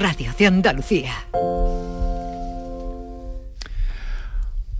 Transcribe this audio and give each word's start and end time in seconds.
Radio 0.00 0.32
de 0.38 0.46
Andalucía. 0.46 1.12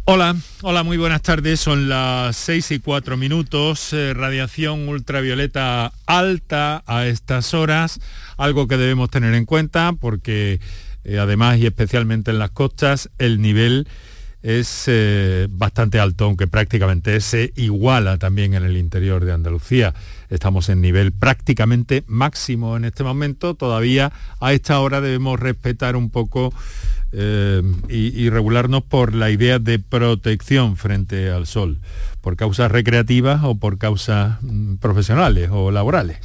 Hola, 0.06 0.34
hola, 0.62 0.82
muy 0.82 0.96
buenas 0.96 1.20
tardes. 1.20 1.60
Son 1.60 1.90
las 1.90 2.34
6 2.36 2.70
y 2.70 2.78
4 2.78 3.18
minutos. 3.18 3.92
Eh, 3.92 4.14
radiación 4.14 4.88
ultravioleta 4.88 5.92
alta 6.06 6.82
a 6.86 7.06
estas 7.06 7.52
horas, 7.52 8.00
algo 8.38 8.66
que 8.66 8.78
debemos 8.78 9.10
tener 9.10 9.34
en 9.34 9.44
cuenta 9.44 9.92
porque 9.92 10.58
eh, 11.04 11.18
además 11.18 11.58
y 11.58 11.66
especialmente 11.66 12.30
en 12.30 12.38
las 12.38 12.52
costas 12.52 13.10
el 13.18 13.42
nivel 13.42 13.86
es 14.42 14.84
eh, 14.86 15.48
bastante 15.50 16.00
alto, 16.00 16.24
aunque 16.24 16.46
prácticamente 16.46 17.20
se 17.20 17.52
iguala 17.56 18.16
también 18.16 18.54
en 18.54 18.64
el 18.64 18.78
interior 18.78 19.26
de 19.26 19.32
Andalucía. 19.32 19.92
Estamos 20.30 20.68
en 20.68 20.80
nivel 20.80 21.12
prácticamente 21.12 22.04
máximo 22.06 22.76
en 22.76 22.84
este 22.84 23.02
momento. 23.04 23.54
Todavía 23.54 24.12
a 24.40 24.52
esta 24.52 24.78
hora 24.80 25.00
debemos 25.00 25.38
respetar 25.38 25.96
un 25.96 26.10
poco 26.10 26.54
eh, 27.12 27.62
y, 27.88 28.30
regularnos 28.30 28.84
por 28.84 29.14
la 29.14 29.30
idea 29.30 29.58
de 29.58 29.80
protección 29.80 30.76
frente 30.76 31.28
al 31.30 31.48
sol, 31.48 31.80
por 32.20 32.36
causas 32.36 32.70
recreativas 32.70 33.40
o 33.42 33.56
por 33.56 33.78
causas 33.78 34.38
mm, 34.42 34.76
profesionales 34.76 35.50
o 35.50 35.72
laborales. 35.72 36.20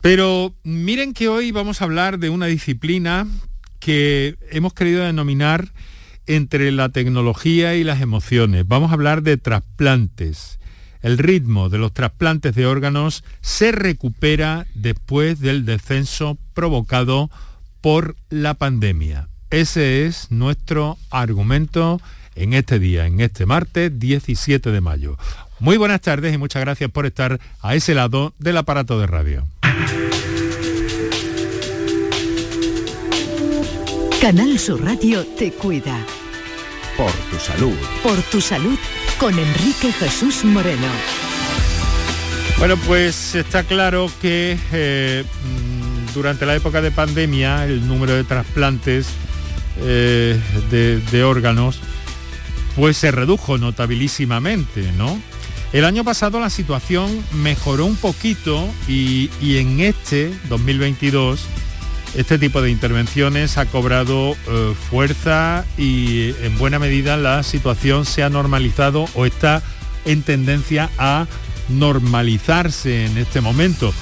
Pero 0.00 0.54
miren 0.62 1.12
que 1.12 1.28
hoy 1.28 1.52
vamos 1.52 1.82
a 1.82 1.84
hablar 1.84 2.18
de 2.18 2.30
una 2.30 2.46
disciplina 2.46 3.26
que 3.78 4.36
hemos 4.50 4.72
querido 4.72 5.04
denominar 5.04 5.72
entre 6.26 6.72
la 6.72 6.88
tecnología 6.88 7.74
y 7.74 7.84
las 7.84 8.00
emociones. 8.00 8.66
Vamos 8.66 8.90
a 8.90 8.94
hablar 8.94 9.22
de 9.22 9.36
trasplantes. 9.36 10.55
El 11.06 11.18
ritmo 11.18 11.68
de 11.68 11.78
los 11.78 11.92
trasplantes 11.92 12.52
de 12.56 12.66
órganos 12.66 13.22
se 13.40 13.70
recupera 13.70 14.66
después 14.74 15.38
del 15.38 15.64
descenso 15.64 16.36
provocado 16.52 17.30
por 17.80 18.16
la 18.28 18.54
pandemia. 18.54 19.28
Ese 19.50 20.04
es 20.06 20.32
nuestro 20.32 20.98
argumento 21.10 22.00
en 22.34 22.54
este 22.54 22.80
día, 22.80 23.06
en 23.06 23.20
este 23.20 23.46
martes 23.46 23.96
17 23.96 24.72
de 24.72 24.80
mayo. 24.80 25.16
Muy 25.60 25.76
buenas 25.76 26.00
tardes 26.00 26.34
y 26.34 26.38
muchas 26.38 26.62
gracias 26.62 26.90
por 26.90 27.06
estar 27.06 27.38
a 27.62 27.76
ese 27.76 27.94
lado 27.94 28.34
del 28.40 28.56
aparato 28.56 28.98
de 28.98 29.06
radio. 29.06 29.46
Canal 34.20 34.58
Sur 34.58 34.84
Radio 34.84 35.24
te 35.38 35.52
cuida. 35.52 36.04
Por 36.96 37.12
tu 37.12 37.38
salud. 37.38 37.76
Por 38.02 38.20
tu 38.22 38.40
salud 38.40 38.76
con 39.18 39.38
Enrique 39.38 39.92
Jesús 39.92 40.44
Moreno. 40.44 40.86
Bueno, 42.58 42.76
pues 42.76 43.34
está 43.34 43.62
claro 43.62 44.10
que 44.20 44.58
eh, 44.72 45.24
mm, 45.24 46.14
durante 46.14 46.46
la 46.46 46.54
época 46.54 46.80
de 46.80 46.90
pandemia 46.90 47.66
el 47.66 47.86
número 47.86 48.14
de 48.14 48.24
trasplantes 48.24 49.08
eh, 49.82 50.40
de, 50.70 51.24
órganos 51.24 51.80
pues 52.74 52.96
se 52.96 53.10
redujo 53.10 53.58
notabilísimamente, 53.58 54.92
¿no? 54.92 55.18
El 55.72 55.84
año 55.84 56.04
pasado 56.04 56.40
la 56.40 56.50
situación 56.50 57.24
mejoró 57.32 57.86
un 57.86 57.96
poquito 57.96 58.66
y, 58.88 59.30
y 59.40 59.58
en 59.58 59.80
este 59.80 60.32
2022 60.48 61.40
este 62.14 62.38
tipo 62.38 62.62
de 62.62 62.70
intervenciones 62.70 63.58
ha 63.58 63.66
cobrado 63.66 64.36
eh, 64.48 64.74
fuerza 64.90 65.64
y 65.76 66.34
en 66.42 66.56
buena 66.58 66.78
medida 66.78 67.16
la 67.16 67.42
situación 67.42 68.06
se 68.06 68.22
ha 68.22 68.30
normalizado 68.30 69.06
o 69.14 69.26
está 69.26 69.62
en 70.04 70.22
tendencia 70.22 70.90
a 70.98 71.26
normalizarse 71.68 73.06
en 73.06 73.18
este 73.18 73.40
momento. 73.40 73.92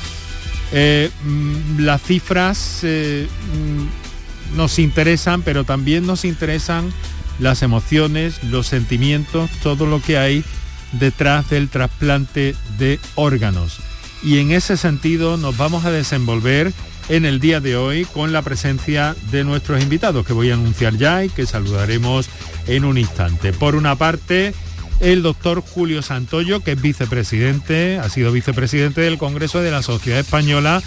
Eh, 0.72 1.10
mm, 1.24 1.80
las 1.80 2.02
cifras 2.02 2.80
eh, 2.82 3.26
mm, 3.54 4.56
nos 4.56 4.78
interesan, 4.78 5.42
pero 5.42 5.64
también 5.64 6.06
nos 6.06 6.24
interesan 6.24 6.92
las 7.38 7.62
emociones, 7.62 8.42
los 8.44 8.66
sentimientos, 8.66 9.50
todo 9.62 9.86
lo 9.86 10.00
que 10.00 10.18
hay 10.18 10.44
detrás 10.92 11.50
del 11.50 11.68
trasplante 11.68 12.54
de 12.78 13.00
órganos. 13.16 13.78
Y 14.22 14.38
en 14.38 14.52
ese 14.52 14.76
sentido 14.76 15.36
nos 15.36 15.56
vamos 15.56 15.84
a 15.84 15.90
desenvolver 15.90 16.72
en 17.08 17.24
el 17.24 17.40
día 17.40 17.60
de 17.60 17.76
hoy 17.76 18.04
con 18.04 18.32
la 18.32 18.42
presencia 18.42 19.14
de 19.30 19.44
nuestros 19.44 19.82
invitados 19.82 20.26
que 20.26 20.32
voy 20.32 20.50
a 20.50 20.54
anunciar 20.54 20.96
ya 20.96 21.24
y 21.24 21.28
que 21.28 21.46
saludaremos 21.46 22.28
en 22.66 22.84
un 22.84 22.98
instante. 22.98 23.52
Por 23.52 23.76
una 23.76 23.96
parte, 23.96 24.54
el 25.00 25.22
doctor 25.22 25.60
Julio 25.60 26.02
Santoyo, 26.02 26.60
que 26.60 26.72
es 26.72 26.80
vicepresidente, 26.80 27.98
ha 27.98 28.08
sido 28.08 28.32
vicepresidente 28.32 29.02
del 29.02 29.18
Congreso 29.18 29.60
de 29.60 29.70
la 29.70 29.82
Sociedad 29.82 30.20
Española 30.20 30.82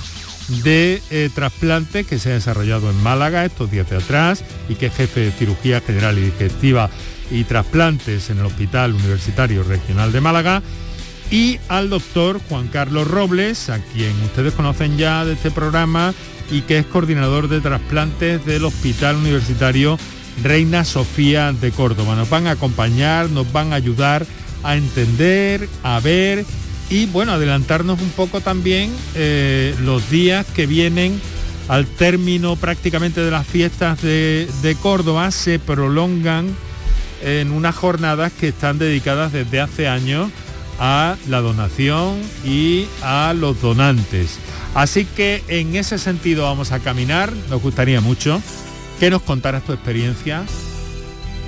de 0.63 1.01
eh, 1.11 1.29
Trasplante, 1.33 2.05
que 2.05 2.19
se 2.19 2.31
ha 2.31 2.35
desarrollado 2.35 2.89
en 2.89 3.03
Málaga 3.03 3.45
estos 3.45 3.69
días 3.69 3.89
de 3.89 3.97
atrás 3.97 4.43
y 4.69 4.75
que 4.75 4.87
es 4.87 4.95
jefe 4.95 5.19
de 5.19 5.31
cirugía 5.31 5.81
general 5.81 6.17
y 6.17 6.21
digestiva 6.21 6.89
y 7.29 7.43
trasplantes 7.43 8.29
en 8.29 8.39
el 8.39 8.45
Hospital 8.45 8.93
Universitario 8.93 9.63
Regional 9.63 10.11
de 10.13 10.21
Málaga 10.21 10.63
y 11.29 11.59
al 11.67 11.89
doctor 11.89 12.39
Juan 12.47 12.67
Carlos 12.67 13.07
Robles, 13.07 13.69
a 13.69 13.79
quien 13.79 14.13
ustedes 14.23 14.53
conocen 14.53 14.97
ya 14.97 15.25
de 15.25 15.33
este 15.33 15.51
programa 15.51 16.13
y 16.49 16.61
que 16.61 16.77
es 16.77 16.85
coordinador 16.85 17.49
de 17.49 17.59
trasplantes 17.59 18.45
del 18.45 18.63
Hospital 18.65 19.17
Universitario 19.17 19.99
Reina 20.43 20.85
Sofía 20.85 21.51
de 21.51 21.71
Córdoba. 21.71 22.15
Nos 22.15 22.29
van 22.29 22.47
a 22.47 22.51
acompañar, 22.51 23.29
nos 23.29 23.51
van 23.51 23.73
a 23.73 23.75
ayudar 23.75 24.25
a 24.63 24.75
entender, 24.77 25.67
a 25.83 25.99
ver 25.99 26.45
y 26.89 27.05
bueno, 27.07 27.33
adelantarnos 27.33 28.01
un 28.01 28.09
poco 28.11 28.39
también 28.39 28.91
eh, 29.15 29.75
los 29.81 30.09
días 30.09 30.45
que 30.55 30.65
vienen 30.65 31.19
al 31.67 31.85
término 31.85 32.55
prácticamente 32.55 33.19
de 33.19 33.31
las 33.31 33.45
fiestas 33.45 34.01
de, 34.01 34.47
de 34.61 34.75
Córdoba, 34.75 35.31
se 35.31 35.59
prolongan 35.59 36.55
en 37.21 37.51
unas 37.51 37.75
jornadas 37.75 38.31
que 38.31 38.49
están 38.49 38.77
dedicadas 38.77 39.33
desde 39.33 39.59
hace 39.59 39.89
años 39.89 40.31
a 40.79 41.15
la 41.27 41.41
donación 41.41 42.19
y 42.45 42.87
a 43.01 43.33
los 43.33 43.61
donantes. 43.61 44.39
Así 44.75 45.05
que 45.05 45.43
en 45.47 45.75
ese 45.75 45.97
sentido 45.97 46.43
vamos 46.43 46.71
a 46.71 46.79
caminar. 46.79 47.31
Nos 47.49 47.61
gustaría 47.61 48.01
mucho 48.01 48.41
que 48.99 49.09
nos 49.09 49.21
contaras 49.21 49.63
tu 49.63 49.73
experiencia, 49.73 50.43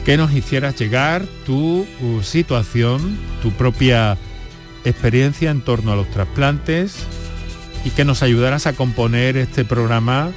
que 0.06 0.18
nos 0.18 0.34
hicieras 0.34 0.76
llegar 0.80 1.26
tu, 1.46 1.86
uh, 2.02 2.24
situación, 2.24 3.18
tu 3.42 3.52
propia 3.52 4.18
experiencia 4.84 5.52
en 5.52 5.62
torno 5.62 5.92
a 5.92 5.96
los 5.96 6.10
trasplantes 6.10 6.96
y 7.86 7.92
que 7.92 8.06
nos 8.06 8.24
ayudaras 8.24 8.66
a 8.66 8.74
componer 8.74 9.38
este 9.38 9.66
programa 9.66 10.32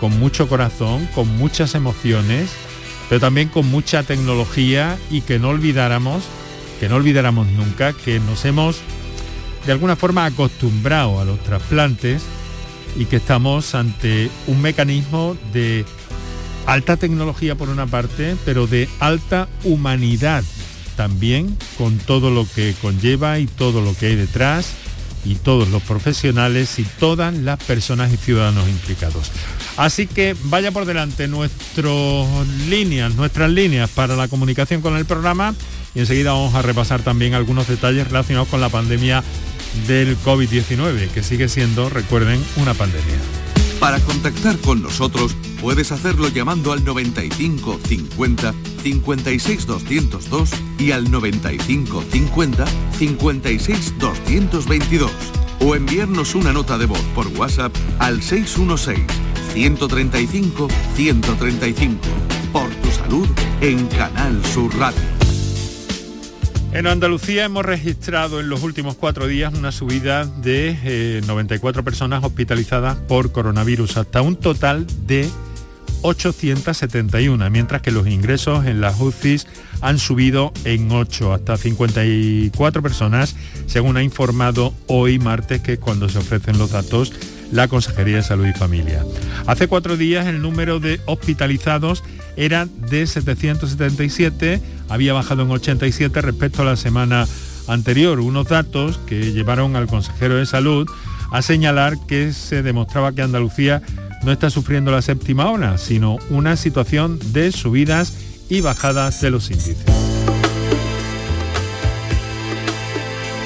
con 0.00 0.18
mucho 0.18 0.48
corazón, 0.48 1.08
con 1.14 1.28
muchas 1.36 1.74
emociones, 1.74 2.50
pero 3.08 3.20
también 3.20 3.48
con 3.48 3.70
mucha 3.70 4.02
tecnología 4.02 4.98
y 5.10 5.20
que 5.20 5.38
no 5.38 5.50
olvidáramos 5.50 6.24
que 6.82 6.88
no 6.88 6.96
olvidáramos 6.96 7.46
nunca 7.46 7.92
que 7.92 8.18
nos 8.18 8.44
hemos 8.44 8.78
de 9.64 9.70
alguna 9.70 9.94
forma 9.94 10.24
acostumbrado 10.24 11.20
a 11.20 11.24
los 11.24 11.38
trasplantes 11.44 12.24
y 12.96 13.04
que 13.04 13.18
estamos 13.18 13.76
ante 13.76 14.28
un 14.48 14.60
mecanismo 14.60 15.36
de 15.52 15.84
alta 16.66 16.96
tecnología 16.96 17.54
por 17.54 17.68
una 17.68 17.86
parte, 17.86 18.34
pero 18.44 18.66
de 18.66 18.88
alta 18.98 19.46
humanidad 19.62 20.42
también, 20.96 21.56
con 21.78 21.98
todo 21.98 22.30
lo 22.30 22.48
que 22.52 22.74
conlleva 22.82 23.38
y 23.38 23.46
todo 23.46 23.80
lo 23.80 23.94
que 23.96 24.06
hay 24.06 24.16
detrás 24.16 24.72
y 25.24 25.36
todos 25.36 25.68
los 25.68 25.84
profesionales 25.84 26.80
y 26.80 26.82
todas 26.82 27.32
las 27.32 27.62
personas 27.62 28.12
y 28.12 28.16
ciudadanos 28.16 28.68
implicados. 28.68 29.30
Así 29.76 30.06
que 30.06 30.36
vaya 30.44 30.70
por 30.70 30.84
delante 30.84 31.28
nuestras 31.28 32.46
líneas, 32.68 33.14
nuestras 33.14 33.50
líneas 33.50 33.90
para 33.90 34.16
la 34.16 34.28
comunicación 34.28 34.82
con 34.82 34.96
el 34.96 35.06
programa 35.06 35.54
y 35.94 36.00
enseguida 36.00 36.32
vamos 36.32 36.54
a 36.54 36.62
repasar 36.62 37.02
también 37.02 37.34
algunos 37.34 37.68
detalles 37.68 38.06
relacionados 38.06 38.48
con 38.48 38.60
la 38.60 38.68
pandemia 38.68 39.22
del 39.86 40.18
COVID-19, 40.18 41.08
que 41.08 41.22
sigue 41.22 41.48
siendo, 41.48 41.88
recuerden, 41.88 42.42
una 42.56 42.74
pandemia. 42.74 43.16
Para 43.80 43.98
contactar 44.00 44.56
con 44.58 44.82
nosotros 44.82 45.34
puedes 45.60 45.90
hacerlo 45.90 46.28
llamando 46.28 46.72
al 46.72 46.84
95 46.84 47.80
50 47.84 48.54
56 48.82 49.66
202 49.66 50.50
y 50.78 50.92
al 50.92 51.10
95 51.10 52.04
50 52.12 52.64
56 52.98 53.94
222 53.98 55.10
o 55.60 55.74
enviarnos 55.74 56.34
una 56.34 56.52
nota 56.52 56.78
de 56.78 56.86
voz 56.86 57.02
por 57.14 57.26
WhatsApp 57.28 57.74
al 57.98 58.22
616 58.22 59.31
135 59.52 60.68
135 60.94 62.00
por 62.52 62.68
tu 62.70 62.90
salud 62.90 63.28
en 63.60 63.86
Canal 63.88 64.42
Sur 64.46 64.74
Radio. 64.78 65.00
En 66.72 66.86
Andalucía 66.86 67.44
hemos 67.44 67.64
registrado 67.66 68.40
en 68.40 68.48
los 68.48 68.62
últimos 68.62 68.94
cuatro 68.96 69.26
días 69.26 69.52
una 69.52 69.70
subida 69.70 70.24
de 70.24 71.22
94 71.26 71.80
eh, 71.80 71.84
personas 71.84 72.24
hospitalizadas 72.24 72.96
por 72.96 73.30
coronavirus, 73.30 73.98
hasta 73.98 74.22
un 74.22 74.36
total 74.36 74.86
de 75.06 75.28
871, 76.00 77.50
mientras 77.50 77.82
que 77.82 77.90
los 77.90 78.06
ingresos 78.06 78.64
en 78.64 78.80
las 78.80 78.98
UCIs 78.98 79.46
han 79.82 79.98
subido 79.98 80.52
en 80.64 80.90
8, 80.90 81.34
hasta 81.34 81.58
54 81.58 82.82
personas, 82.82 83.36
según 83.66 83.98
ha 83.98 84.02
informado 84.02 84.72
hoy 84.86 85.18
martes, 85.18 85.60
que 85.60 85.74
es 85.74 85.78
cuando 85.78 86.08
se 86.08 86.18
ofrecen 86.18 86.56
los 86.56 86.70
datos 86.70 87.12
la 87.52 87.68
Consejería 87.68 88.16
de 88.16 88.22
Salud 88.22 88.46
y 88.46 88.52
Familia. 88.52 89.04
Hace 89.46 89.68
cuatro 89.68 89.96
días 89.96 90.26
el 90.26 90.42
número 90.42 90.80
de 90.80 91.00
hospitalizados 91.06 92.02
era 92.36 92.66
de 92.66 93.06
777, 93.06 94.60
había 94.88 95.12
bajado 95.12 95.42
en 95.42 95.50
87 95.50 96.20
respecto 96.20 96.62
a 96.62 96.64
la 96.64 96.76
semana 96.76 97.28
anterior, 97.68 98.18
unos 98.20 98.48
datos 98.48 98.98
que 99.06 99.32
llevaron 99.32 99.76
al 99.76 99.86
consejero 99.86 100.36
de 100.36 100.46
salud 100.46 100.88
a 101.30 101.42
señalar 101.42 101.96
que 102.06 102.32
se 102.32 102.62
demostraba 102.62 103.12
que 103.12 103.22
Andalucía 103.22 103.82
no 104.24 104.32
está 104.32 104.50
sufriendo 104.50 104.90
la 104.90 105.02
séptima 105.02 105.50
ola, 105.50 105.78
sino 105.78 106.18
una 106.30 106.56
situación 106.56 107.18
de 107.32 107.52
subidas 107.52 108.14
y 108.48 108.60
bajadas 108.60 109.20
de 109.20 109.30
los 109.30 109.50
índices. 109.50 110.01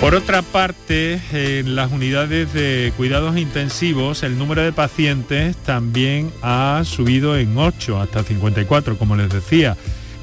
Por 0.01 0.15
otra 0.15 0.43
parte, 0.43 1.21
en 1.33 1.75
las 1.75 1.91
unidades 1.91 2.53
de 2.53 2.93
cuidados 2.97 3.37
intensivos, 3.39 4.23
el 4.23 4.39
número 4.39 4.63
de 4.63 4.73
pacientes 4.73 5.57
también 5.57 6.31
ha 6.43 6.83
subido 6.85 7.37
en 7.37 7.59
8 7.59 8.01
hasta 8.01 8.23
54, 8.23 8.99
como 8.99 9.17
les 9.17 9.31
decía, 9.31 9.77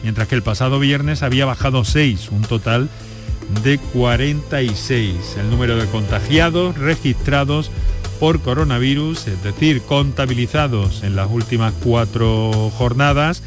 mientras 0.03 0.27
que 0.27 0.35
el 0.35 0.43
pasado 0.43 0.79
viernes 0.79 1.23
había 1.23 1.45
bajado 1.45 1.83
6, 1.83 2.29
un 2.31 2.43
total 2.43 2.89
de 3.63 3.77
46. 3.77 5.35
El 5.37 5.49
número 5.49 5.75
de 5.75 5.87
contagiados 5.87 6.77
registrados 6.77 7.69
por 8.19 8.41
coronavirus, 8.41 9.27
es 9.27 9.43
decir, 9.43 9.81
contabilizados 9.81 11.03
en 11.03 11.17
las 11.17 11.29
últimas 11.29 11.73
cuatro 11.83 12.71
jornadas, 12.77 13.43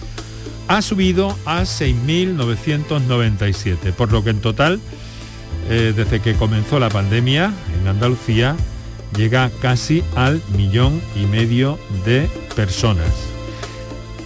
ha 0.69 0.82
subido 0.82 1.34
a 1.46 1.62
6.997, 1.62 3.93
por 3.93 4.12
lo 4.12 4.22
que 4.25 4.31
en 4.31 4.40
total, 4.40 4.81
eh, 5.69 5.93
desde 5.95 6.21
que 6.21 6.35
comenzó 6.35 6.79
la 6.79 6.89
pandemia 6.89 7.53
en 7.81 7.89
Andalucía, 7.89 8.57
llega 9.17 9.51
casi 9.61 10.03
al 10.15 10.43
millón 10.57 11.01
y 11.15 11.27
medio 11.27 11.79
de 12.05 12.29
personas. 12.55 13.11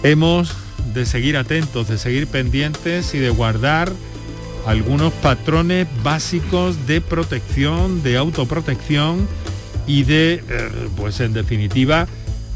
Hemos 0.03 0.53
de 0.93 1.05
seguir 1.05 1.37
atentos, 1.37 1.87
de 1.87 1.97
seguir 1.97 2.27
pendientes 2.27 3.13
y 3.13 3.19
de 3.19 3.29
guardar 3.29 3.91
algunos 4.65 5.13
patrones 5.13 5.87
básicos 6.03 6.85
de 6.87 7.01
protección, 7.01 8.03
de 8.03 8.17
autoprotección 8.17 9.27
y 9.87 10.03
de, 10.03 10.43
eh, 10.47 10.69
pues 10.95 11.19
en 11.19 11.33
definitiva, 11.33 12.07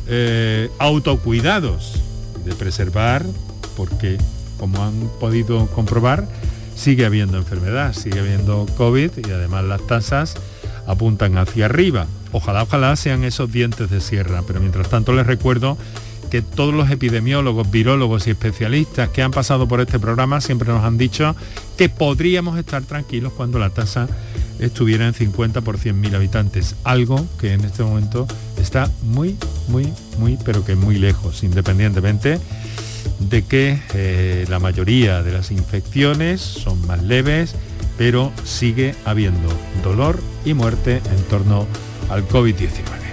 eh, 0.08 0.70
autocuidados, 0.78 2.02
de 2.46 2.54
preservar, 2.54 3.26
porque 3.76 4.18
como 4.60 4.84
han 4.84 5.10
podido 5.20 5.66
comprobar, 5.68 6.28
sigue 6.76 7.06
habiendo 7.06 7.38
enfermedad, 7.38 7.94
sigue 7.94 8.20
habiendo 8.20 8.66
COVID 8.78 9.12
y 9.28 9.32
además 9.32 9.64
las 9.66 9.86
tasas 9.88 10.36
apuntan 10.88 11.38
hacia 11.38 11.66
arriba. 11.66 12.08
Ojalá, 12.32 12.64
ojalá 12.64 12.96
sean 12.96 13.24
esos 13.24 13.52
dientes 13.52 13.90
de 13.90 14.02
sierra, 14.02 14.44
pero 14.46 14.60
mientras 14.60 14.90
tanto 14.90 15.14
les 15.14 15.26
recuerdo 15.26 15.78
que 16.30 16.42
todos 16.42 16.74
los 16.74 16.90
epidemiólogos, 16.90 17.70
virólogos 17.72 18.28
y 18.28 18.32
especialistas 18.32 19.10
que 19.10 19.22
han 19.22 19.32
pasado 19.32 19.68
por 19.68 19.80
este 19.80 20.00
programa 20.00 20.42
siempre 20.42 20.68
nos 20.70 20.84
han 20.84 20.98
dicho 20.98 21.36
que 21.78 21.88
podríamos 21.88 22.58
estar 22.58 22.84
tranquilos 22.84 23.32
cuando 23.34 23.60
la 23.60 23.70
tasa 23.70 24.08
estuviera 24.60 25.06
en 25.06 25.14
50 25.14 25.62
por 25.62 25.78
100.000 25.78 26.16
habitantes, 26.16 26.76
algo 26.84 27.26
que 27.40 27.54
en 27.54 27.62
este 27.62 27.84
momento 27.84 28.28
está 28.58 28.90
muy, 29.04 29.38
muy, 29.68 29.92
muy, 30.18 30.38
pero 30.44 30.66
que 30.66 30.76
muy 30.76 30.98
lejos, 30.98 31.44
independientemente 31.44 32.40
de 33.20 33.44
que 33.44 33.80
eh, 33.94 34.46
la 34.50 34.60
mayoría 34.60 35.24
de 35.24 35.32
las 35.32 35.52
infecciones 35.52 36.42
son 36.42 36.86
más 36.88 37.04
leves, 37.04 37.56
pero 37.98 38.32
sigue 38.44 38.96
habiendo 39.06 39.50
dolor 39.84 40.20
y 40.44 40.54
muerte 40.54 41.02
en 41.16 41.24
torno 41.30 41.68
al 42.10 42.28
COVID-19. 42.28 43.06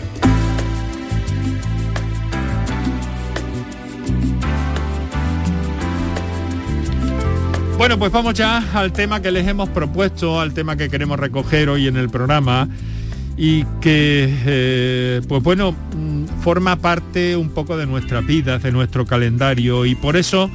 Bueno, 7.82 7.98
pues 7.98 8.12
vamos 8.12 8.34
ya 8.34 8.64
al 8.74 8.92
tema 8.92 9.20
que 9.20 9.32
les 9.32 9.44
hemos 9.48 9.68
propuesto, 9.68 10.38
al 10.38 10.54
tema 10.54 10.76
que 10.76 10.88
queremos 10.88 11.18
recoger 11.18 11.68
hoy 11.68 11.88
en 11.88 11.96
el 11.96 12.10
programa 12.10 12.68
y 13.36 13.64
que, 13.80 14.32
eh, 14.46 15.20
pues 15.26 15.42
bueno, 15.42 15.72
mm, 15.72 16.21
forma 16.42 16.76
parte 16.76 17.36
un 17.36 17.50
poco 17.50 17.76
de 17.76 17.86
nuestra 17.86 18.20
vida, 18.20 18.58
de 18.58 18.72
nuestro 18.72 19.06
calendario 19.06 19.86
y 19.86 19.94
por 19.94 20.16
eso 20.16 20.50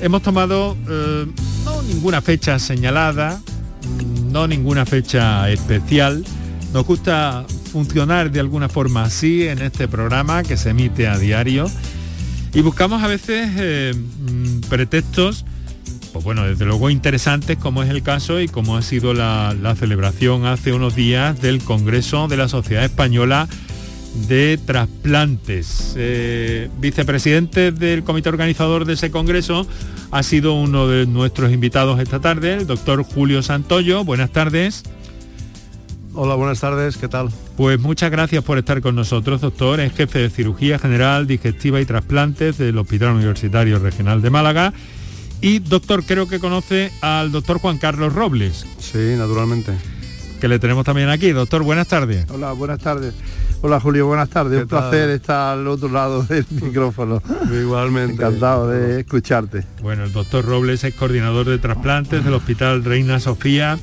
hemos 0.00 0.22
tomado 0.22 0.76
eh, 0.88 1.26
no 1.64 1.82
ninguna 1.82 2.22
fecha 2.22 2.58
señalada, 2.58 3.40
mm, 3.82 4.32
no 4.32 4.46
ninguna 4.46 4.86
fecha 4.86 5.50
especial. 5.50 6.24
Nos 6.72 6.86
gusta 6.86 7.44
funcionar 7.72 8.30
de 8.30 8.40
alguna 8.40 8.68
forma 8.68 9.02
así 9.02 9.46
en 9.48 9.60
este 9.62 9.88
programa 9.88 10.42
que 10.42 10.56
se 10.56 10.70
emite 10.70 11.08
a 11.08 11.18
diario 11.18 11.70
y 12.54 12.60
buscamos 12.62 13.02
a 13.02 13.08
veces 13.08 13.50
eh, 13.58 13.94
mm, 13.94 14.60
pretextos 14.68 15.44
pues 16.16 16.24
bueno, 16.24 16.44
desde 16.44 16.64
luego 16.64 16.88
interesantes 16.88 17.58
como 17.58 17.82
es 17.82 17.90
el 17.90 18.02
caso 18.02 18.40
y 18.40 18.48
como 18.48 18.78
ha 18.78 18.80
sido 18.80 19.12
la, 19.12 19.54
celebración 19.78 20.46
hace 20.46 20.72
unos 20.72 20.96
días 20.96 21.42
del 21.42 21.62
Congreso 21.62 22.26
de 22.26 22.38
la 22.38 22.48
Sociedad 22.48 22.84
Española 22.84 23.48
de 24.28 24.58
Trasplantes. 24.64 25.94
Eh, 25.96 26.70
vicepresidente 26.78 27.72
del 27.72 28.04
comité 28.04 28.28
organizador 28.28 28.84
de 28.84 28.94
ese 28.94 29.10
congreso 29.10 29.66
ha 30.10 30.22
sido 30.22 30.54
uno 30.54 30.88
de 30.88 31.06
nuestros 31.06 31.52
invitados 31.52 32.00
esta 32.00 32.20
tarde, 32.20 32.54
el 32.54 32.66
doctor 32.66 33.02
Julio 33.02 33.42
Santoyo. 33.42 34.04
Buenas 34.04 34.30
tardes. 34.30 34.84
Hola, 36.14 36.34
buenas 36.34 36.60
tardes, 36.60 36.96
¿qué 36.96 37.08
tal? 37.08 37.28
Pues 37.56 37.78
muchas 37.78 38.10
gracias 38.10 38.42
por 38.42 38.56
estar 38.56 38.80
con 38.80 38.96
nosotros, 38.96 39.42
doctor. 39.42 39.80
Es 39.80 39.92
jefe 39.92 40.18
de 40.20 40.30
cirugía 40.30 40.78
general, 40.78 41.26
digestiva 41.26 41.80
y 41.80 41.84
trasplantes 41.84 42.56
del 42.56 42.78
Hospital 42.78 43.14
Universitario 43.16 43.78
Regional 43.78 44.22
de 44.22 44.30
Málaga 44.30 44.72
y 45.40 45.58
doctor, 45.58 46.04
creo 46.04 46.28
que 46.28 46.40
conoce 46.40 46.90
al 47.02 47.30
doctor 47.30 47.58
Juan 47.58 47.78
Carlos 47.78 48.14
Robles. 48.14 48.66
Sí, 48.78 49.14
naturalmente. 49.16 49.72
Que 50.40 50.48
le 50.48 50.58
tenemos 50.58 50.84
también 50.84 51.08
aquí. 51.08 51.30
Doctor, 51.32 51.62
buenas 51.62 51.88
tardes. 51.88 52.26
Hola, 52.30 52.52
buenas 52.52 52.78
tardes. 52.78 53.14
Hola 53.62 53.80
Julio, 53.80 54.06
buenas 54.06 54.28
tardes. 54.28 54.62
Un 54.62 54.68
placer 54.68 55.08
estar 55.10 55.54
al 55.58 55.66
otro 55.66 55.88
lado 55.88 56.22
del 56.22 56.44
micrófono. 56.62 57.22
Igualmente. 57.50 58.14
Encantado 58.14 58.68
de 58.68 59.00
escucharte. 59.00 59.64
Bueno, 59.82 60.04
el 60.04 60.12
doctor 60.12 60.44
Robles 60.44 60.84
es 60.84 60.94
coordinador 60.94 61.46
de 61.46 61.58
trasplantes 61.58 62.24
del 62.24 62.34
Hospital 62.34 62.84
Reina 62.84 63.18
Sofía. 63.18 63.78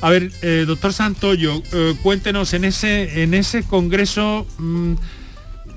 A 0.00 0.10
ver, 0.10 0.30
eh, 0.40 0.64
doctor 0.66 0.94
Santoyo, 0.94 1.62
eh, 1.72 1.94
cuéntenos 2.02 2.54
en 2.54 2.64
ese, 2.64 3.22
en 3.22 3.34
ese 3.34 3.62
congreso... 3.62 4.46
Mm, 4.58 4.94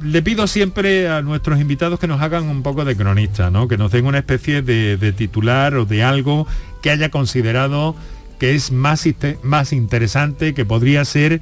le 0.03 0.21
pido 0.21 0.47
siempre 0.47 1.07
a 1.07 1.21
nuestros 1.21 1.59
invitados 1.59 1.99
que 1.99 2.07
nos 2.07 2.21
hagan 2.21 2.49
un 2.49 2.61
poco 2.61 2.83
de 2.83 2.95
cronista, 2.95 3.49
¿no? 3.49 3.67
que 3.67 3.77
nos 3.77 3.91
den 3.91 4.05
una 4.05 4.17
especie 4.19 4.61
de, 4.61 5.13
titular 5.15 5.75
o 5.75 5.85
de 5.85 6.03
algo 6.03 6.45
que 6.81 6.89
haya 6.89 7.09
considerado 7.09 7.95
que 8.39 8.55
es 8.55 8.71
más, 8.71 9.07
más 9.43 9.73
interesante, 9.73 10.53
que 10.53 10.65
podría 10.65 11.05
ser 11.05 11.41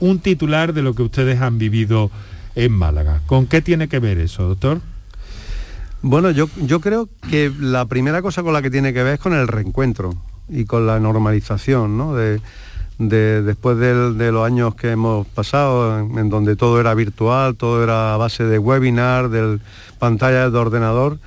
un 0.00 0.18
titular 0.18 0.72
de 0.72 0.82
lo 0.82 0.94
que 0.94 1.02
ustedes 1.02 1.40
han 1.40 1.58
vivido 1.58 2.10
en 2.54 2.72
Málaga. 2.72 3.22
¿Con 3.26 3.46
qué 3.46 3.62
tiene 3.62 3.88
que 3.88 3.98
ver 3.98 4.18
eso, 4.18 4.48
doctor? 4.48 4.80
Bueno, 6.02 6.32
yo, 6.32 6.48
yo 6.56 6.80
creo 6.80 7.08
que 7.30 7.52
la 7.60 7.84
primera 7.84 8.22
cosa 8.22 8.42
con 8.42 8.52
la 8.52 8.62
que 8.62 8.70
tiene 8.70 8.92
que 8.92 9.02
ver 9.04 9.14
es 9.14 9.20
con 9.20 9.34
el 9.34 9.46
reencuentro 9.46 10.14
y 10.48 10.64
con 10.64 10.86
la 10.86 10.98
normalización, 10.98 11.96
¿no? 11.96 12.14
De, 12.14 12.40
después 12.98 13.78
de, 13.78 14.32
los 14.32 14.46
años 14.46 14.74
que 14.74 14.90
hemos 14.90 15.26
pasado, 15.28 15.98
en, 15.98 16.28
donde 16.28 16.56
todo 16.56 16.80
era 16.80 16.94
virtual, 16.94 17.56
todo 17.56 17.82
era 17.82 18.14
a 18.14 18.16
base 18.16 18.44
de 18.44 18.58
webinar, 18.58 19.28
de 19.28 19.58
pantallas 19.98 20.52
de 20.52 20.58
ordenador, 20.58 21.18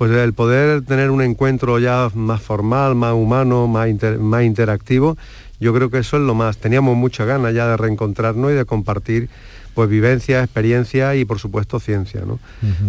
pues 0.00 0.10
el 0.12 0.32
poder 0.32 0.80
tener 0.80 1.10
un 1.10 1.20
encuentro 1.20 1.78
ya 1.78 2.08
más 2.14 2.40
formal, 2.40 2.94
más 2.94 3.12
humano, 3.12 3.66
más, 3.66 3.90
más 4.18 4.44
interactivo, 4.44 5.18
yo 5.60 5.74
creo 5.74 5.90
que 5.90 5.98
eso 5.98 6.16
es 6.16 6.22
lo 6.22 6.34
más. 6.34 6.56
Teníamos 6.56 6.96
mucha 6.96 7.26
ganas 7.26 7.52
ya 7.52 7.68
de 7.68 7.76
reencontrarnos 7.76 8.50
y 8.50 8.54
de 8.54 8.64
compartir 8.64 9.28
pues 9.74 9.90
vivencia, 9.90 10.42
experiencia 10.42 11.14
y 11.16 11.26
por 11.26 11.38
supuesto 11.38 11.78
ciencia. 11.80 12.22
¿no? 12.24 12.38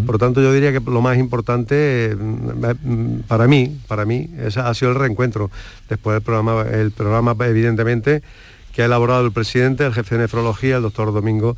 Por 0.05 0.15
lo 0.15 0.19
tanto 0.19 0.41
yo 0.41 0.53
diría 0.53 0.71
que 0.71 0.79
lo 0.79 1.01
más 1.01 1.17
importante 1.17 2.15
mm, 2.17 3.23
para 3.27 3.45
mí, 3.45 3.77
para 3.89 4.05
mí, 4.05 4.29
ha 4.55 4.73
sido 4.73 4.91
el 4.91 4.97
reencuentro. 4.97 5.51
Después 5.89 6.13
del 6.13 6.23
programa, 6.23 6.61
el 6.61 6.91
programa 6.91 7.35
evidentemente 7.45 8.23
que 8.71 8.83
ha 8.83 8.85
elaborado 8.85 9.25
el 9.25 9.33
presidente, 9.33 9.85
el 9.85 9.93
jefe 9.93 10.15
de 10.15 10.21
nefrología, 10.21 10.77
el 10.77 10.83
doctor 10.83 11.11
Domingo 11.11 11.57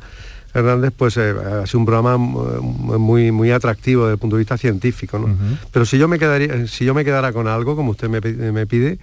Hernández, 0.54 0.92
pues 0.96 1.16
eh, 1.16 1.34
ha 1.62 1.66
sido 1.66 1.80
un 1.80 1.86
programa 1.86 2.16
muy, 2.16 3.32
muy 3.32 3.50
atractivo 3.50 4.04
desde 4.04 4.14
el 4.14 4.18
punto 4.18 4.36
de 4.36 4.40
vista 4.40 4.56
científico. 4.56 5.18
¿no? 5.18 5.36
Pero 5.72 5.84
si 5.84 5.98
yo, 5.98 6.08
me 6.08 6.18
quedaría, 6.18 6.66
si 6.66 6.84
yo 6.84 6.94
me 6.94 7.04
quedara 7.04 7.32
con 7.32 7.48
algo, 7.48 7.76
como 7.76 7.90
usted 7.90 8.08
me, 8.08 8.66
pide, 8.66 8.98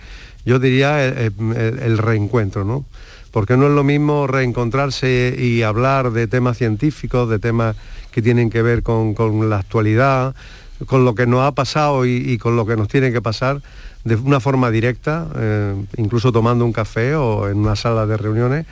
yo 0.45 0.59
diría 0.59 1.05
el, 1.05 1.33
el 1.55 1.97
reencuentro. 1.97 2.63
¿no? 2.63 2.85
porque 3.31 3.57
no 3.57 3.67
es 3.67 3.73
lo 3.73 3.83
mismo 3.83 4.27
reencontrarse 4.27 5.35
y 5.37 5.63
hablar 5.63 6.11
de 6.11 6.27
temas 6.27 6.57
científicos, 6.57 7.29
de 7.29 7.39
temas 7.39 7.75
que 8.11 8.21
tienen 8.21 8.49
que 8.49 8.61
ver 8.61 8.83
con, 8.83 9.15
la 9.49 9.59
actualidad, 9.59 10.35
con 10.85 11.05
lo 11.05 11.15
que 11.15 11.25
nos 11.25 11.41
ha 11.41 11.53
pasado 11.53 12.05
y, 12.05 12.37
con 12.37 12.55
lo 12.55 12.65
que 12.65 12.75
nos 12.75 12.89
tiene 12.89 13.11
que 13.11 13.21
pasar 13.21 13.61
de 14.03 14.15
una 14.15 14.39
forma 14.39 14.69
directa, 14.69 15.27
eh, 15.35 15.75
incluso 15.97 16.31
tomando 16.31 16.65
un 16.65 16.73
café 16.73 17.15
o 17.15 17.47
en 17.47 17.57
una 17.57 17.75
sala 17.75 18.05
de 18.05 18.17
reuniones, 18.17 18.65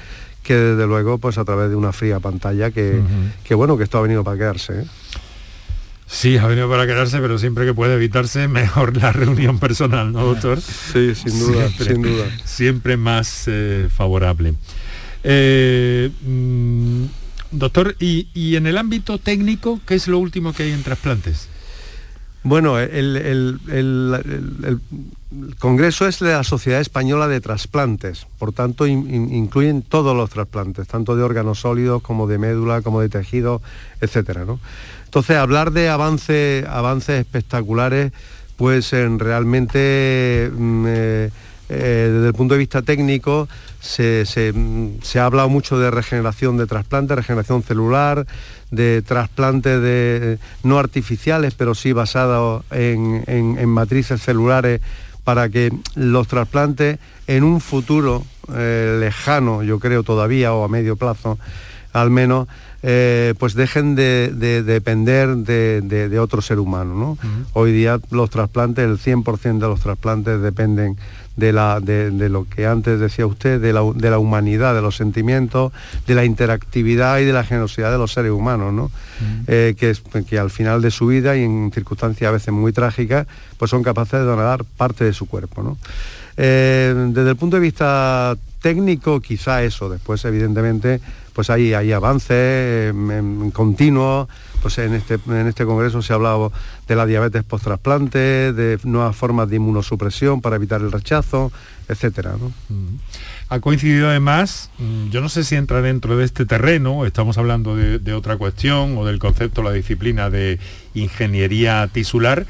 que 0.43 0.55
desde 0.55 0.87
luego 0.87 1.17
pues 1.17 1.37
a 1.37 1.45
través 1.45 1.69
de 1.69 1.75
una 1.75 1.91
fría 1.91 2.19
pantalla 2.19 2.71
que, 2.71 3.01
que 3.43 3.55
bueno, 3.55 3.77
que 3.77 3.83
esto 3.83 3.97
ha 3.97 4.01
venido 4.01 4.23
para 4.23 4.37
quedarse. 4.37 4.81
¿eh? 4.81 4.85
Sí, 6.11 6.37
ha 6.37 6.47
venido 6.47 6.67
para 6.67 6.87
quedarse, 6.87 7.19
pero 7.19 7.37
siempre 7.37 7.65
que 7.65 7.73
puede 7.73 7.93
evitarse, 7.93 8.47
mejor 8.47 8.97
la 8.97 9.11
reunión 9.11 9.59
personal, 9.59 10.11
¿no, 10.11 10.25
doctor? 10.25 10.59
Sí, 10.59 11.13
sin 11.13 11.39
duda, 11.39 11.67
siempre, 11.67 11.85
sin 11.85 12.01
duda. 12.01 12.25
Siempre 12.45 12.97
más 12.97 13.43
eh, 13.45 13.87
favorable. 13.95 14.55
Eh, 15.23 16.09
mm, 16.23 17.03
doctor, 17.51 17.95
¿y, 17.99 18.55
en 18.55 18.65
el 18.65 18.77
ámbito 18.77 19.19
técnico, 19.19 19.79
qué 19.85 19.95
es 19.95 20.07
lo 20.07 20.17
último 20.17 20.51
que 20.53 20.63
hay 20.63 20.71
en 20.71 20.81
trasplantes? 20.81 21.47
Bueno, 22.49 22.79
el, 22.79 23.59
Congreso 25.59 26.07
es 26.07 26.19
la 26.19 26.43
Sociedad 26.43 26.81
Española 26.81 27.27
de 27.27 27.41
Trasplantes, 27.41 28.25
por 28.39 28.53
tanto 28.53 28.87
incluyen 28.87 29.83
todos 29.83 30.17
los 30.17 30.31
trasplantes, 30.31 30.87
tanto 30.87 31.15
de 31.15 31.21
órganos 31.21 31.59
sólidos 31.59 32.01
como 32.01 32.25
de 32.25 32.39
médula, 32.39 32.81
como 32.81 33.01
de 33.01 33.09
tejido, 33.09 33.61
etcétera. 34.01 34.45
Entonces, 35.05 35.37
hablar 35.37 35.69
de 35.69 35.89
avance, 35.89 36.65
avances 36.67 37.19
espectaculares, 37.19 38.13
pues 38.57 38.93
en 38.93 39.19
realmente 39.19 40.49
mm, 40.51 40.85
eh, 40.87 41.29
eh, 41.69 42.09
desde 42.11 42.27
el 42.27 42.33
punto 42.33 42.55
de 42.55 42.57
vista 42.57 42.81
técnico 42.81 43.47
se, 43.79 44.25
ha 45.15 45.25
hablado 45.25 45.49
mucho 45.49 45.79
de 45.79 45.91
regeneración 45.91 46.57
de 46.57 46.65
trasplantes, 46.65 47.15
regeneración 47.15 47.63
celular, 47.63 48.25
de 48.71 49.01
trasplantes 49.03 49.81
de, 49.81 50.39
no 50.63 50.79
artificiales, 50.79 51.53
pero 51.53 51.75
sí 51.75 51.93
basados 51.93 52.63
en, 52.71 53.69
matrices 53.69 54.21
celulares 54.21 54.81
para 55.23 55.49
que 55.49 55.71
los 55.95 56.27
trasplantes 56.27 56.97
en 57.27 57.43
un 57.43 57.61
futuro 57.61 58.25
eh, 58.55 58.97
lejano, 58.99 59.61
yo 59.61 59.79
creo 59.79 60.01
todavía, 60.03 60.53
o 60.53 60.63
a 60.63 60.67
medio 60.67 60.95
plazo, 60.95 61.37
al 61.93 62.09
menos, 62.09 62.47
eh, 62.81 63.33
pues 63.37 63.53
dejen 63.53 63.95
de, 63.95 64.31
depender 64.63 65.35
de, 65.35 66.19
otro 66.19 66.41
ser 66.41 66.59
humano. 66.59 67.17
Hoy 67.53 67.71
día 67.71 67.99
los 68.11 68.29
trasplantes, 68.29 68.85
el 68.85 68.97
100% 68.97 69.59
de 69.59 69.67
los 69.67 69.81
trasplantes 69.81 70.41
dependen 70.41 70.97
de, 71.35 71.53
la, 71.53 71.79
de, 71.79 72.29
lo 72.29 72.45
que 72.47 72.67
antes 72.67 72.99
decía 72.99 73.25
usted, 73.25 73.59
de 73.61 73.73
la, 73.73 74.19
humanidad, 74.19 74.75
de 74.75 74.81
los 74.81 74.95
sentimientos, 74.95 75.71
de 76.05 76.15
la 76.15 76.25
interactividad 76.25 77.19
y 77.19 77.25
de 77.25 77.33
la 77.33 77.43
generosidad 77.43 77.91
de 77.91 77.97
los 77.97 78.13
seres 78.13 78.31
humanos, 78.31 78.73
¿no? 78.73 78.91
Eh, 79.47 79.75
que, 79.77 79.93
que 80.23 80.39
al 80.39 80.49
final 80.49 80.81
de 80.81 80.91
su 80.91 81.07
vida 81.07 81.35
y 81.35 81.43
en 81.43 81.71
circunstancias 81.73 82.29
a 82.29 82.31
veces 82.31 82.53
muy 82.53 82.71
trágicas, 82.71 83.27
pues 83.57 83.71
son 83.71 83.83
capaces 83.83 84.19
de 84.19 84.25
donar 84.25 84.63
parte 84.63 85.03
de 85.03 85.13
su 85.13 85.27
cuerpo. 85.27 85.61
¿no? 85.63 85.77
Eh, 86.37 86.93
desde 87.09 87.31
el 87.31 87.35
punto 87.35 87.57
de 87.57 87.61
vista 87.61 88.37
técnico, 88.61 89.19
quizá 89.19 89.63
eso, 89.63 89.89
después 89.89 90.23
evidentemente 90.23 91.01
pues 91.33 91.49
hay, 91.49 91.73
hay 91.73 91.91
avances 91.91 92.93
continuos, 93.53 94.27
pues 94.61 94.77
en 94.77 94.93
este, 94.93 95.19
en 95.27 95.47
este 95.47 95.65
congreso 95.65 96.01
se 96.01 96.13
ha 96.13 96.15
hablado 96.15 96.51
de 96.87 96.95
la 96.95 97.05
diabetes 97.05 97.43
post-trasplante, 97.43 98.53
de 98.53 98.79
nuevas 98.83 99.15
formas 99.15 99.49
de 99.49 99.57
inmunosupresión 99.57 100.41
para 100.41 100.57
evitar 100.57 100.81
el 100.81 100.91
rechazo, 100.91 101.51
etcétera. 101.87 102.35
Mm. 102.69 102.95
Ha 103.49 103.59
coincidido 103.61 104.09
además, 104.09 104.69
mm, 104.77 105.09
yo 105.09 105.21
no 105.21 105.29
sé 105.29 105.43
si 105.43 105.55
entra 105.55 105.81
dentro 105.81 106.17
de 106.17 106.25
este 106.25 106.45
terreno, 106.45 107.05
estamos 107.05 107.37
hablando 107.37 107.75
de, 107.75 108.13
otra 108.13 108.37
cuestión 108.37 108.97
o 108.97 109.05
del 109.05 109.19
concepto, 109.19 109.63
la 109.63 109.71
disciplina 109.71 110.29
de 110.29 110.59
ingeniería 110.93 111.87
tisular, 111.91 112.45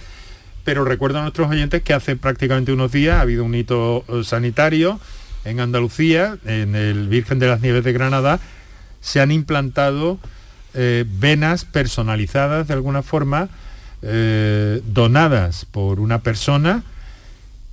pero 0.65 0.83
recuerdo 0.83 1.19
a 1.19 1.21
nuestros 1.21 1.49
oyentes 1.49 1.83
que 1.83 1.93
hace 1.93 2.15
prácticamente 2.15 2.73
unos 2.73 2.91
días 2.91 3.15
ha 3.15 3.21
habido 3.21 3.43
un 3.43 3.55
hito 3.55 4.03
eh, 4.09 4.23
sanitario 4.23 4.99
en 5.45 5.61
Andalucía, 5.61 6.37
en 6.45 6.75
el 6.75 7.07
Virgen 7.07 7.39
de 7.39 7.47
las 7.47 7.61
Nieves 7.61 7.83
de 7.83 7.93
Granada, 7.93 8.39
se 9.01 9.21
han 9.21 9.31
implantado 9.31 10.19
eh, 10.75 11.03
venas 11.07 11.65
personalizadas 11.65 12.67
de 12.67 12.75
alguna 12.75 13.01
forma, 13.01 13.49
eh, 14.03 14.83
donadas 14.85 15.65
por 15.65 15.99
una 15.99 16.19
persona 16.19 16.83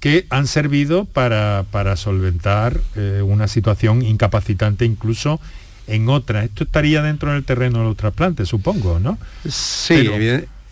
que 0.00 0.24
han 0.30 0.46
servido 0.46 1.04
para, 1.04 1.66
solventar 1.96 2.80
eh, 2.94 3.20
una 3.22 3.48
situación 3.48 4.00
incapacitante 4.02 4.86
incluso 4.86 5.40
en 5.86 6.08
otra. 6.08 6.42
Esto 6.42 6.64
estaría 6.64 7.02
dentro 7.02 7.32
del 7.32 7.44
terreno 7.44 7.80
de 7.80 7.84
los 7.84 7.98
trasplantes, 7.98 8.48
supongo, 8.48 8.98
¿no? 8.98 9.18
Sí, 9.46 10.08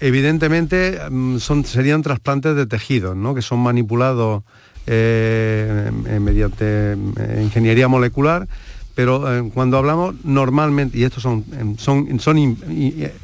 evidentemente 0.00 0.98
mm, 1.10 1.36
son, 1.38 1.66
serían 1.66 2.00
trasplantes 2.02 2.56
de 2.56 2.64
tejidos, 2.66 3.16
¿no? 3.16 3.34
Que 3.34 3.42
son 3.42 3.58
manipulados 3.60 4.44
mediante 4.86 6.94
ingeniería 7.40 7.88
molecular 7.88 8.46
pero 8.94 9.32
eh, 9.32 9.50
cuando 9.52 9.76
hablamos 9.76 10.14
normalmente, 10.24 10.98
y 10.98 11.04
estos 11.04 11.22
son, 11.22 11.44
son, 11.78 12.20
son 12.20 12.56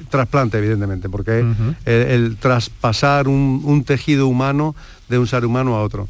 trasplantes 0.08 0.58
evidentemente, 0.58 1.08
porque 1.08 1.44
el, 1.84 2.36
traspasar 2.38 3.28
un, 3.28 3.84
tejido 3.84 4.26
humano 4.26 4.74
de 5.08 5.18
un 5.18 5.26
ser 5.26 5.44
humano 5.44 5.76
a 5.76 5.82
otro. 5.82 6.08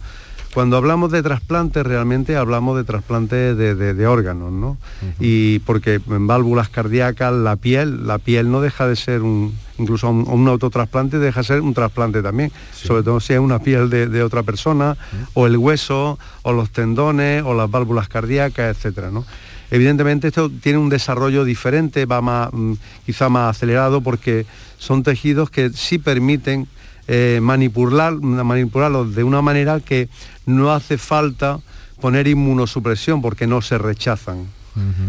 Cuando 0.54 0.76
hablamos 0.76 1.12
de 1.12 1.22
trasplantes, 1.22 1.86
realmente 1.86 2.36
hablamos 2.36 2.76
de 2.76 2.82
trasplantes 2.82 3.56
de, 3.56 4.06
órganos, 4.06 4.50
¿no? 4.50 4.78
Y 5.20 5.60
porque 5.60 6.00
en 6.08 6.26
válvulas 6.26 6.68
cardíacas, 6.68 7.32
la 7.32 7.56
piel, 7.56 8.06
la 8.06 8.18
piel 8.18 8.50
no 8.50 8.60
deja 8.60 8.88
de 8.88 8.96
ser 8.96 9.22
un, 9.22 9.54
incluso 9.78 10.10
un, 10.10 10.48
autotrasplante 10.48 11.18
deja 11.18 11.40
de 11.40 11.46
ser 11.46 11.60
un 11.60 11.74
trasplante 11.74 12.22
también, 12.22 12.50
sobre 12.72 13.02
todo 13.02 13.20
si 13.20 13.34
es 13.34 13.38
una 13.38 13.60
piel 13.60 13.90
de, 13.90 14.22
otra 14.22 14.42
persona, 14.42 14.96
o 15.34 15.46
el 15.46 15.56
hueso, 15.56 16.18
o 16.42 16.52
los 16.52 16.70
tendones, 16.70 17.44
o 17.44 17.54
las 17.54 17.70
válvulas 17.70 18.08
cardíacas, 18.08 18.76
etcétera, 18.76 19.10
¿no? 19.10 19.24
Evidentemente 19.70 20.28
esto 20.28 20.50
tiene 20.50 20.78
un 20.78 20.88
desarrollo 20.88 21.44
diferente, 21.44 22.06
va 22.06 22.20
más, 22.20 22.50
mm, 22.52 22.74
quizá 23.06 23.28
más 23.28 23.56
acelerado 23.56 24.00
porque 24.00 24.46
son 24.78 25.02
tejidos 25.02 25.50
que 25.50 25.70
sí 25.70 25.98
permiten 25.98 26.66
eh, 27.08 27.40
manipular, 27.42 28.12
manipularlos 28.14 29.14
de 29.14 29.24
una 29.24 29.42
manera 29.42 29.80
que 29.80 30.08
no 30.46 30.72
hace 30.72 30.96
falta 30.96 31.58
poner 32.00 32.28
inmunosupresión 32.28 33.20
porque 33.20 33.46
no 33.46 33.62
se 33.62 33.78
rechazan. 33.78 34.46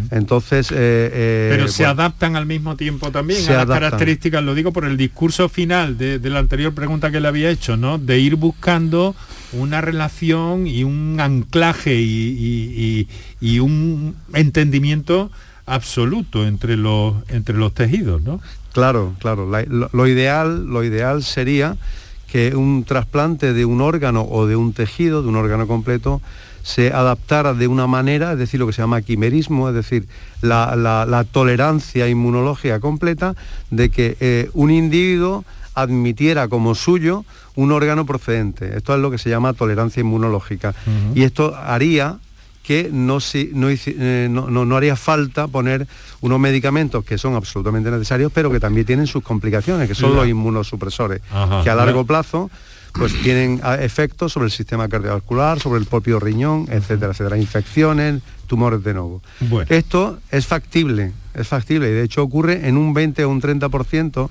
Entonces, 0.09 0.71
eh, 0.71 0.75
eh, 0.77 1.47
pero 1.51 1.67
se 1.67 1.85
adaptan 1.85 2.35
al 2.35 2.45
mismo 2.45 2.75
tiempo 2.75 3.11
también 3.11 3.47
a 3.47 3.53
las 3.53 3.67
características. 3.67 4.43
Lo 4.43 4.55
digo 4.55 4.73
por 4.73 4.85
el 4.85 4.97
discurso 4.97 5.47
final 5.49 5.97
de, 5.97 6.19
la 6.29 6.39
anterior 6.39 6.73
pregunta 6.73 7.11
que 7.11 7.19
le 7.19 7.27
había 7.27 7.49
hecho, 7.49 7.77
¿no? 7.77 7.97
De 7.97 8.19
ir 8.19 8.35
buscando 8.35 9.15
una 9.53 9.81
relación 9.81 10.67
y 10.67 10.83
un 10.83 11.19
anclaje 11.19 11.95
y, 11.99 13.07
un 13.59 14.15
entendimiento 14.33 15.31
absoluto 15.65 16.45
entre 16.45 16.77
los 16.77 17.15
entre 17.29 17.57
los 17.57 17.73
tejidos, 17.73 18.21
¿no? 18.21 18.39
Claro, 18.73 19.15
claro. 19.19 19.47
lo, 19.47 20.07
ideal, 20.07 20.65
lo 20.65 20.83
ideal 20.83 21.23
sería 21.23 21.75
que 22.31 22.55
un 22.55 22.85
trasplante 22.85 23.53
de 23.53 23.65
un 23.65 23.81
órgano 23.81 24.25
o 24.29 24.47
de 24.47 24.55
un 24.55 24.71
tejido, 24.71 25.21
de 25.21 25.27
un 25.27 25.35
órgano 25.35 25.67
completo, 25.67 26.21
se 26.63 26.93
adaptara 26.93 27.53
de 27.53 27.67
una 27.67 27.87
manera, 27.87 28.31
es 28.31 28.37
decir, 28.37 28.59
lo 28.59 28.67
que 28.67 28.73
se 28.73 28.81
llama 28.81 29.01
quimerismo, 29.01 29.67
es 29.67 29.75
decir, 29.75 30.07
la, 30.41 31.25
tolerancia 31.31 32.07
inmunológica 32.07 32.79
completa 32.79 33.35
de 33.69 33.89
que 33.89 34.15
eh, 34.21 34.49
un 34.53 34.71
individuo 34.71 35.43
admitiera 35.73 36.47
como 36.47 36.75
suyo 36.75 37.25
un 37.55 37.71
órgano 37.71 38.05
procedente. 38.05 38.77
Esto 38.77 38.93
es 38.93 39.01
lo 39.01 39.11
que 39.11 39.17
se 39.17 39.29
llama 39.29 39.53
tolerancia 39.53 40.01
inmunológica. 40.01 40.73
Y 41.15 41.23
esto 41.23 41.55
haría 41.55 42.17
que 42.63 42.89
no, 42.91 43.17
eh, 43.33 44.27
no, 44.29 44.49
no, 44.49 44.77
haría 44.77 44.95
falta 44.95 45.47
poner 45.47 45.87
unos 46.21 46.39
medicamentos 46.39 47.03
que 47.03 47.17
son 47.17 47.35
absolutamente 47.35 47.89
necesarios, 47.89 48.31
pero 48.33 48.51
que 48.51 48.59
también 48.59 48.85
tienen 48.85 49.07
sus 49.07 49.23
complicaciones, 49.23 49.87
que 49.87 49.95
son 49.95 50.15
los 50.15 50.27
inmunosupresores, 50.27 51.21
que 51.63 51.69
a 51.69 51.75
largo 51.75 52.05
plazo 52.05 52.49
pues 52.93 53.13
tienen 53.21 53.61
efectos 53.79 54.33
sobre 54.33 54.45
el 54.47 54.51
sistema 54.51 54.89
cardiovascular, 54.89 55.59
sobre 55.59 55.79
el 55.79 55.85
propio 55.85 56.19
riñón, 56.19 56.67
etcétera, 56.69 57.13
etcétera, 57.13 57.37
infecciones, 57.37 58.21
tumores 58.47 58.83
de 58.83 58.93
nuevo. 58.93 59.21
Esto 59.69 60.19
es 60.29 60.45
factible, 60.45 61.13
es 61.33 61.47
factible 61.47 61.89
y 61.89 61.93
de 61.93 62.03
hecho 62.03 62.21
ocurre 62.21 62.67
en 62.67 62.77
un 62.77 62.93
20 62.93 63.23
o 63.25 63.29
un 63.29 63.41
30% 63.41 64.29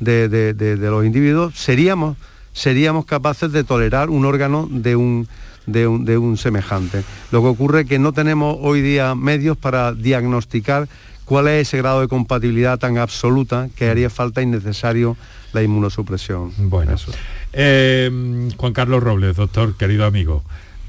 de, 0.00 0.28
de, 0.28 0.76
los 0.76 1.04
individuos, 1.04 1.54
seríamos, 1.56 2.16
seríamos 2.52 3.04
capaces 3.04 3.52
de 3.52 3.64
tolerar 3.64 4.10
un 4.10 4.24
órgano 4.24 4.68
de 4.70 4.96
un, 4.96 5.28
de 5.66 5.86
un, 5.86 6.04
de 6.04 6.18
un 6.18 6.36
semejante. 6.36 7.02
Lo 7.30 7.42
que 7.42 7.48
ocurre 7.48 7.82
es 7.82 7.86
que 7.86 7.98
no 7.98 8.12
tenemos 8.12 8.56
hoy 8.60 8.80
día 8.80 9.14
medios 9.14 9.56
para 9.56 9.92
diagnosticar 9.92 10.88
cuál 11.24 11.48
es 11.48 11.68
ese 11.68 11.78
grado 11.78 12.00
de 12.00 12.08
compatibilidad 12.08 12.78
tan 12.78 12.98
absoluta 12.98 13.68
que 13.76 13.88
haría 13.88 14.10
falta 14.10 14.42
innecesario 14.42 15.16
la 15.52 15.62
inmunosupresión. 15.62 16.52
Bueno, 16.58 16.94
eso. 16.94 17.12
Eh, 17.52 18.50
Juan 18.56 18.72
Carlos 18.72 19.02
Robles, 19.02 19.36
doctor, 19.36 19.76
querido 19.76 20.04
amigo. 20.06 20.42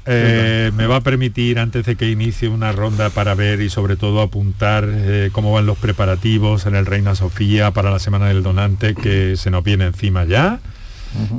Eh, 0.04 0.72
me 0.74 0.88
va 0.88 0.96
a 0.96 1.00
permitir, 1.00 1.60
antes 1.60 1.86
de 1.86 1.94
que 1.94 2.10
inicie 2.10 2.48
una 2.48 2.72
ronda 2.72 3.10
para 3.10 3.36
ver 3.36 3.60
y 3.60 3.70
sobre 3.70 3.94
todo 3.94 4.20
apuntar 4.20 4.84
eh, 4.88 5.30
cómo 5.32 5.52
van 5.52 5.66
los 5.66 5.78
preparativos 5.78 6.66
en 6.66 6.74
el 6.74 6.86
Reina 6.86 7.14
Sofía 7.14 7.70
para 7.70 7.92
la 7.92 8.00
Semana 8.00 8.26
del 8.26 8.42
Donante 8.42 8.96
que 8.96 9.36
se 9.36 9.50
nos 9.50 9.62
viene 9.62 9.86
encima 9.86 10.24
ya 10.24 10.58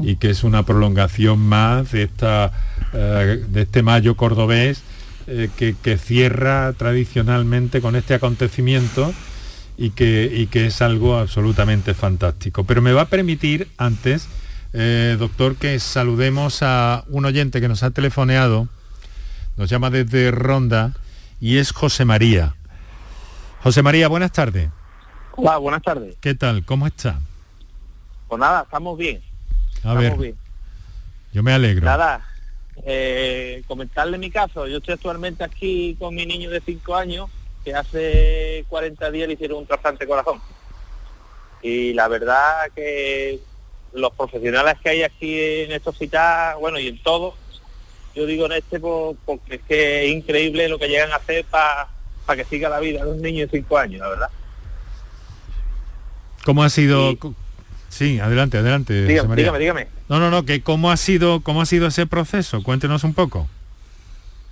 y 0.01 0.17
que 0.17 0.29
es 0.29 0.43
una 0.43 0.63
prolongación 0.63 1.39
más 1.39 1.91
de, 1.91 2.03
esta, 2.03 2.51
de 2.93 3.61
este 3.61 3.83
mayo 3.83 4.15
cordobés 4.15 4.83
eh, 5.25 5.49
que, 5.55 5.97
cierra 5.97 6.73
tradicionalmente 6.73 7.79
con 7.79 7.95
este 7.95 8.13
acontecimiento 8.13 9.13
y 9.77 9.91
que, 9.91 10.49
que 10.51 10.65
es 10.65 10.81
algo 10.81 11.15
absolutamente 11.17 11.93
fantástico. 11.93 12.65
Pero 12.65 12.81
me 12.81 12.91
va 12.91 13.03
a 13.03 13.05
permitir 13.05 13.69
antes, 13.77 14.27
eh, 14.73 15.15
doctor, 15.17 15.55
que 15.55 15.79
saludemos 15.79 16.61
a 16.61 17.05
un 17.07 17.23
oyente 17.23 17.61
que 17.61 17.69
nos 17.69 17.83
ha 17.83 17.91
telefoneado, 17.91 18.67
nos 19.55 19.69
llama 19.69 19.89
desde 19.89 20.29
Ronda 20.31 20.91
y 21.39 21.57
es 21.57 21.71
José 21.71 22.03
María. 22.03 22.55
José 23.61 23.81
María, 23.81 24.09
buenas 24.09 24.33
tardes. 24.33 24.71
Hola, 25.37 25.57
buenas 25.57 25.83
tardes. 25.83 26.17
¿Qué 26.19 26.35
tal? 26.35 26.65
¿Cómo 26.65 26.85
está? 26.85 27.21
Pues 28.27 28.41
nada, 28.41 28.63
estamos 28.63 28.97
bien. 28.97 29.21
A 29.83 29.93
ver, 29.93 30.35
yo 31.33 31.43
me 31.43 31.53
alegro. 31.53 31.85
Nada, 31.85 32.25
eh, 32.85 33.63
comentarle 33.67 34.17
mi 34.17 34.31
caso. 34.31 34.67
Yo 34.67 34.77
estoy 34.77 34.93
actualmente 34.93 35.43
aquí 35.43 35.95
con 35.99 36.15
mi 36.15 36.25
niño 36.25 36.49
de 36.49 36.61
5 36.61 36.95
años, 36.95 37.29
que 37.63 37.73
hace 37.73 38.65
40 38.69 39.11
días 39.11 39.27
le 39.27 39.33
hicieron 39.33 39.59
un 39.59 39.67
trasplante 39.67 40.07
corazón. 40.07 40.39
Y 41.61 41.93
la 41.93 42.07
verdad 42.07 42.69
que 42.75 43.39
los 43.93 44.13
profesionales 44.13 44.75
que 44.81 44.89
hay 44.89 45.03
aquí 45.03 45.39
en 45.39 45.71
este 45.71 45.89
hospital, 45.89 46.57
bueno, 46.59 46.79
y 46.79 46.87
en 46.87 47.01
todo, 47.01 47.35
yo 48.15 48.25
digo 48.25 48.45
en 48.45 48.53
este 48.53 48.79
porque 48.79 49.55
es 49.55 49.61
que 49.67 50.05
es 50.05 50.11
increíble 50.11 50.67
lo 50.67 50.77
que 50.77 50.87
llegan 50.87 51.11
a 51.11 51.17
hacer 51.17 51.45
para 51.45 51.87
que 52.35 52.45
siga 52.45 52.69
la 52.69 52.79
vida 52.79 53.03
de 53.03 53.11
un 53.11 53.21
niño 53.21 53.45
de 53.45 53.51
5 53.51 53.77
años, 53.77 54.01
la 54.01 54.09
verdad. 54.09 54.29
¿Cómo 56.45 56.63
ha 56.63 56.69
sido? 56.69 57.17
Sí, 57.93 58.19
adelante, 58.19 58.57
adelante. 58.57 59.05
Dígame, 59.05 59.35
dígame, 59.35 59.59
dígame. 59.59 59.87
No, 60.09 60.17
no, 60.19 60.31
no, 60.31 60.45
que 60.45 60.63
cómo 60.63 60.89
ha 60.89 60.97
sido, 60.97 61.41
cómo 61.41 61.61
ha 61.61 61.67
sido 61.67 61.85
ese 61.85 62.07
proceso. 62.07 62.63
Cuéntenos 62.63 63.03
un 63.03 63.13
poco. 63.13 63.47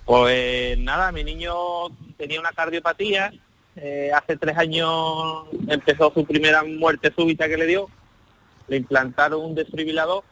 Pues 0.06 0.78
nada, 0.78 1.12
mi 1.12 1.24
niño 1.24 1.54
tenía 2.18 2.40
una 2.40 2.52
cardiopatía. 2.52 3.34
Eh, 3.78 4.12
hace 4.16 4.38
tres 4.38 4.56
años 4.60 5.46
empezó 5.68 6.14
su 6.14 6.24
primera 6.24 6.64
muerte 6.64 7.12
súbita 7.16 7.48
que 7.48 7.58
le 7.58 7.66
dio. 7.66 7.90
Le 8.68 8.78
implantaron 8.78 9.44
un 9.44 9.56
desfibrilador 9.56 10.24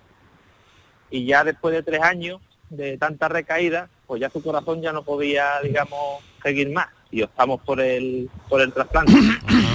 y 1.10 1.26
ya 1.26 1.44
después 1.44 1.74
de 1.74 1.82
tres 1.82 2.04
años 2.04 2.40
de 2.70 2.96
tanta 3.00 3.28
recaída, 3.28 3.90
pues 4.06 4.22
ya 4.22 4.30
su 4.30 4.44
corazón 4.44 4.84
ya 4.84 4.94
no 4.94 5.02
podía, 5.02 5.60
digamos, 5.64 6.24
seguir 6.44 6.70
más 6.70 6.90
y 7.10 7.24
optamos 7.24 7.60
por 7.62 7.82
el 7.82 8.30
por 8.48 8.62
el 8.62 8.72
trasplante. 8.72 9.14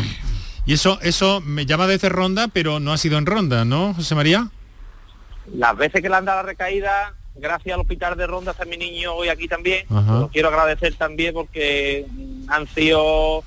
Y 0.67 0.75
eso, 0.75 0.99
eso 1.03 1.41
me 1.41 1.67
llama 1.67 1.87
desde 1.87 2.09
ronda, 2.09 2.49
pero 2.49 2.81
no 2.81 2.93
ha 2.93 2.99
sido 2.99 3.19
en 3.19 3.27
ronda, 3.27 3.65
¿no, 3.65 3.95
José 3.95 4.15
María? 4.15 4.49
Las 5.55 5.77
veces 5.77 6.01
que 6.01 6.09
le 6.09 6.17
han 6.17 6.25
dado 6.25 6.39
la 6.39 6.49
recaída, 6.49 7.15
gracias 7.35 7.75
al 7.75 7.81
hospital 7.81 8.17
de 8.17 8.27
ronda 8.27 8.53
está 8.53 8.65
mi 8.65 8.77
niño 8.77 9.15
hoy 9.15 9.29
aquí 9.29 9.47
también. 9.47 9.87
Lo 9.91 10.31
quiero 10.33 10.49
agradecer 10.49 10.95
también 10.95 11.35
porque 11.35 12.07
han 12.49 12.67
sido 12.69 13.45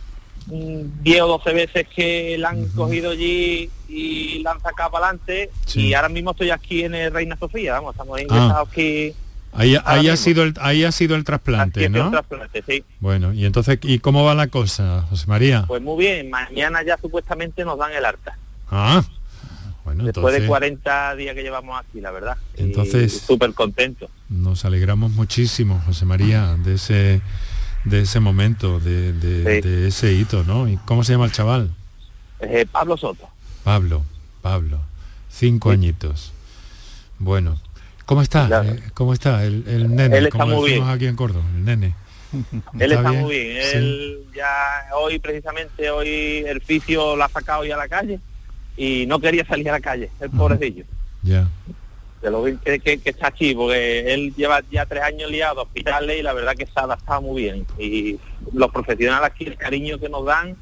10 0.48 1.22
o 1.22 1.28
12 1.28 1.54
veces 1.54 1.88
que 1.94 2.38
la 2.38 2.50
han 2.50 2.68
cogido 2.70 3.12
allí 3.12 3.70
y 3.90 4.40
la 4.40 4.52
han 4.52 4.62
sacado 4.62 4.92
para 4.92 5.08
adelante 5.08 5.50
y 5.74 5.94
ahora 5.94 6.10
mismo 6.10 6.32
estoy 6.32 6.52
aquí 6.52 6.84
en 6.84 6.96
el 6.96 7.12
Reina 7.12 7.38
Sofía, 7.38 7.74
vamos, 7.74 7.94
estamos 7.94 8.18
ah. 8.18 8.22
ingresados 8.22 8.70
aquí 8.70 9.14
Ahí, 9.54 9.76
ha 9.76 10.18
sido 10.18 10.44
el, 10.44 10.54
ahí 10.62 10.84
ha 10.84 10.92
sido 10.92 11.16
el 11.16 11.24
trasplante, 11.24 11.90
¿no? 11.90 12.12
Bueno, 13.00 13.34
y 13.34 13.46
entonces, 13.46 13.80
¿y 13.82 14.00
cómo 14.00 14.24
va 14.24 14.36
la 14.36 14.48
cosa, 14.48 15.06
José 15.10 15.26
María? 15.28 15.66
Pues 15.68 15.82
muy 15.82 15.98
bien, 16.06 16.30
mañana 16.30 16.84
ya 16.84 16.98
supuestamente 16.98 17.66
nos 17.66 17.80
dan 17.80 17.92
el 17.94 18.06
alta. 18.06 18.38
Ah, 18.70 19.04
bueno, 19.84 20.04
Después 20.04 20.40
de 20.40 20.46
40 20.46 21.16
días 21.16 21.34
que 21.34 21.42
llevamos 21.42 21.80
aquí, 21.80 22.02
la 22.02 22.12
verdad. 22.12 22.38
Entonces, 22.56 23.22
súper 23.26 23.54
contento. 23.54 24.10
Nos 24.30 24.66
alegramos 24.66 25.12
muchísimo, 25.12 25.82
José 25.86 26.06
María, 26.06 26.56
de 26.64 26.76
ese 26.76 27.22
de 27.88 28.02
ese 28.02 28.20
momento, 28.20 28.80
de, 28.80 29.88
ese 29.88 30.14
hito, 30.14 30.44
¿no? 30.44 30.68
¿Y 30.68 30.78
cómo 30.78 31.04
se 31.04 31.14
llama 31.14 31.26
el 31.26 31.32
chaval? 31.32 31.72
Eh, 32.40 32.66
Pablo 32.70 32.98
Soto. 32.98 33.30
Pablo, 33.64 34.04
Pablo, 34.42 34.80
cinco 35.30 35.72
añitos. 35.72 36.34
Bueno, 37.20 37.60
¿Cómo 38.08 38.22
está? 38.22 38.64
Eh, 38.64 38.80
¿Cómo 38.94 39.14
está 39.14 39.44
el, 39.44 39.66
el 39.68 39.94
nene? 39.94 40.18
Él 40.18 40.28
está 40.28 40.46
muy 40.46 40.72
bien. 40.72 40.84
aquí 40.88 41.08
en 41.08 41.18
Córdoba, 41.18 41.44
el 41.54 41.66
nene. 41.66 41.94
Él 42.80 42.92
está, 42.94 43.12
muy 43.12 43.36
bien. 43.36 43.58
Él 43.74 44.20
ya 44.34 44.96
hoy 44.96 45.20
precisamente 45.20 45.90
hoy 45.90 46.44
el 46.48 46.62
fisio 46.62 47.18
lo 47.18 47.24
ha 47.26 47.28
sacado 47.28 47.66
ya 47.66 47.76
a 47.76 47.78
la 47.78 47.90
calle 47.90 48.20
y 48.78 49.06
no 49.08 49.20
quería 49.20 49.46
salir 49.46 49.68
a 49.70 49.74
la 49.74 49.82
calle, 49.82 50.10
el 50.22 50.30
pobrecillo. 50.30 50.86
Ya. 51.22 51.50
De 52.22 52.32
lo 52.32 52.46
que, 52.46 53.02
está 53.04 53.28
aquí, 53.28 53.54
porque 53.54 54.14
él 54.14 54.34
lleva 54.38 54.62
ya 54.72 54.86
tres 54.86 55.04
años 55.04 55.30
liado 55.30 55.60
a 55.60 55.64
hospitales 55.64 56.18
y 56.18 56.24
la 56.24 56.32
verdad 56.32 56.56
que 56.56 56.66
se 56.66 56.72
ha 56.76 56.84
adaptado 56.84 57.22
muy 57.22 57.42
bien. 57.42 57.66
Y 57.78 58.18
los 58.54 58.72
profesionales 58.72 59.30
aquí, 59.30 59.44
el 59.48 59.58
cariño 59.58 60.00
que 60.00 60.08
nos 60.08 60.26
dan 60.26 60.56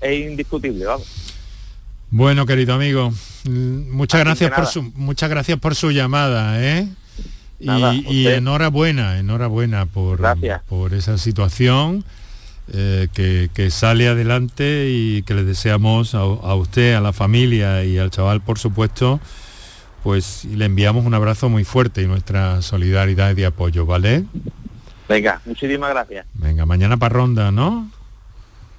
es 0.00 0.30
indiscutible, 0.30 0.84
vamos. 0.84 1.28
Bueno, 2.10 2.46
querido 2.46 2.74
amigo, 2.74 3.12
mm, 3.44 3.90
muchas 3.90 4.20
gracias 4.20 4.50
por 4.50 4.66
su 4.66 4.82
muchas 4.82 5.28
gracias 5.28 5.58
por 5.58 5.74
su 5.74 5.90
llamada, 5.90 6.60
¿eh? 6.60 6.88
Y, 7.60 8.26
enhorabuena, 8.26 9.18
enhorabuena 9.18 9.86
por, 9.86 10.20
por 10.68 10.94
esa 10.94 11.18
situación 11.18 12.04
eh, 12.72 13.08
que, 13.14 13.70
sale 13.70 14.08
adelante 14.08 14.88
y 14.90 15.22
que 15.22 15.34
le 15.34 15.44
deseamos 15.44 16.14
a, 16.14 16.24
usted, 16.54 16.94
a 16.94 17.00
la 17.00 17.12
familia 17.12 17.84
y 17.84 17.98
al 17.98 18.10
chaval, 18.10 18.40
por 18.42 18.58
supuesto, 18.58 19.20
pues 20.02 20.44
le 20.44 20.66
enviamos 20.66 21.06
un 21.06 21.14
abrazo 21.14 21.48
muy 21.48 21.64
fuerte 21.64 22.02
y 22.02 22.06
nuestra 22.06 22.60
solidaridad 22.62 23.30
y 23.30 23.34
de 23.34 23.46
apoyo, 23.46 23.86
¿vale? 23.86 24.24
Venga, 25.08 25.40
muchísimas 25.46 25.90
gracias. 25.90 26.26
Venga, 26.34 26.66
mañana 26.66 26.98
para 26.98 27.14
ronda, 27.14 27.50
¿no? 27.50 27.90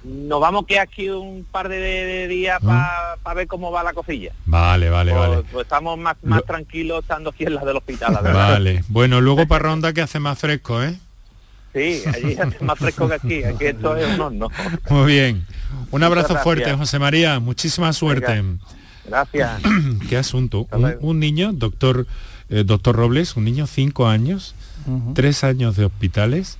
Nos 0.02 0.40
vamos 0.40 0.66
que 0.66 0.78
aquí 0.78 1.10
un 1.10 1.44
par 1.50 1.68
de, 1.68 2.26
días 2.28 2.60
para 2.62 3.18
ah. 3.22 3.34
ver 3.34 3.46
cómo 3.46 3.70
va 3.70 3.82
la 3.82 3.92
cosilla. 3.92 4.32
Vale, 4.46 4.88
vale, 4.88 5.12
pues, 5.12 5.28
vale. 5.28 5.42
Pues 5.52 5.64
estamos 5.64 5.98
más, 5.98 6.16
más 6.22 6.44
tranquilos 6.44 7.02
estando 7.02 7.30
aquí 7.30 7.44
en 7.44 7.54
las 7.54 7.64
del 7.64 7.76
hospital, 7.76 8.18
Vale. 8.22 8.84
Bueno, 8.88 9.20
luego 9.20 9.46
para 9.46 9.64
ronda 9.64 9.92
que 9.92 10.00
hace 10.00 10.18
más 10.18 10.38
fresco, 10.38 10.82
¿eh? 10.82 10.98
Sí, 11.72 12.02
allí 12.06 12.36
hace 12.38 12.64
más 12.64 12.78
fresco 12.78 13.08
que 13.08 13.14
aquí. 13.14 13.44
Aquí 13.44 13.66
esto 13.66 13.96
es 13.96 14.14
un 14.14 14.20
horno. 14.20 14.48
Muy 14.88 15.12
bien. 15.12 15.46
Un 15.90 16.02
abrazo 16.02 16.36
fuerte, 16.36 16.72
José 16.72 16.98
María. 16.98 17.38
Muchísima 17.38 17.92
suerte. 17.92 18.42
Gracias. 19.04 19.60
Qué 20.08 20.16
asunto. 20.16 20.66
Un, 21.00 21.20
niño, 21.20 21.52
doctor, 21.52 22.06
eh, 22.48 22.64
doctor 22.64 22.96
Robles, 22.96 23.36
un 23.36 23.44
niño 23.44 23.66
cinco 23.66 24.08
años, 24.08 24.54
tres 25.14 25.44
años 25.44 25.76
de 25.76 25.84
hospitales 25.84 26.58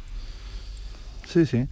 Sí, 1.32 1.46
sí. 1.46 1.66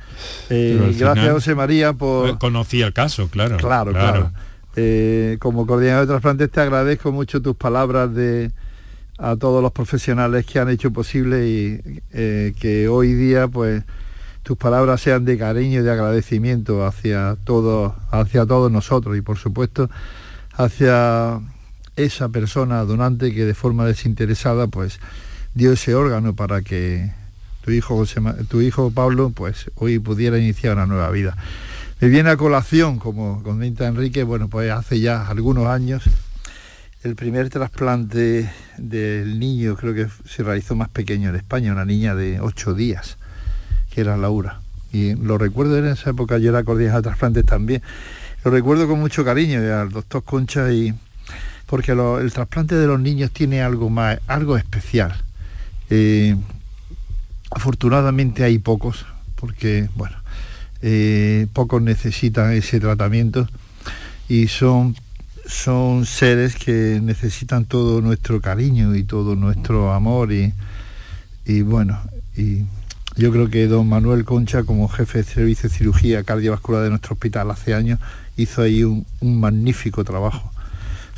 Eh, 0.50 0.94
gracias 0.98 1.32
José 1.32 1.54
María 1.54 1.92
por... 1.92 2.38
Conocía 2.38 2.86
el 2.86 2.92
caso, 2.92 3.28
claro. 3.28 3.56
Claro, 3.56 3.92
claro. 3.92 4.30
Eh, 4.76 5.36
como 5.40 5.66
coordinador 5.66 6.02
de 6.02 6.12
trasplantes 6.12 6.50
te 6.50 6.60
agradezco 6.60 7.10
mucho 7.10 7.42
tus 7.42 7.56
palabras 7.56 8.14
de 8.14 8.52
a 9.18 9.34
todos 9.34 9.60
los 9.60 9.72
profesionales 9.72 10.46
que 10.46 10.60
han 10.60 10.68
hecho 10.68 10.92
posible 10.92 11.48
y 11.48 11.80
eh, 12.12 12.54
que 12.60 12.86
hoy 12.86 13.14
día 13.14 13.48
pues 13.48 13.82
tus 14.44 14.56
palabras 14.56 15.00
sean 15.00 15.24
de 15.24 15.36
cariño 15.36 15.80
y 15.80 15.82
de 15.82 15.90
agradecimiento 15.90 16.86
hacia 16.86 17.36
todos 17.42 17.92
hacia 18.12 18.46
todos 18.46 18.70
nosotros 18.70 19.16
y 19.16 19.20
por 19.20 19.36
supuesto 19.36 19.90
hacia 20.52 21.40
esa 21.96 22.28
persona 22.28 22.84
donante 22.84 23.34
que 23.34 23.44
de 23.44 23.54
forma 23.54 23.84
desinteresada 23.84 24.68
pues 24.68 25.00
dio 25.54 25.72
ese 25.72 25.96
órgano 25.96 26.36
para 26.36 26.62
que 26.62 27.10
tu 27.68 27.72
hijo, 27.72 28.02
tu 28.48 28.62
hijo 28.62 28.90
Pablo, 28.90 29.28
pues 29.28 29.70
hoy 29.74 29.98
pudiera 29.98 30.38
iniciar 30.38 30.72
una 30.72 30.86
nueva 30.86 31.10
vida. 31.10 31.36
Me 32.00 32.08
viene 32.08 32.30
a 32.30 32.38
colación, 32.38 32.98
como 32.98 33.42
comenta 33.42 33.86
Enrique, 33.86 34.22
bueno, 34.22 34.48
pues 34.48 34.72
hace 34.72 35.00
ya 35.00 35.28
algunos 35.28 35.66
años, 35.66 36.02
el 37.02 37.14
primer 37.14 37.50
trasplante 37.50 38.50
del 38.78 39.38
niño 39.38 39.76
creo 39.76 39.92
que 39.92 40.06
se 40.26 40.42
realizó 40.42 40.76
más 40.76 40.88
pequeño 40.88 41.28
en 41.28 41.36
España, 41.36 41.72
una 41.72 41.84
niña 41.84 42.14
de 42.14 42.40
ocho 42.40 42.72
días, 42.72 43.18
que 43.92 44.00
era 44.00 44.16
Laura. 44.16 44.60
Y 44.90 45.14
lo 45.16 45.36
recuerdo 45.36 45.76
en 45.76 45.88
esa 45.88 46.08
época, 46.08 46.38
yo 46.38 46.48
era 46.48 46.64
coordinador 46.64 47.02
de 47.02 47.08
trasplantes 47.10 47.44
también. 47.44 47.82
Lo 48.46 48.50
recuerdo 48.50 48.88
con 48.88 48.98
mucho 48.98 49.26
cariño 49.26 49.58
al 49.58 49.90
doctor 49.90 50.24
Concha 50.24 50.72
y 50.72 50.94
porque 51.66 51.92
el 51.92 52.32
trasplante 52.32 52.76
de 52.76 52.86
los 52.86 52.98
niños 52.98 53.30
tiene 53.30 53.60
algo 53.60 53.90
más, 53.90 54.20
algo 54.26 54.56
especial. 54.56 55.14
Eh, 55.90 56.34
Afortunadamente 57.50 58.44
hay 58.44 58.58
pocos, 58.58 59.06
porque 59.36 59.88
bueno, 59.94 60.16
eh, 60.82 61.46
pocos 61.52 61.82
necesitan 61.82 62.52
ese 62.52 62.80
tratamiento 62.80 63.48
y 64.28 64.48
son, 64.48 64.96
son 65.46 66.06
seres 66.06 66.56
que 66.56 67.00
necesitan 67.02 67.64
todo 67.64 68.00
nuestro 68.00 68.40
cariño 68.40 68.94
y 68.94 69.04
todo 69.04 69.34
nuestro 69.34 69.92
amor 69.92 70.32
y, 70.32 70.52
y 71.46 71.62
bueno, 71.62 71.98
y 72.36 72.64
yo 73.18 73.32
creo 73.32 73.50
que 73.50 73.66
don 73.66 73.88
Manuel 73.88 74.24
Concha, 74.24 74.62
como 74.62 74.86
jefe 74.86 75.18
de 75.18 75.24
servicio 75.24 75.68
de 75.68 75.74
cirugía 75.74 76.22
cardiovascular 76.22 76.84
de 76.84 76.90
nuestro 76.90 77.14
hospital 77.14 77.50
hace 77.50 77.74
años, 77.74 77.98
hizo 78.36 78.62
ahí 78.62 78.84
un, 78.84 79.04
magnífico 79.20 80.04
trabajo 80.04 80.52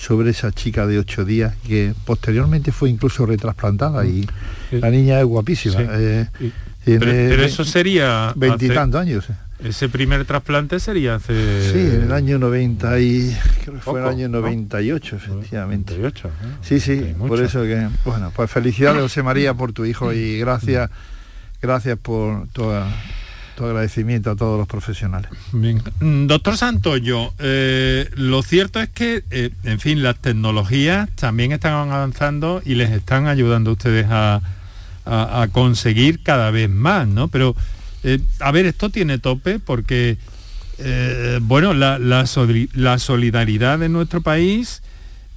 sobre 0.00 0.30
esa 0.30 0.50
chica 0.50 0.86
de 0.86 0.98
ocho 0.98 1.26
días 1.26 1.54
que 1.66 1.92
posteriormente 2.06 2.72
fue 2.72 2.88
incluso 2.88 3.26
retrasplantada 3.26 4.06
y 4.06 4.26
la 4.70 4.90
niña 4.90 5.20
es 5.20 5.26
guapísima. 5.26 5.76
Eh, 5.78 6.26
Pero, 6.86 7.44
eso 7.44 7.64
sería... 7.66 8.32
Veintitantos 8.34 8.98
años. 8.98 9.26
Ese 9.62 9.90
primer 9.90 10.24
trasplante 10.24 10.80
sería 10.80 11.16
hace... 11.16 11.70
Sí, 11.70 11.96
en 11.96 12.04
el 12.04 12.12
año 12.12 12.38
90 12.38 12.98
y... 12.98 13.36
Creo 13.62 13.74
que 13.74 13.80
fue 13.82 14.00
en 14.00 14.06
el 14.06 14.12
año 14.12 14.28
98, 14.30 15.16
efectivamente. 15.16 15.92
98, 15.98 16.28
¿eh? 16.28 16.30
Sí, 16.62 16.80
sí, 16.80 17.14
por 17.18 17.42
eso 17.42 17.62
que... 17.64 17.86
Bueno, 18.06 18.32
pues 18.34 18.50
felicidades 18.50 19.02
José 19.02 19.22
María 19.22 19.52
por 19.52 19.74
tu 19.74 19.84
hijo 19.84 20.14
y 20.14 20.38
gracias, 20.38 20.90
gracias 21.60 21.98
por 21.98 22.48
toda 22.54 22.88
agradecimiento 23.66 24.30
a 24.30 24.36
todos 24.36 24.58
los 24.58 24.68
profesionales. 24.68 25.30
Mm, 25.52 26.26
doctor 26.26 26.56
Santoyo, 26.56 27.32
eh, 27.38 28.08
lo 28.14 28.42
cierto 28.42 28.80
es 28.80 28.88
que, 28.88 29.24
eh, 29.30 29.50
en 29.64 29.80
fin, 29.80 30.02
las 30.02 30.16
tecnologías 30.18 31.08
también 31.16 31.52
están 31.52 31.72
avanzando 31.72 32.62
y 32.64 32.74
les 32.74 32.90
están 32.90 33.26
ayudando 33.26 33.70
a 33.70 33.72
ustedes 33.74 34.06
a, 34.10 34.40
conseguir 35.50 36.22
cada 36.22 36.52
vez 36.52 36.70
más, 36.70 37.08
¿no? 37.08 37.26
Pero 37.26 37.56
eh, 38.02 38.20
a 38.38 38.50
ver, 38.50 38.66
esto 38.66 38.90
tiene 38.90 39.18
tope 39.18 39.58
porque, 39.58 40.16
eh, 40.78 41.38
bueno, 41.42 41.74
la, 41.74 42.26
solidaridad 42.26 43.78
de 43.78 43.88
nuestro 43.88 44.20
país, 44.22 44.82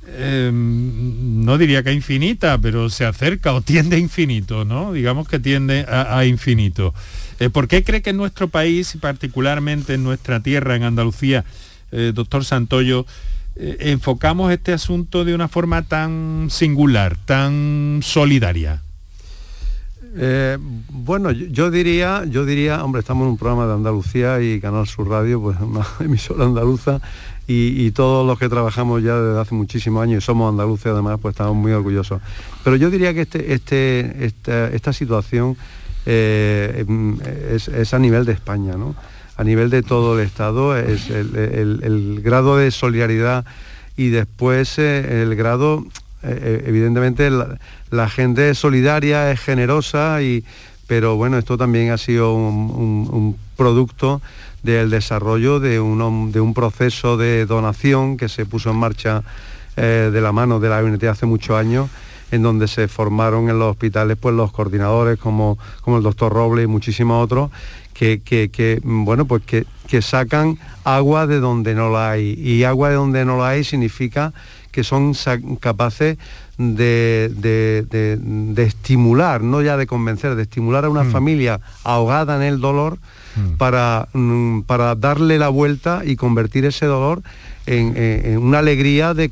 em, 0.08 1.44
no 1.46 1.58
diría 1.58 1.84
que 1.84 1.92
infinita, 1.92 2.58
pero 2.58 2.90
se 2.90 3.06
acerca 3.06 3.54
o 3.54 3.62
tiende 3.62 3.96
a 3.96 4.00
infinito, 4.00 4.66
¿no? 4.66 4.94
Digamos 4.94 5.28
que 5.28 5.40
tiende 5.40 5.86
a, 5.88 6.26
infinito. 6.26 6.94
Eh, 7.40 7.50
¿Por 7.50 7.68
qué 7.68 7.84
cree 7.84 8.02
que 8.02 8.12
en 8.12 8.18
nuestro 8.18 8.48
país, 8.48 8.96
y 8.96 8.98
particularmente 8.98 9.96
en 9.96 10.04
nuestra 10.04 10.42
tierra, 10.42 10.76
en 10.76 10.84
Andalucía, 10.84 11.46
doctor 12.14 12.44
Santoyo, 12.44 13.06
enfocamos 13.56 14.52
este 14.52 14.74
asunto 14.74 15.26
de 15.26 15.36
una 15.36 15.48
forma 15.48 15.84
tan 15.84 16.48
singular, 16.50 17.18
tan 17.26 18.00
solidaria? 18.02 18.82
Eh, 20.16 20.58
bueno, 20.90 21.32
yo, 21.32 21.72
diría, 21.72 22.24
yo 22.26 22.46
diría, 22.46 22.84
hombre, 22.84 23.00
estamos 23.00 23.26
en 23.26 23.32
un 23.32 23.38
programa 23.38 23.66
de 23.66 23.74
Andalucía 23.74 24.42
y 24.42 24.60
Canal 24.60 24.88
Sur 24.88 25.10
Radio, 25.10 25.42
pues 25.42 25.60
una 25.60 25.86
emisora 26.00 26.46
andaluza, 26.46 27.02
y, 27.46 27.92
todos 27.92 28.26
los 28.26 28.40
que 28.40 28.48
trabajamos 28.48 29.04
ya 29.04 29.20
desde 29.20 29.40
hace 29.40 29.54
muchísimos 29.54 30.02
años 30.02 30.24
y 30.24 30.26
somos 30.26 30.50
andaluces 30.50 30.88
además, 30.88 31.20
pues 31.22 31.34
estamos 31.34 31.56
muy 31.56 31.74
orgullosos. 31.74 32.22
Pero 32.64 32.78
yo 32.78 32.90
diría 32.90 33.14
que 33.14 33.22
este, 33.22 33.54
este, 33.54 34.76
esta, 34.76 34.94
situación 34.94 35.58
eh, 36.06 36.86
es, 37.52 37.94
a 37.94 38.00
nivel 38.00 38.24
de 38.24 38.32
España, 38.32 38.76
¿no? 38.78 38.96
A 39.36 39.44
nivel 39.44 39.70
de 39.70 39.84
todo 39.84 40.18
el 40.18 40.26
Estado, 40.26 40.78
es 40.78 41.10
el, 41.10 42.22
grado 42.24 42.56
de 42.56 42.72
solidaridad 42.72 43.44
y 43.98 44.08
después 44.08 44.80
eh, 44.80 45.24
el 45.24 45.36
grado, 45.36 45.86
evidentemente, 46.24 47.30
la 47.92 48.10
gente 48.10 48.50
es 48.50 48.58
solidaria, 48.58 49.32
es 49.32 49.40
generosa, 49.40 50.22
y, 50.22 50.44
pero 50.88 51.16
bueno, 51.16 51.38
esto 51.38 51.58
también 51.58 51.92
ha 51.92 51.98
sido 51.98 52.34
un, 52.36 53.36
producto 53.56 54.22
del 54.64 54.90
desarrollo 54.90 55.60
de 55.60 55.80
un, 55.80 56.32
de 56.32 56.40
un, 56.40 56.54
proceso 56.54 57.18
de 57.18 57.46
donación 57.46 58.18
que 58.18 58.30
se 58.30 58.46
puso 58.46 58.72
en 58.72 58.78
marcha 58.78 59.24
eh, 59.76 60.10
de 60.12 60.22
la 60.22 60.32
mano 60.32 60.60
de 60.60 60.70
la 60.70 60.84
UNT 60.84 61.04
hace 61.06 61.26
muchos 61.26 61.58
años, 61.58 61.90
en 62.32 62.42
donde 62.42 62.68
se 62.68 62.88
formaron 62.88 63.50
en 63.50 63.60
los 63.60 63.72
hospitales 63.72 64.18
pues, 64.20 64.36
los 64.36 64.52
coordinadores 64.52 65.20
como, 65.20 65.58
como 65.82 65.98
el 65.98 66.04
doctor 66.04 66.34
Robles 66.34 66.66
y 66.66 66.68
muchísimos 66.68 67.24
otros, 67.24 67.52
que, 67.94 68.82
bueno, 68.84 69.26
pues 69.26 69.44
que, 69.44 69.66
que, 69.88 70.02
sacan 70.02 70.58
agua 70.84 71.28
de 71.28 71.40
donde 71.40 71.76
no 71.76 71.90
la 71.90 72.12
hay. 72.12 72.34
Y 72.34 72.64
agua 72.64 72.90
de 72.90 72.96
donde 72.96 73.24
no 73.24 73.38
la 73.38 73.50
hay 73.50 73.64
significa 73.64 74.34
que 74.74 74.84
son 74.84 75.14
capaces 75.60 76.18
de, 76.58 77.86
estimular, 78.58 79.42
no 79.42 79.62
ya 79.62 79.78
de 79.78 79.88
convencer, 79.88 80.36
de 80.36 80.42
estimular 80.42 80.84
a 80.86 80.90
una 80.90 81.04
mm. 81.04 81.12
familia 81.12 81.62
ahogada 81.84 82.36
en 82.36 82.42
el 82.42 82.60
dolor 82.60 82.98
mm. 83.36 83.58
para, 83.58 84.10
mm, 84.14 84.62
para, 84.62 84.96
darle 84.96 85.38
la 85.38 85.50
vuelta 85.50 86.02
y 86.04 86.16
convertir 86.16 86.66
ese 86.66 86.88
dolor 86.88 87.22
en, 87.68 88.38
una 88.40 88.60
alegría 88.60 89.14
de, 89.14 89.30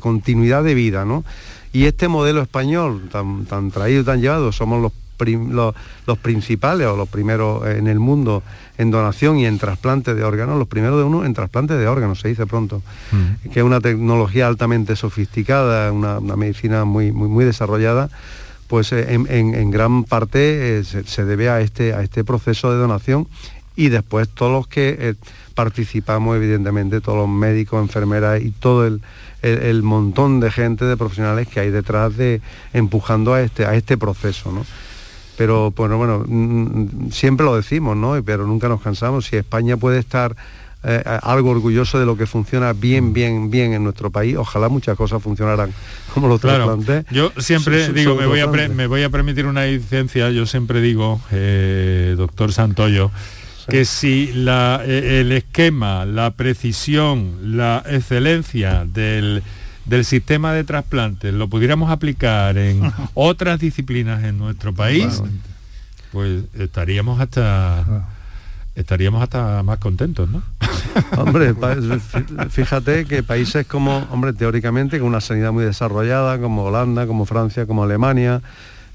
continuidad 0.00 0.62
de 0.62 0.74
vida. 0.74 1.06
¿no? 1.06 1.24
Y 1.72 1.86
este 1.86 2.06
modelo 2.06 2.42
español 2.42 3.08
tan, 3.10 3.46
tan 3.46 3.70
traído, 3.70 4.04
tan 4.04 4.20
llevado, 4.20 4.52
somos 4.52 4.82
los 4.82 4.92
los, 5.18 5.74
principales 6.22 6.86
o 6.86 6.96
los 6.96 7.08
primeros 7.08 7.66
en 7.66 7.86
el 7.86 7.98
mundo 7.98 8.42
en 8.76 8.90
donación 8.90 9.38
y 9.38 9.46
en 9.46 9.58
trasplante 9.58 10.14
de 10.14 10.22
órganos, 10.22 10.58
los 10.58 10.68
primeros 10.68 10.98
de 10.98 11.04
uno 11.04 11.24
en 11.24 11.34
trasplante 11.34 11.74
de 11.74 11.86
órganos, 11.88 12.20
se 12.20 12.28
dice 12.28 12.46
pronto, 12.46 12.82
mm. 13.10 13.50
que 13.50 13.60
es 13.60 13.64
una 13.64 13.80
tecnología 13.80 14.46
altamente 14.46 14.94
sofisticada, 14.96 15.90
una, 15.92 16.20
medicina 16.20 16.84
muy, 16.84 17.10
muy, 17.10 17.28
muy 17.28 17.44
desarrollada, 17.44 18.08
pues 18.68 18.92
eh, 18.92 19.06
en, 19.12 19.70
gran 19.70 20.04
parte 20.04 20.78
eh, 20.78 20.84
se, 20.84 21.24
debe 21.24 21.48
a 21.48 21.60
este, 21.60 21.94
a 21.94 22.02
este 22.02 22.22
proceso 22.22 22.70
de 22.70 22.78
donación 22.78 23.26
y 23.74 23.88
después 23.88 24.28
todos 24.28 24.52
los 24.52 24.68
que 24.68 24.96
eh, 24.98 25.14
participamos, 25.54 26.36
evidentemente, 26.36 27.00
todos 27.00 27.18
los 27.18 27.28
médicos, 27.28 27.80
enfermeras 27.82 28.42
y 28.42 28.50
todo 28.50 28.86
el, 28.86 29.00
el, 29.42 29.82
montón 29.82 30.40
de 30.40 30.50
gente, 30.50 30.84
de 30.84 30.96
profesionales 30.96 31.48
que 31.48 31.60
hay 31.60 31.70
detrás 31.70 32.16
de 32.16 32.40
empujando 32.72 33.34
a 33.34 33.40
este, 33.40 33.64
a 33.66 33.74
este 33.74 33.96
proceso. 33.96 34.52
¿no? 34.52 34.66
Pero 35.38 35.70
bueno, 35.70 35.96
bueno, 35.96 36.24
mm, 36.26 37.06
mm, 37.06 37.12
siempre 37.12 37.46
lo 37.46 37.54
decimos, 37.54 37.96
¿no? 37.96 38.20
Pero 38.24 38.44
nunca 38.44 38.68
nos 38.68 38.82
cansamos. 38.82 39.26
Si 39.26 39.36
España 39.36 39.76
puede 39.76 40.00
estar 40.00 40.34
eh, 40.82 41.00
algo 41.22 41.50
orgulloso 41.50 42.00
de 42.00 42.06
lo 42.06 42.16
que 42.16 42.26
funciona 42.26 42.72
bien, 42.72 43.12
bien, 43.12 43.48
bien 43.48 43.72
en 43.72 43.84
nuestro 43.84 44.10
país, 44.10 44.36
ojalá 44.36 44.68
muchas 44.68 44.96
cosas 44.96 45.22
funcionaran 45.22 45.72
como 46.14 46.26
lo 46.26 46.40
claro, 46.40 46.76
Yo 47.12 47.32
siempre 47.38 47.92
digo, 47.92 48.16
me 48.16 48.26
voy, 48.26 48.40
a 48.40 48.48
me 48.48 48.88
voy 48.88 49.04
a 49.04 49.10
permitir 49.10 49.46
una 49.46 49.64
licencia, 49.64 50.28
yo 50.30 50.44
siempre 50.44 50.80
digo, 50.80 51.20
eh, 51.30 52.16
doctor 52.16 52.52
Santoyo, 52.52 53.12
que 53.68 53.84
si 53.84 54.32
la, 54.32 54.82
eh, 54.84 55.20
el 55.20 55.30
esquema, 55.30 56.04
la 56.04 56.32
precisión, 56.32 57.56
la 57.56 57.84
excelencia 57.86 58.84
del 58.84 59.44
del 59.88 60.04
sistema 60.04 60.52
de 60.52 60.64
trasplantes 60.64 61.32
lo 61.34 61.48
pudiéramos 61.48 61.90
aplicar 61.90 62.58
en 62.58 62.92
otras 63.14 63.60
disciplinas 63.60 64.22
en 64.24 64.38
nuestro 64.38 64.74
país, 64.74 65.22
pues 66.12 66.44
estaríamos 66.58 67.20
hasta 67.20 67.80
ah. 67.80 68.08
estaríamos 68.74 69.22
hasta 69.22 69.62
más 69.62 69.78
contentos, 69.78 70.28
¿no? 70.28 70.42
Hombre, 71.16 71.54
fíjate 72.50 73.04
que 73.04 73.22
países 73.22 73.66
como, 73.66 74.06
hombre, 74.10 74.32
teóricamente, 74.32 74.98
con 74.98 75.08
una 75.08 75.20
sanidad 75.20 75.52
muy 75.52 75.64
desarrollada, 75.64 76.38
como 76.38 76.64
Holanda, 76.64 77.06
como 77.06 77.24
Francia, 77.24 77.66
como 77.66 77.84
Alemania, 77.84 78.42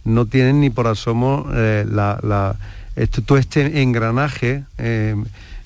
no 0.04 0.26
tienen 0.26 0.60
ni 0.62 0.70
por 0.70 0.88
asomo 0.88 1.48
eh, 1.54 1.86
la, 1.90 2.56
todo 3.26 3.38
este 3.38 3.82
engranaje 3.82 4.64
eh, 4.78 5.16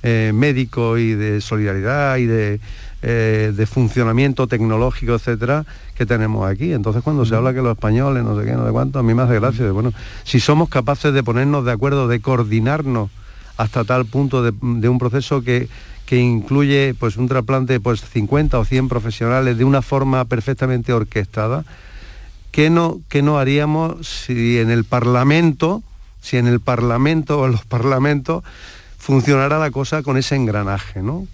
eh, 0.04 0.32
médico 0.34 0.98
y 0.98 1.14
de 1.14 1.42
solidaridad 1.42 2.18
y 2.18 2.26
de 2.26 2.60
eh, 3.04 3.54
de 3.56 3.66
funcionamiento 3.68 4.48
tecnológico, 4.48 5.14
etcétera, 5.14 5.66
que 5.96 6.08
tenemos 6.08 6.50
aquí. 6.50 6.74
Entonces 6.74 7.04
cuando 7.04 7.26
se 7.26 7.36
habla 7.36 7.54
que 7.54 7.62
los 7.62 7.74
españoles, 7.74 8.24
no 8.24 8.40
sé 8.40 8.46
qué, 8.46 8.54
no 8.54 8.66
sé 8.66 8.72
cuánto, 8.72 8.98
a 8.98 9.04
mí 9.04 9.14
me 9.14 9.22
hace 9.22 9.36
gracia. 9.36 9.72
bueno, 9.72 9.94
si 10.24 10.40
somos 10.40 10.68
capaces 10.68 11.14
de 11.14 11.24
ponernos 11.24 11.64
de 11.64 11.72
acuerdo, 11.72 12.08
de 12.08 12.20
coordinarnos 12.20 13.12
hasta 13.58 13.84
tal 13.84 14.06
punto 14.06 14.44
de, 14.44 14.90
un 14.90 14.98
proceso 14.98 15.44
que, 15.44 15.70
que 16.08 16.18
incluye 16.18 16.96
pues 16.98 17.18
un 17.18 17.28
trasplante 17.28 17.80
pues 17.80 18.02
50 18.02 18.58
o 18.58 18.66
100 18.66 18.90
profesionales 18.90 19.58
de 19.58 19.64
una 19.64 19.84
forma 19.84 20.26
perfectamente 20.26 20.92
orquestada, 20.92 21.66
¿qué 22.52 22.72
no, 22.72 23.00
qué 23.10 23.22
no 23.22 23.38
haríamos 23.38 24.08
si 24.08 24.58
en 24.58 24.72
el 24.72 24.86
Parlamento, 24.86 25.84
si 26.22 26.38
en 26.38 26.48
el 26.48 26.62
Parlamento 26.62 27.40
o 27.40 27.46
en 27.46 27.52
los 27.52 27.66
parlamentos 27.66 28.44
funcionara 28.98 29.60
la 29.60 29.70
cosa 29.70 30.02
con 30.02 30.18
ese 30.18 30.36
engranaje, 30.36 31.04
¿no? 31.04 31.28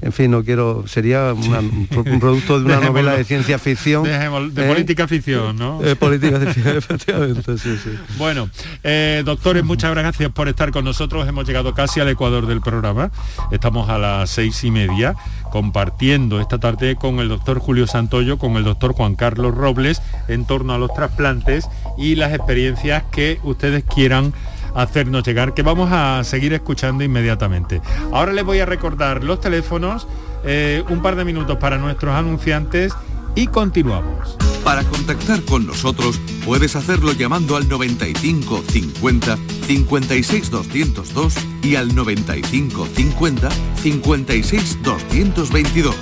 En 0.00 0.12
fin, 0.12 0.30
no 0.30 0.42
quiero, 0.42 0.84
sería 0.86 1.34
un 1.34 2.18
producto 2.20 2.58
de 2.58 2.66
una 2.66 2.80
novela 2.86 3.16
de 3.16 3.24
ciencia 3.24 3.58
ficción. 3.58 4.04
de 4.04 4.14
¿eh? 4.14 4.68
política 4.68 5.06
ficción, 5.06 5.56
¿no? 5.56 5.80
De 5.80 5.96
política 5.96 6.38
ficción, 6.40 6.76
efectivamente, 6.76 7.58
sí, 7.58 7.76
sí. 7.82 7.90
Bueno, 8.16 8.48
eh, 8.82 9.22
doctores, 9.24 9.64
muchas 9.64 9.94
gracias 9.94 10.30
por 10.32 10.48
estar 10.48 10.70
con 10.70 10.84
nosotros. 10.84 11.28
Hemos 11.28 11.46
llegado 11.46 11.74
casi 11.74 12.00
al 12.00 12.08
ecuador 12.08 12.46
del 12.46 12.60
programa. 12.60 13.10
Estamos 13.50 13.88
a 13.88 13.98
las 13.98 14.30
seis 14.30 14.64
y 14.64 14.70
media 14.70 15.14
compartiendo 15.50 16.40
esta 16.40 16.58
tarde 16.58 16.96
con 16.96 17.18
el 17.20 17.28
doctor 17.28 17.58
Julio 17.58 17.86
Santoyo, 17.86 18.38
con 18.38 18.56
el 18.56 18.64
doctor 18.64 18.92
Juan 18.92 19.14
Carlos 19.14 19.54
Robles 19.54 20.02
en 20.28 20.44
torno 20.44 20.74
a 20.74 20.78
los 20.78 20.92
trasplantes 20.92 21.68
y 21.96 22.14
las 22.14 22.32
experiencias 22.34 23.04
que 23.10 23.38
ustedes 23.42 23.84
quieran 23.84 24.32
hacernos 24.76 25.24
llegar, 25.24 25.54
que 25.54 25.62
vamos 25.62 25.90
a 25.92 26.22
seguir 26.24 26.52
escuchando 26.52 27.02
inmediatamente. 27.02 27.80
Ahora 28.12 28.32
les 28.32 28.44
voy 28.44 28.60
a 28.60 28.66
recordar 28.66 29.24
los 29.24 29.40
teléfonos, 29.40 30.06
eh, 30.44 30.84
un 30.88 31.02
par 31.02 31.16
de 31.16 31.24
minutos 31.24 31.56
para 31.58 31.78
nuestros 31.78 32.14
anunciantes 32.14 32.92
y 33.34 33.46
continuamos. 33.48 34.36
Para 34.64 34.82
contactar 34.82 35.42
con 35.42 35.66
nosotros 35.66 36.20
puedes 36.44 36.74
hacerlo 36.74 37.12
llamando 37.12 37.56
al 37.56 37.68
95 37.68 38.64
50 38.68 39.38
56 39.66 40.50
202 40.50 41.34
y 41.62 41.76
al 41.76 41.94
95 41.94 42.88
50 42.94 43.48
56 43.82 44.82
222 44.82 45.94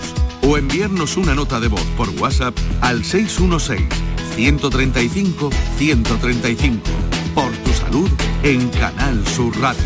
o 0.46 0.56
enviarnos 0.56 1.16
una 1.16 1.34
nota 1.34 1.60
de 1.60 1.68
voz 1.68 1.84
por 1.96 2.08
WhatsApp 2.20 2.56
al 2.80 3.04
616 3.04 3.86
135 4.34 5.50
135. 5.78 6.80
Por 7.34 7.52
salud 7.84 8.10
en 8.42 8.68
Canal 8.70 9.26
Sur 9.26 9.58
Radio. 9.60 9.82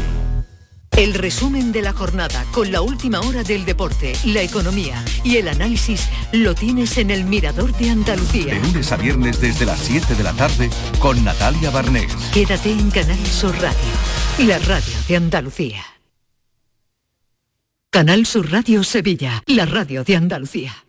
El 0.96 1.14
resumen 1.14 1.72
de 1.72 1.82
la 1.82 1.92
jornada 1.92 2.44
con 2.52 2.70
la 2.70 2.80
última 2.80 3.20
hora 3.20 3.42
del 3.42 3.64
deporte, 3.64 4.12
la 4.24 4.42
economía 4.42 5.04
y 5.24 5.36
el 5.36 5.48
análisis 5.48 6.08
lo 6.32 6.54
tienes 6.54 6.96
en 6.98 7.10
el 7.10 7.24
Mirador 7.24 7.72
de 7.76 7.90
Andalucía. 7.90 8.54
De 8.54 8.60
lunes 8.60 8.92
a 8.92 8.96
viernes 8.96 9.40
desde 9.40 9.66
las 9.66 9.80
7 9.80 10.14
de 10.14 10.22
la 10.22 10.32
tarde 10.32 10.70
con 10.98 11.24
Natalia 11.24 11.70
Barnés. 11.70 12.12
Quédate 12.32 12.70
en 12.70 12.90
Canal 12.90 13.26
Sur 13.26 13.54
Radio, 13.60 14.46
la 14.46 14.58
radio 14.58 14.94
de 15.08 15.16
Andalucía. 15.16 15.84
Canal 17.90 18.26
Sur 18.26 18.50
Radio 18.50 18.84
Sevilla, 18.84 19.42
la 19.46 19.66
radio 19.66 20.04
de 20.04 20.16
Andalucía. 20.16 20.84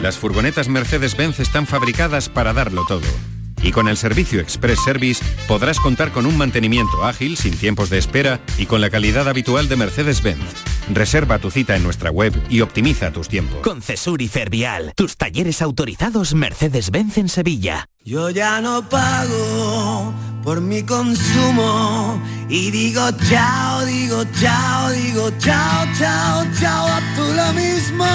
Las 0.00 0.16
furgonetas 0.16 0.68
Mercedes-Benz 0.68 1.40
están 1.40 1.66
fabricadas 1.66 2.28
para 2.28 2.52
darlo 2.52 2.84
todo 2.86 3.35
y 3.62 3.72
con 3.72 3.88
el 3.88 3.96
servicio 3.96 4.40
Express 4.40 4.80
Service 4.84 5.24
podrás 5.48 5.80
contar 5.80 6.12
con 6.12 6.26
un 6.26 6.36
mantenimiento 6.36 7.04
ágil, 7.04 7.36
sin 7.36 7.56
tiempos 7.56 7.90
de 7.90 7.98
espera 7.98 8.40
y 8.58 8.66
con 8.66 8.80
la 8.80 8.90
calidad 8.90 9.28
habitual 9.28 9.68
de 9.68 9.76
Mercedes-Benz. 9.76 10.44
Reserva 10.92 11.38
tu 11.38 11.50
cita 11.50 11.76
en 11.76 11.82
nuestra 11.82 12.10
web 12.10 12.32
y 12.48 12.60
optimiza 12.60 13.10
tus 13.12 13.28
tiempos. 13.28 13.60
Con 13.62 13.82
Cesur 13.82 14.22
y 14.22 14.28
Fervial, 14.28 14.92
tus 14.94 15.16
talleres 15.16 15.62
autorizados 15.62 16.34
Mercedes-Benz 16.34 17.18
en 17.18 17.28
Sevilla. 17.28 17.88
Yo 18.04 18.30
ya 18.30 18.60
no 18.60 18.88
pago 18.88 20.14
por 20.44 20.60
mi 20.60 20.84
consumo 20.84 22.22
y 22.48 22.70
digo 22.70 23.02
chao, 23.28 23.84
digo 23.84 24.22
chao, 24.40 24.90
digo 24.92 25.30
chao, 25.40 25.86
chao, 25.98 26.46
chao, 26.60 26.86
a 26.86 27.00
tú 27.16 27.22
lo 27.34 27.52
mismo. 27.52 28.06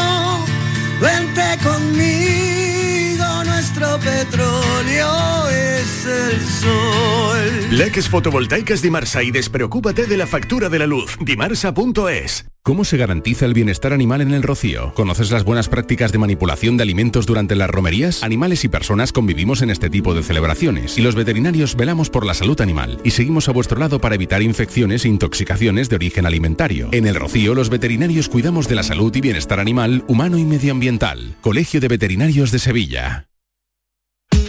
Vente 1.01 1.57
conmigo, 1.61 2.80
nuestro 3.43 3.99
petróleo 3.99 5.49
es 5.49 6.05
el 6.05 6.41
sol. 6.41 7.77
Leques 7.77 8.09
fotovoltaicas 8.09 8.81
Dimarsa 8.81 9.23
y 9.23 9.31
despreocúpate 9.31 10.05
de 10.05 10.17
la 10.17 10.27
factura 10.27 10.69
de 10.69 10.79
la 10.79 10.87
luz. 10.87 11.17
Dimarsa.es. 11.19 12.45
¿Cómo 12.63 12.85
se 12.85 12.97
garantiza 12.97 13.47
el 13.47 13.55
bienestar 13.55 13.91
animal 13.91 14.21
en 14.21 14.35
el 14.35 14.43
rocío? 14.43 14.93
¿Conoces 14.93 15.31
las 15.31 15.43
buenas 15.43 15.67
prácticas 15.67 16.11
de 16.11 16.19
manipulación 16.19 16.77
de 16.77 16.83
alimentos 16.83 17.25
durante 17.25 17.55
las 17.55 17.71
romerías? 17.71 18.21
Animales 18.21 18.63
y 18.63 18.67
personas 18.67 19.11
convivimos 19.11 19.63
en 19.63 19.71
este 19.71 19.89
tipo 19.89 20.13
de 20.13 20.21
celebraciones 20.21 20.95
y 20.99 21.01
los 21.01 21.15
veterinarios 21.15 21.75
velamos 21.75 22.11
por 22.11 22.23
la 22.23 22.35
salud 22.35 22.61
animal 22.61 22.99
y 23.03 23.11
seguimos 23.11 23.49
a 23.49 23.51
vuestro 23.51 23.79
lado 23.79 23.99
para 23.99 24.13
evitar 24.13 24.43
infecciones 24.43 25.05
e 25.05 25.07
intoxicaciones 25.07 25.89
de 25.89 25.95
origen 25.95 26.27
alimentario. 26.27 26.89
En 26.91 27.07
el 27.07 27.15
rocío 27.15 27.55
los 27.55 27.71
veterinarios 27.71 28.29
cuidamos 28.29 28.67
de 28.67 28.75
la 28.75 28.83
salud 28.83 29.15
y 29.15 29.21
bienestar 29.21 29.59
animal, 29.59 30.03
humano 30.07 30.37
y 30.37 30.45
medioambiental. 30.45 31.37
Colegio 31.41 31.81
de 31.81 31.87
Veterinarios 31.87 32.51
de 32.51 32.59
Sevilla. 32.59 33.30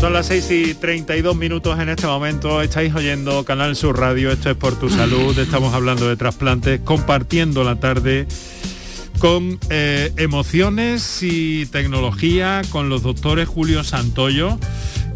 Son 0.00 0.14
las 0.14 0.28
6 0.28 0.50
y 0.50 0.74
32 0.74 1.36
minutos 1.36 1.78
en 1.78 1.90
este 1.90 2.06
momento. 2.06 2.62
Estáis 2.62 2.94
oyendo 2.94 3.44
Canal 3.44 3.76
Sur 3.76 4.00
Radio. 4.00 4.32
Esto 4.32 4.48
es 4.48 4.56
por 4.56 4.74
tu 4.78 4.88
salud. 4.88 5.38
Estamos 5.38 5.74
hablando 5.74 6.08
de 6.08 6.16
trasplantes, 6.16 6.80
compartiendo 6.80 7.64
la 7.64 7.76
tarde 7.76 8.26
con 9.18 9.60
eh, 9.68 10.10
emociones 10.16 11.22
y 11.22 11.66
tecnología 11.66 12.62
con 12.70 12.88
los 12.88 13.02
doctores 13.02 13.46
Julio 13.46 13.84
Santoyo, 13.84 14.58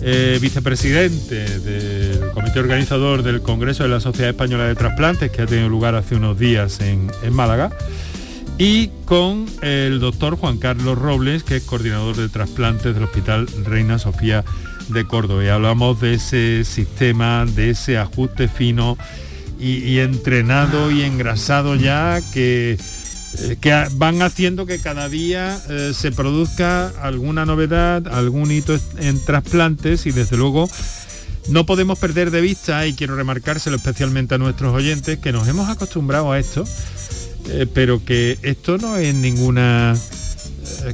eh, 0.02 0.38
vicepresidente 0.42 1.60
del 1.60 2.30
comité 2.32 2.60
organizador 2.60 3.22
del 3.22 3.40
Congreso 3.40 3.84
de 3.84 3.88
la 3.88 4.00
Sociedad 4.00 4.32
Española 4.32 4.64
de 4.64 4.74
Trasplantes, 4.74 5.30
que 5.30 5.40
ha 5.40 5.46
tenido 5.46 5.70
lugar 5.70 5.94
hace 5.94 6.14
unos 6.14 6.38
días 6.38 6.80
en, 6.80 7.10
en 7.22 7.32
Málaga, 7.32 7.70
y 8.58 8.88
con 9.06 9.46
el 9.62 9.98
doctor 9.98 10.36
Juan 10.36 10.58
Carlos 10.58 10.98
Robles, 10.98 11.42
que 11.42 11.56
es 11.56 11.62
coordinador 11.62 12.16
de 12.16 12.28
trasplantes 12.28 12.92
del 12.94 13.04
Hospital 13.04 13.48
Reina 13.64 13.98
Sofía 13.98 14.44
de 14.88 15.04
Córdoba. 15.06 15.44
Y 15.44 15.48
hablamos 15.48 16.00
de 16.00 16.14
ese 16.14 16.64
sistema, 16.64 17.46
de 17.46 17.70
ese 17.70 17.98
ajuste 17.98 18.48
fino 18.48 18.96
y, 19.58 19.98
entrenado 19.98 20.90
y 20.90 21.02
engrasado 21.02 21.74
ya 21.74 22.20
que, 22.32 22.76
eh, 23.38 23.56
que 23.60 23.86
van 23.92 24.20
haciendo 24.20 24.66
que 24.66 24.78
cada 24.78 25.08
día 25.08 25.58
eh, 25.70 25.92
se 25.94 26.12
produzca 26.12 26.88
alguna 27.00 27.46
novedad, 27.46 28.06
algún 28.08 28.50
hito 28.50 28.78
en 28.98 29.24
trasplantes 29.24 30.06
y 30.06 30.10
desde 30.10 30.36
luego 30.36 30.68
no 31.48 31.66
podemos 31.66 31.98
perder 31.98 32.30
de 32.30 32.40
vista, 32.40 32.86
y 32.86 32.94
quiero 32.94 33.16
remarcárselo 33.16 33.76
especialmente 33.76 34.34
a 34.34 34.38
nuestros 34.38 34.74
oyentes, 34.74 35.18
que 35.18 35.32
nos 35.32 35.46
hemos 35.46 35.68
acostumbrado 35.68 36.32
a 36.32 36.38
esto, 36.38 36.64
eh, 37.48 37.66
pero 37.72 38.04
que 38.04 38.38
esto 38.42 38.78
no 38.78 38.96
es 38.96 39.14
ninguna 39.14 39.94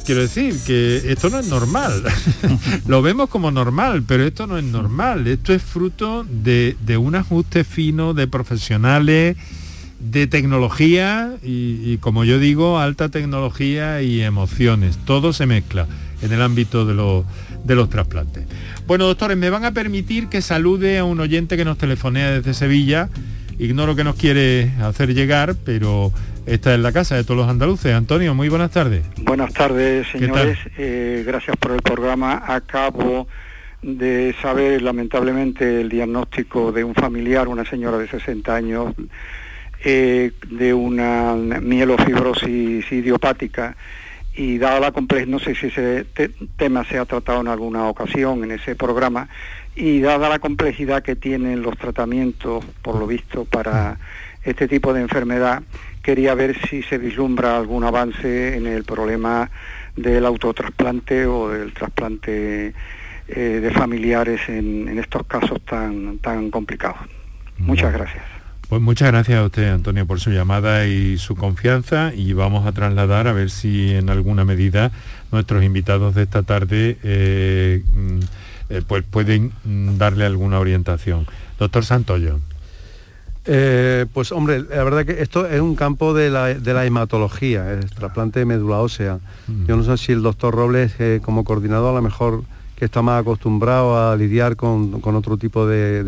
quiero 0.05 0.21
decir 0.21 0.57
que 0.67 1.13
esto 1.13 1.31
no 1.31 1.39
es 1.39 1.49
normal. 1.49 2.03
Lo 2.87 3.03
vemos 3.03 3.29
como 3.29 3.51
normal, 3.51 4.03
pero 4.07 4.25
esto 4.25 4.47
no 4.47 4.59
es 4.59 4.65
normal. 4.65 5.27
Esto 5.27 5.53
es 5.53 5.63
fruto 5.63 6.25
de, 6.25 6.77
un 6.97 7.15
ajuste 7.15 7.65
fino 7.65 8.15
de 8.15 8.27
profesionales, 8.27 9.37
de 9.99 10.27
tecnología 10.27 11.35
y, 11.43 11.99
como 11.99 12.25
yo 12.25 12.39
digo, 12.39 12.79
alta 12.79 13.09
tecnología 13.09 14.03
y 14.03 14.23
emociones. 14.23 14.99
Todo 15.05 15.33
se 15.33 15.47
mezcla 15.47 15.87
en 16.23 16.33
el 16.33 16.43
ámbito 16.43 16.87
de, 16.87 16.95
de 17.65 17.75
los 17.75 17.91
trasplantes. 17.91 18.45
Bueno, 18.87 19.07
doctores, 19.07 19.37
me 19.37 19.51
van 19.51 19.65
a 19.65 19.73
permitir 19.73 20.29
que 20.29 20.43
salude 20.43 20.99
a 20.99 21.05
un 21.05 21.21
oyente 21.21 21.57
que 21.57 21.65
nos 21.65 21.79
telefonea 21.79 22.31
desde 22.31 22.55
Sevilla. 22.55 23.09
Ignoro 23.59 23.95
que 23.95 24.05
nos 24.05 24.17
quiere 24.17 24.73
hacer 24.81 25.15
llegar, 25.15 25.55
pero 25.55 26.13
esta 26.47 26.75
es 26.75 26.81
la 26.81 26.93
casa 26.93 27.17
de 27.17 27.25
todos 27.25 27.39
los 27.39 27.49
andaluces. 27.49 27.93
Antonio, 27.95 28.35
muy 28.35 28.49
buenas 28.49 28.71
tardes. 28.71 29.05
Buenas 29.23 29.53
tardes, 29.53 30.07
señores. 30.09 30.59
Eh, 30.77 31.23
gracias 31.27 31.57
por 31.57 31.73
el 31.73 31.83
programa. 31.83 32.43
Acabo 32.47 33.29
de 33.83 34.35
saber 34.43 34.83
lamentablemente 34.83 35.81
el 35.81 35.89
diagnóstico 35.89 36.73
de 36.73 36.85
un 36.85 36.95
familiar, 36.95 37.49
una 37.49 37.65
señora 37.65 37.99
de 37.99 38.09
60 38.09 38.55
años, 38.55 38.95
eh, 39.85 40.33
de 40.51 40.75
una 40.75 41.35
mielofibrosis 41.35 42.91
idiopática 42.93 43.77
y 44.35 44.59
dada 44.59 44.81
la 44.81 44.93
complejidad, 44.93 45.29
no 45.29 45.39
sé 45.39 45.55
si 45.55 45.67
ese 45.67 46.07
tema 46.57 46.85
se 46.85 46.99
ha 46.99 47.05
tratado 47.05 47.41
en 47.41 47.49
alguna 47.49 47.89
ocasión 47.89 48.45
en 48.45 48.53
ese 48.53 48.75
programa, 48.75 49.29
y 49.75 50.01
dada 50.01 50.29
la 50.29 50.39
complejidad 50.39 51.03
que 51.03 51.17
tienen 51.17 51.63
los 51.63 51.77
tratamientos, 51.79 52.65
por 52.83 52.97
lo 52.97 53.07
visto, 53.07 53.45
para 53.45 53.99
este 54.45 54.69
tipo 54.69 54.93
de 54.93 55.01
enfermedad, 55.03 55.63
quería 56.03 56.35
ver 56.35 56.57
si 56.69 56.83
se 56.83 56.99
vislumbra 56.99 57.57
algún 57.57 57.85
avance 57.85 58.57
en 58.57 58.67
el 58.67 58.85
problema 58.85 59.51
del 59.97 60.25
autotrasplante 60.27 61.27
o 61.27 61.49
del 61.49 61.73
trasplante 61.73 62.75
eh, 63.29 63.61
de 63.63 63.71
familiares 63.71 64.41
en, 64.49 64.99
estos 64.99 65.27
casos 65.27 65.61
tan, 65.65 66.19
tan 66.19 66.51
complicados. 66.51 66.99
Muchas 67.59 67.93
gracias. 67.93 68.25
Pues 68.69 68.81
muchas 68.81 69.11
gracias 69.11 69.39
a 69.39 69.45
usted, 69.45 69.69
Antonio, 69.69 70.07
por 70.07 70.21
su 70.21 70.31
llamada 70.31 70.87
y 70.87 71.19
su 71.19 71.35
confianza 71.35 72.13
y 72.15 72.33
vamos 72.35 72.67
a 72.67 72.73
trasladar 72.73 73.27
a 73.27 73.33
ver 73.33 73.51
si 73.51 73.95
en 73.95 74.11
alguna 74.11 74.45
medida 74.45 74.93
nuestros 75.33 75.65
invitados 75.65 76.15
de 76.15 76.23
esta 76.23 76.45
tarde 76.45 76.97
eh, 77.03 77.83
mm, 77.93 78.21
eh, 78.71 78.83
pues 78.87 79.03
pueden 79.03 79.53
mm, 79.65 79.99
darle 79.99 80.25
alguna 80.25 80.61
orientación. 80.61 81.27
Doctor 81.59 81.85
Santoyo. 81.85 82.39
Eh, 83.47 84.07
pues 84.13 84.33
hombre, 84.33 84.63
la 84.63 84.85
verdad 84.85 85.07
que 85.07 85.23
esto 85.23 85.47
es 85.47 85.61
un 85.61 85.75
campo 85.75 86.13
de 86.13 86.31
la, 86.31 86.85
hematología, 86.85 87.73
el 87.73 87.89
trasplante 87.91 88.41
de 88.41 88.45
médula 88.45 88.79
ósea. 88.79 89.19
Mm. 89.47 89.67
Yo 89.67 89.77
no 89.77 89.85
sé 89.85 89.97
si 89.97 90.13
el 90.13 90.23
doctor 90.23 90.55
Robles, 90.55 90.93
eh, 90.99 91.21
como 91.23 91.45
coordinador, 91.45 91.93
a 91.93 91.97
lo 91.97 92.03
mejor 92.03 92.45
que 92.77 92.87
está 92.87 93.03
más 93.03 93.21
acostumbrado 93.21 94.11
a 94.11 94.17
lidiar 94.17 94.57
con, 94.57 95.01
otro 95.03 95.37
tipo 95.37 95.67
de, 95.67 96.03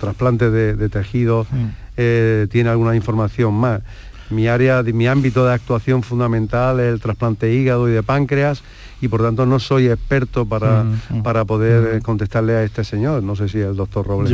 trasplante 0.00 0.50
de, 0.50 0.88
tejidos, 0.88 1.46
mm. 1.50 1.66
eh, 1.96 2.46
tiene 2.50 2.70
alguna 2.70 2.96
información 2.96 3.54
más. 3.54 3.82
Mi 4.30 4.48
área, 4.48 4.82
mi 4.82 5.06
ámbito 5.06 5.46
de 5.46 5.54
actuación 5.54 6.02
fundamental 6.02 6.80
es 6.80 6.92
el 6.92 7.00
trasplante 7.00 7.46
de 7.46 7.54
hígado 7.54 7.88
y 7.88 7.92
de 7.92 8.02
páncreas 8.02 8.62
y 9.00 9.08
por 9.08 9.22
tanto 9.22 9.44
no 9.46 9.58
soy 9.58 9.88
experto 9.88 10.46
para, 10.46 10.84
mm, 10.84 11.22
para 11.22 11.44
poder 11.44 12.00
contestarle 12.02 12.54
a 12.54 12.62
este 12.62 12.82
señor. 12.82 13.22
No 13.22 13.36
sé 13.36 13.48
si 13.48 13.58
el 13.58 13.76
doctor 13.76 14.06
Robles 14.06 14.32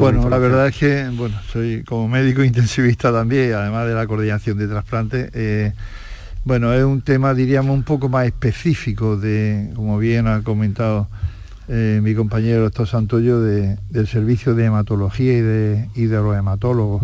bueno, 0.00 0.28
la 0.28 0.38
verdad 0.38 0.68
es 0.68 0.76
que, 0.76 1.10
bueno, 1.14 1.36
soy 1.52 1.82
como 1.84 2.08
médico 2.08 2.44
intensivista 2.44 3.12
también, 3.12 3.52
además 3.54 3.86
de 3.86 3.94
la 3.94 4.06
coordinación 4.06 4.58
de 4.58 4.68
trasplante. 4.68 5.30
Eh, 5.34 5.72
bueno, 6.44 6.72
es 6.72 6.84
un 6.84 7.00
tema, 7.02 7.34
diríamos, 7.34 7.74
un 7.74 7.82
poco 7.82 8.08
más 8.08 8.26
específico 8.26 9.16
de, 9.16 9.70
como 9.74 9.98
bien 9.98 10.28
ha 10.28 10.42
comentado 10.42 11.08
eh, 11.68 12.00
mi 12.02 12.14
compañero 12.14 12.62
doctor 12.62 12.86
Santoyo 12.86 13.40
del 13.40 14.06
servicio 14.06 14.54
de 14.54 14.66
hematología 14.66 15.32
y 15.32 15.40
de, 15.40 15.88
y 15.94 16.06
los 16.06 16.36
hematólogos. 16.36 17.02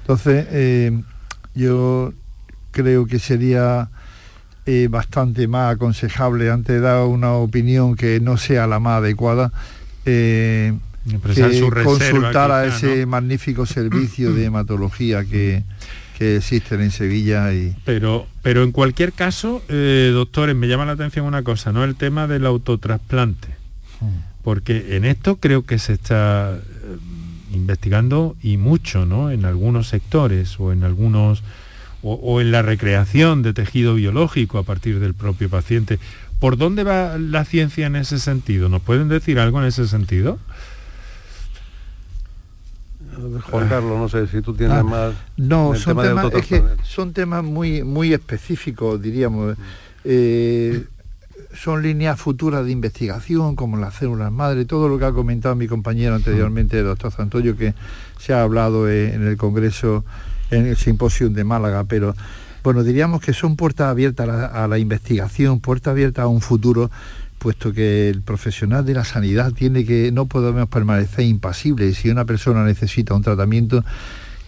Entonces, 0.00 0.46
eh, 0.50 1.02
yo 1.58 2.12
creo 2.70 3.06
que 3.06 3.18
sería 3.18 3.88
eh, 4.66 4.88
bastante 4.88 5.48
más 5.48 5.74
aconsejable 5.74 6.50
antes 6.50 6.76
de 6.76 6.80
dar 6.80 7.04
una 7.04 7.32
opinión 7.32 7.96
que 7.96 8.20
no 8.20 8.36
sea 8.36 8.66
la 8.66 8.78
más 8.78 8.98
adecuada. 8.98 9.52
que 10.04 10.74
consultar 11.84 12.50
a 12.50 12.66
ese 12.66 13.06
magnífico 13.06 13.66
servicio 13.66 14.32
de 14.32 14.44
hematología 14.44 15.24
que, 15.24 15.64
que 16.16 16.36
existen 16.36 16.80
en 16.80 16.90
Sevilla 16.90 17.52
y 17.52 17.74
pero 17.84 18.26
pero 18.42 18.62
en 18.62 18.72
cualquier 18.72 19.12
caso 19.12 19.62
doctores 19.68 20.54
me 20.54 20.68
llama 20.68 20.84
la 20.84 20.92
atención 20.92 21.24
una 21.24 21.42
cosa 21.42 21.72
no 21.72 21.84
el 21.84 21.94
tema 21.94 22.26
del 22.26 22.44
autotrasplante 22.44 23.48
porque 24.42 24.96
en 24.96 25.04
esto 25.04 25.36
creo 25.36 25.64
que 25.66 25.78
se 25.78 25.92
está 25.92 26.56
eh, 26.56 26.96
investigando 27.52 28.36
y 28.42 28.56
mucho, 28.56 29.06
¿no? 29.06 29.30
En 29.30 29.44
algunos 29.44 29.88
sectores 29.88 30.58
o 30.60 30.72
en 30.72 30.84
algunos 30.84 31.42
o, 32.02 32.40
en 32.40 32.52
la 32.52 32.62
recreación 32.62 33.42
de 33.42 33.52
tejido 33.52 33.94
biológico 33.94 34.58
a 34.58 34.62
partir 34.62 35.00
del 35.00 35.14
propio 35.14 35.48
paciente. 35.48 35.98
¿Por 36.38 36.56
dónde 36.56 36.84
va 36.84 37.18
la 37.18 37.44
ciencia 37.44 37.86
en 37.86 37.96
ese 37.96 38.20
sentido? 38.20 38.68
¿Nos 38.68 38.82
pueden 38.82 39.08
decir 39.08 39.40
algo 39.40 39.60
en 39.60 39.66
ese 39.66 39.88
sentido? 39.88 40.38
Juan 43.50 43.68
Carlos, 43.68 43.98
no 43.98 44.08
sé 44.08 44.28
si 44.28 44.40
tú 44.42 44.54
tienes 44.54 44.78
ah, 44.78 44.82
más. 44.84 45.14
No, 45.36 45.74
son 45.74 46.00
temas, 46.00 46.32
son 46.84 47.12
temas 47.12 47.42
muy, 47.42 47.82
muy 47.82 48.12
específicos, 48.12 49.02
diríamos. 49.02 49.56
Eh, 50.04 50.84
son 51.62 51.82
líneas 51.82 52.20
futuras 52.20 52.64
de 52.64 52.70
investigación, 52.70 53.56
como 53.56 53.76
las 53.76 53.94
células 53.94 54.30
madre, 54.30 54.64
todo 54.64 54.88
lo 54.88 54.98
que 54.98 55.06
ha 55.06 55.12
comentado 55.12 55.54
mi 55.56 55.66
compañero 55.66 56.14
anteriormente, 56.14 56.78
el 56.78 56.84
doctor 56.84 57.12
Santoyo, 57.12 57.56
que 57.56 57.74
se 58.18 58.32
ha 58.32 58.42
hablado 58.42 58.88
en 58.88 59.26
el 59.26 59.36
Congreso, 59.36 60.04
en 60.50 60.66
el 60.66 60.76
Simposio 60.76 61.28
de 61.30 61.44
Málaga, 61.44 61.84
pero 61.84 62.14
bueno, 62.62 62.82
diríamos 62.82 63.20
que 63.20 63.32
son 63.32 63.56
puertas 63.56 63.88
abiertas 63.88 64.28
a 64.28 64.68
la, 64.68 64.78
investigación, 64.78 65.60
puertas 65.60 65.92
abiertas 65.92 66.24
a 66.24 66.28
un 66.28 66.40
futuro 66.40 66.90
puesto 67.38 67.72
que 67.72 68.08
el 68.08 68.22
profesional 68.22 68.84
de 68.84 68.94
la 68.94 69.04
sanidad 69.04 69.52
tiene 69.52 69.84
que, 69.84 70.10
no 70.12 70.26
podemos 70.26 70.68
permanecer 70.68 71.24
impasibles. 71.24 71.96
Si 71.96 72.10
una 72.10 72.24
persona 72.24 72.64
necesita 72.64 73.14
un 73.14 73.22
tratamiento, 73.22 73.84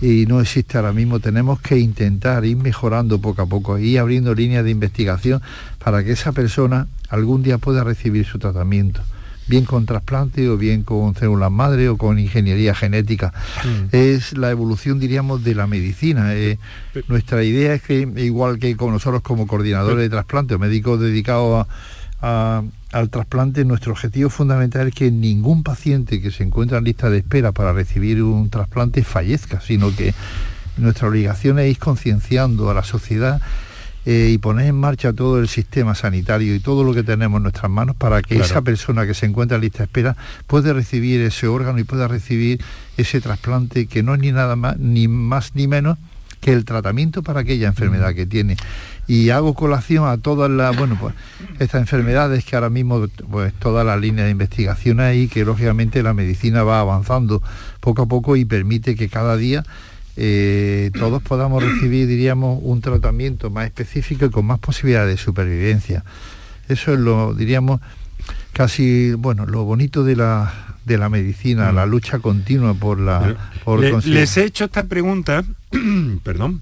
y 0.00 0.26
no 0.26 0.40
existe 0.40 0.78
ahora 0.78 0.92
mismo, 0.92 1.20
tenemos 1.20 1.60
que 1.60 1.78
intentar 1.78 2.44
ir 2.44 2.56
mejorando 2.56 3.20
poco 3.20 3.42
a 3.42 3.46
poco, 3.46 3.78
ir 3.78 3.98
abriendo 3.98 4.34
líneas 4.34 4.64
de 4.64 4.70
investigación 4.70 5.42
para 5.78 6.02
que 6.04 6.12
esa 6.12 6.32
persona 6.32 6.86
algún 7.08 7.42
día 7.42 7.58
pueda 7.58 7.84
recibir 7.84 8.24
su 8.24 8.38
tratamiento 8.38 9.02
bien 9.50 9.64
con 9.64 9.84
trasplante 9.84 10.48
o 10.48 10.56
bien 10.56 10.84
con 10.84 11.14
células 11.14 11.50
madre 11.50 11.88
o 11.88 11.98
con 11.98 12.18
ingeniería 12.18 12.74
genética. 12.74 13.34
Mm. 13.64 13.94
Es 13.94 14.38
la 14.38 14.50
evolución, 14.50 15.00
diríamos, 15.00 15.42
de 15.42 15.54
la 15.54 15.66
medicina. 15.66 16.34
Eh, 16.34 16.58
nuestra 17.08 17.42
idea 17.42 17.74
es 17.74 17.82
que, 17.82 18.08
igual 18.16 18.60
que 18.60 18.76
con 18.76 18.92
nosotros 18.92 19.22
como 19.22 19.48
coordinadores 19.48 19.98
de 19.98 20.08
trasplante 20.08 20.54
o 20.54 20.58
médicos 20.58 21.00
dedicados 21.00 21.66
a 22.22 22.62
al 22.92 23.11
trasplante, 23.11 23.64
nuestro 23.64 23.92
objetivo 23.92 24.31
fundamental 24.31 24.88
es 24.88 24.94
que 24.94 25.11
ningún 25.11 25.62
paciente 25.62 26.20
que 26.20 26.31
se 26.31 26.42
encuentra 26.42 26.79
en 26.79 26.85
lista 26.85 27.09
de 27.09 27.18
espera 27.18 27.53
para 27.53 27.72
recibir 27.72 28.22
un 28.22 28.50
trasplante 28.50 29.05
fallezca, 29.05 29.61
sino 29.61 29.94
que 29.94 30.12
nuestra 30.76 31.09
obligación 31.09 31.59
es 31.59 31.70
ir 31.70 31.79
concienciando 31.79 32.70
a 32.70 32.74
la 32.74 32.83
sociedad 32.83 33.40
eh, 34.07 34.31
y 34.33 34.38
poner 34.38 34.66
en 34.66 34.76
marcha 34.76 35.12
todo 35.12 35.38
el 35.38 35.48
sistema 35.48 35.94
sanitario 35.94 36.55
y 36.55 36.61
todo 36.61 36.85
lo 36.85 36.94
que 36.94 37.03
tenemos 37.03 37.38
en 37.38 37.42
nuestras 37.44 37.70
manos 37.70 37.96
para 37.96 38.22
que 38.22 38.38
esa 38.38 38.62
persona 38.62 39.07
que 39.07 39.14
se 39.14 39.26
encuentra 39.26 39.57
en 39.57 39.61
lista 39.61 39.79
de 39.79 39.85
espera 39.85 40.16
pueda 40.46 40.72
recibir 40.72 41.20
ese 41.20 41.46
órgano 41.46 41.79
y 41.79 41.85
pueda 41.85 42.09
recibir 42.09 42.64
ese 42.96 43.20
trasplante 43.20 43.87
que 43.87 44.03
no 44.03 44.14
es 44.14 44.20
ni 44.20 44.33
nada 44.33 44.57
más, 44.57 44.79
ni 44.79 45.07
más 45.07 45.55
ni 45.55 45.68
menos 45.68 45.98
que 46.40 46.53
el 46.53 46.64
tratamiento 46.64 47.22
para 47.22 47.40
aquella 47.40 47.68
enfermedad 47.68 48.14
que 48.14 48.26
tiene 48.26 48.57
y 49.11 49.31
hago 49.31 49.55
colación 49.55 50.07
a 50.07 50.18
todas 50.18 50.49
las, 50.49 50.77
bueno, 50.77 50.96
pues 51.01 51.16
estas 51.59 51.81
enfermedades 51.81 52.44
que 52.44 52.55
ahora 52.55 52.70
mismo, 52.70 53.09
pues 53.29 53.53
toda 53.55 53.83
la 53.83 53.96
línea 53.96 54.25
de 54.25 54.31
investigación 54.31 55.01
ahí, 55.01 55.27
que 55.27 55.44
lógicamente 55.44 56.01
la 56.05 56.14
medicina 56.14 56.62
va 56.62 56.79
avanzando 56.79 57.42
poco 57.81 58.03
a 58.03 58.07
poco 58.07 58.37
y 58.37 58.44
permite 58.44 58.94
que 58.94 59.09
cada 59.09 59.37
día 59.37 59.64
eh, 60.16 60.92
todos 60.96 61.20
podamos 61.25 61.61
recibir, 61.61 62.07
diríamos, 62.07 62.61
un 62.62 62.83
tratamiento 62.83 63.51
más 63.51 63.66
específico 63.66 64.27
y 64.27 64.31
con 64.31 64.46
más 64.46 64.61
posibilidades 64.61 65.16
de 65.16 65.20
supervivencia. 65.20 66.05
Eso 66.68 66.92
es 66.92 67.01
lo, 67.01 67.35
diríamos, 67.35 67.81
casi, 68.53 69.14
bueno, 69.14 69.44
lo 69.44 69.64
bonito 69.64 70.05
de 70.05 70.14
la, 70.14 70.77
de 70.85 70.99
la 70.99 71.09
medicina, 71.09 71.73
la 71.73 71.85
lucha 71.85 72.20
continua 72.20 72.75
por 72.75 73.01
la... 73.01 73.51
Por 73.64 73.81
les 74.07 74.37
he 74.37 74.44
hecho 74.44 74.66
esta 74.66 74.85
pregunta, 74.85 75.42
perdón, 76.23 76.61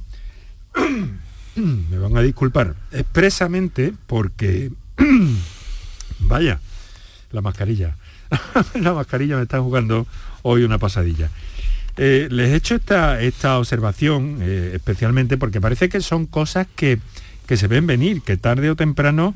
me 1.90 1.98
van 1.98 2.16
a 2.16 2.22
disculpar, 2.22 2.74
expresamente 2.92 3.92
porque, 4.06 4.70
vaya, 6.20 6.60
la 7.32 7.40
mascarilla, 7.40 7.96
la 8.74 8.92
mascarilla 8.94 9.36
me 9.36 9.42
está 9.42 9.60
jugando 9.60 10.06
hoy 10.42 10.64
una 10.64 10.78
pasadilla. 10.78 11.30
Eh, 11.96 12.28
les 12.30 12.50
he 12.50 12.56
hecho 12.56 12.76
esta, 12.76 13.20
esta 13.20 13.58
observación 13.58 14.38
eh, 14.40 14.72
especialmente 14.74 15.36
porque 15.36 15.60
parece 15.60 15.88
que 15.88 16.00
son 16.00 16.26
cosas 16.26 16.68
que, 16.76 17.00
que, 17.46 17.56
se 17.56 17.66
ven 17.66 17.88
venir, 17.88 18.22
que 18.22 18.36
tarde 18.36 18.70
o 18.70 18.76
temprano 18.76 19.34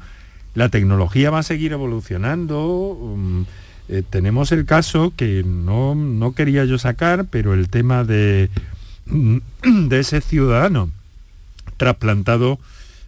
la 0.54 0.68
tecnología 0.68 1.30
va 1.30 1.40
a 1.40 1.42
seguir 1.42 1.72
evolucionando. 1.72 3.16
Mm, 3.16 3.42
eh, 3.88 4.02
tenemos 4.08 4.52
el 4.52 4.64
caso 4.64 5.12
que 5.16 5.42
no, 5.44 5.96
no, 5.96 6.34
quería 6.34 6.64
yo 6.64 6.78
sacar, 6.78 7.26
pero 7.30 7.52
el 7.52 7.68
tema 7.68 8.04
de, 8.04 8.48
de 9.64 9.98
ese 9.98 10.20
ciudadano 10.20 10.90
trasplantado 11.82 12.60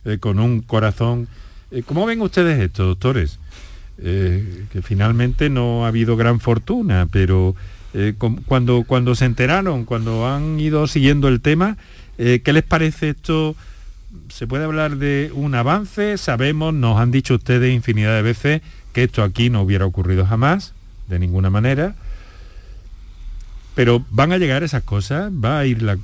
eh, 0.05 0.19
con 0.19 0.41
un 0.41 0.61
corazón. 0.61 1.29
Eh, 1.71 1.85
¿Cómo 1.87 2.07
ven 2.07 2.21
ustedes 2.21 2.61
esto, 2.61 2.85
doctores? 2.85 3.39
Eh, 3.99 4.65
que 4.73 4.83
finalmente 4.83 5.49
no 5.49 5.85
ha 5.85 5.89
habido 5.89 6.17
gran 6.17 6.41
fortuna, 6.41 7.07
pero 7.11 7.55
cuando, 8.49 8.83
cuando 8.85 9.15
se 9.15 9.25
enteraron, 9.25 9.85
cuando 9.85 10.27
han 10.29 10.59
ido 10.59 10.89
siguiendo 10.89 11.29
el 11.29 11.41
tema, 11.41 11.77
¿qué 12.17 12.53
les 12.53 12.65
parece 12.65 13.11
esto? 13.11 13.55
¿Se 14.31 14.49
puede 14.49 14.65
hablar 14.65 14.97
de 14.97 15.31
un 15.33 15.55
avance? 15.55 16.19
Sabemos, 16.19 16.75
nos 16.75 16.99
han 16.99 17.13
dicho 17.13 17.37
ustedes 17.37 17.73
infinidad 17.73 18.17
de 18.17 18.23
veces 18.23 18.63
que 18.93 19.05
esto 19.05 19.23
aquí 19.23 19.49
no 19.49 19.63
hubiera 19.63 19.87
ocurrido 19.87 20.27
jamás, 20.27 20.73
de 21.07 21.21
ninguna 21.21 21.51
manera. 21.51 21.95
Pero 23.75 24.05
van 24.11 24.33
a 24.33 24.39
llegar 24.39 24.63
esas 24.63 24.85
cosas, 24.85 25.33
va 25.33 25.59
a 25.59 25.67
ir 25.67 25.83
la, 25.83 25.99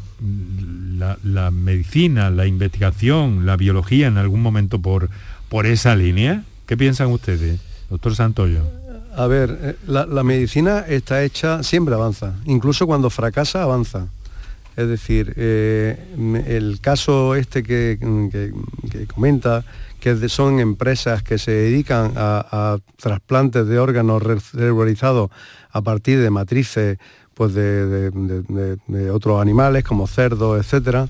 la, 1.23 1.51
medicina, 1.51 2.31
la 2.31 2.47
investigación, 2.47 3.47
la 3.47 3.57
biología 3.57 4.09
en 4.09 4.19
algún 4.19 4.43
momento 4.43 4.81
por, 4.81 5.09
por 5.49 5.67
esa 5.67 5.95
línea. 5.95 6.43
¿Qué 6.67 6.77
piensan 6.77 7.09
ustedes, 7.09 7.61
doctor 7.89 8.15
Santoyo? 8.17 8.63
A 9.17 9.27
ver, 9.27 9.59
eh, 9.63 9.77
la, 9.87 10.23
medicina 10.25 10.85
está 10.89 11.23
hecha, 11.23 11.63
siempre 11.63 11.95
avanza, 11.95 12.35
incluso 12.45 12.87
cuando 12.87 13.09
fracasa 13.09 13.63
avanza. 13.63 14.09
Es 14.77 14.89
decir, 14.89 15.35
eh, 15.37 15.97
el 16.47 16.81
caso 16.81 17.35
este 17.35 17.63
que, 17.63 17.99
comenta, 19.13 19.65
que 20.01 20.29
son 20.29 20.59
empresas 20.59 21.23
que 21.23 21.39
se 21.39 21.51
dedican 21.51 22.13
a, 22.17 22.47
a 22.51 22.79
trasplantes 22.97 23.67
de 23.67 23.79
órganos 23.79 24.23
regularizados 24.53 25.31
a 25.73 25.83
partir 25.83 26.21
de 26.21 26.31
matrices 26.31 26.99
pues 27.40 27.55
de, 27.55 29.11
otros 29.11 29.40
animales 29.40 29.83
como 29.83 30.07
cerdos, 30.07 30.61
etcétera. 30.61 31.09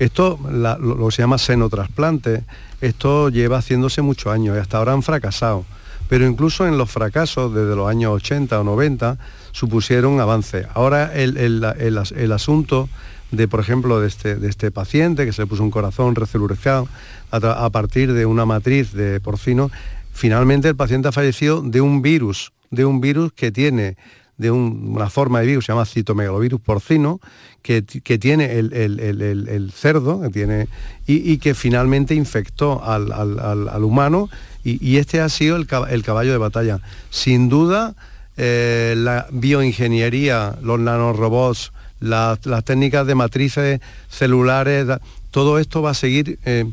Esto 0.00 0.36
lo, 0.50 1.06
que 1.06 1.12
se 1.14 1.22
llama 1.22 1.38
senotrasplante, 1.38 2.42
esto 2.80 3.28
lleva 3.28 3.58
haciéndose 3.58 4.02
muchos 4.02 4.32
años 4.32 4.56
y 4.56 4.58
hasta 4.58 4.78
ahora 4.78 4.92
han 4.92 5.04
fracasado. 5.04 5.64
Pero 6.08 6.26
incluso 6.26 6.66
en 6.66 6.78
los 6.78 6.90
fracasos 6.90 7.54
desde 7.54 7.76
los 7.76 7.88
años 7.88 8.10
80 8.12 8.58
o 8.58 8.64
90 8.64 9.18
supusieron 9.52 10.18
avances. 10.18 10.66
Ahora 10.74 11.14
el, 11.14 12.32
asunto 12.32 12.88
de, 13.30 13.46
por 13.46 13.60
ejemplo, 13.60 14.00
de 14.00 14.08
este, 14.08 14.34
de 14.34 14.48
este 14.48 14.72
paciente 14.72 15.26
que 15.26 15.32
se 15.32 15.42
le 15.42 15.46
puso 15.46 15.62
un 15.62 15.70
corazón 15.70 16.16
recelurizado 16.16 16.88
a, 17.30 17.36
a 17.36 17.70
partir 17.70 18.14
de 18.14 18.26
una 18.26 18.44
matriz 18.46 18.92
de 18.94 19.20
porcino, 19.20 19.70
finalmente 20.12 20.66
el 20.66 20.74
paciente 20.74 21.06
ha 21.06 21.12
fallecido 21.12 21.62
de 21.62 21.80
un 21.80 22.02
virus, 22.02 22.50
de 22.72 22.84
un 22.84 23.00
virus 23.00 23.32
que 23.32 23.52
tiene 23.52 23.96
de 24.38 24.52
una 24.52 25.10
forma 25.10 25.40
de 25.40 25.46
virus, 25.46 25.66
se 25.66 25.72
llama 25.72 25.84
citomegalovirus 25.84 26.60
porcino, 26.60 27.20
que, 27.62 27.82
tiene 27.82 28.58
el, 28.58 29.72
cerdo 29.74 30.22
que 30.22 30.30
tiene, 30.30 30.68
y, 31.06 31.36
que 31.38 31.54
finalmente 31.54 32.14
infectó 32.14 32.82
al, 32.82 33.84
humano, 33.84 34.30
y, 34.64 34.96
este 34.96 35.20
ha 35.20 35.28
sido 35.28 35.56
el, 35.56 35.66
caballo 35.66 36.32
de 36.32 36.38
batalla. 36.38 36.80
Sin 37.10 37.48
duda, 37.48 37.94
eh, 38.36 38.94
la 38.96 39.26
bioingeniería, 39.30 40.56
los 40.62 40.78
nanorobots, 40.78 41.72
las 42.00 42.38
técnicas 42.64 43.06
de 43.06 43.14
matrices 43.16 43.80
celulares, 44.08 44.86
todo 45.30 45.58
esto 45.58 45.82
va 45.82 45.90
a 45.90 45.94
seguir... 45.94 46.38
Eh, 46.44 46.64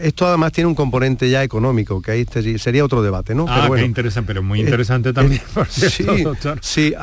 esto 0.00 0.26
además 0.26 0.52
tiene 0.52 0.68
un 0.68 0.74
componente 0.74 1.28
ya 1.28 1.42
económico, 1.42 2.00
que 2.02 2.12
ahí 2.12 2.26
sería 2.58 2.84
otro 2.84 3.02
debate, 3.02 3.34
¿no? 3.34 3.46
Ah, 3.48 3.66
pero 3.70 3.84
interesante, 3.84 4.26
pero 4.26 4.42
muy 4.42 4.60
interesante 4.60 5.12
también. 5.12 5.42
sí, 5.68 6.06
sí, 6.60 6.94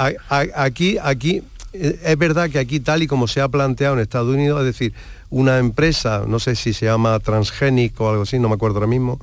aquí, 0.55 0.97
aquí 1.01 1.43
es 1.73 2.17
verdad 2.17 2.49
que 2.49 2.59
aquí 2.59 2.79
tal 2.79 3.03
y 3.03 3.07
como 3.07 3.27
se 3.27 3.41
ha 3.41 3.47
planteado 3.47 3.95
en 3.95 4.01
Estados 4.01 4.33
Unidos, 4.33 4.59
es 4.59 4.65
decir, 4.65 4.93
una 5.29 5.57
empresa, 5.57 6.23
no 6.27 6.39
sé 6.39 6.55
si 6.55 6.73
se 6.73 6.85
llama 6.85 7.19
Transgenic 7.19 7.99
o 7.99 8.09
algo 8.09 8.23
así, 8.23 8.37
no 8.37 8.49
me 8.49 8.55
acuerdo 8.55 8.77
ahora 8.77 8.87
mismo, 8.87 9.19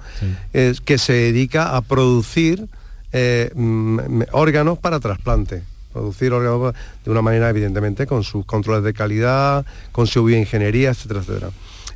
es 0.53 0.81
que 0.81 0.99
se 0.99 1.13
dedica 1.13 1.77
a 1.77 1.83
producir 1.83 2.67
eh, 3.13 3.51
mm, 3.55 4.23
órganos 4.33 4.79
para 4.79 4.99
trasplante. 5.01 5.63
Producir 5.93 6.33
órganos 6.33 6.75
de 7.05 7.11
una 7.11 7.23
manera, 7.23 7.49
evidentemente, 7.51 8.07
con 8.07 8.23
sus 8.23 8.45
controles 8.45 8.85
de 8.85 8.93
calidad, 8.93 9.65
con 9.93 10.07
su 10.07 10.25
bioingeniería, 10.25 10.91
etcétera, 10.91 11.21
etcétera. 11.21 11.51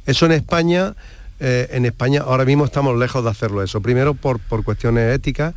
Eso 0.06 0.26
en 0.26 0.32
España, 0.32 0.94
eh, 1.40 1.68
en 1.72 1.84
España 1.84 2.22
ahora 2.26 2.44
mismo 2.44 2.64
estamos 2.64 2.98
lejos 2.98 3.24
de 3.24 3.30
hacerlo 3.30 3.62
eso. 3.62 3.80
Primero 3.80 4.14
por, 4.14 4.38
por 4.38 4.64
cuestiones 4.64 5.14
éticas 5.14 5.54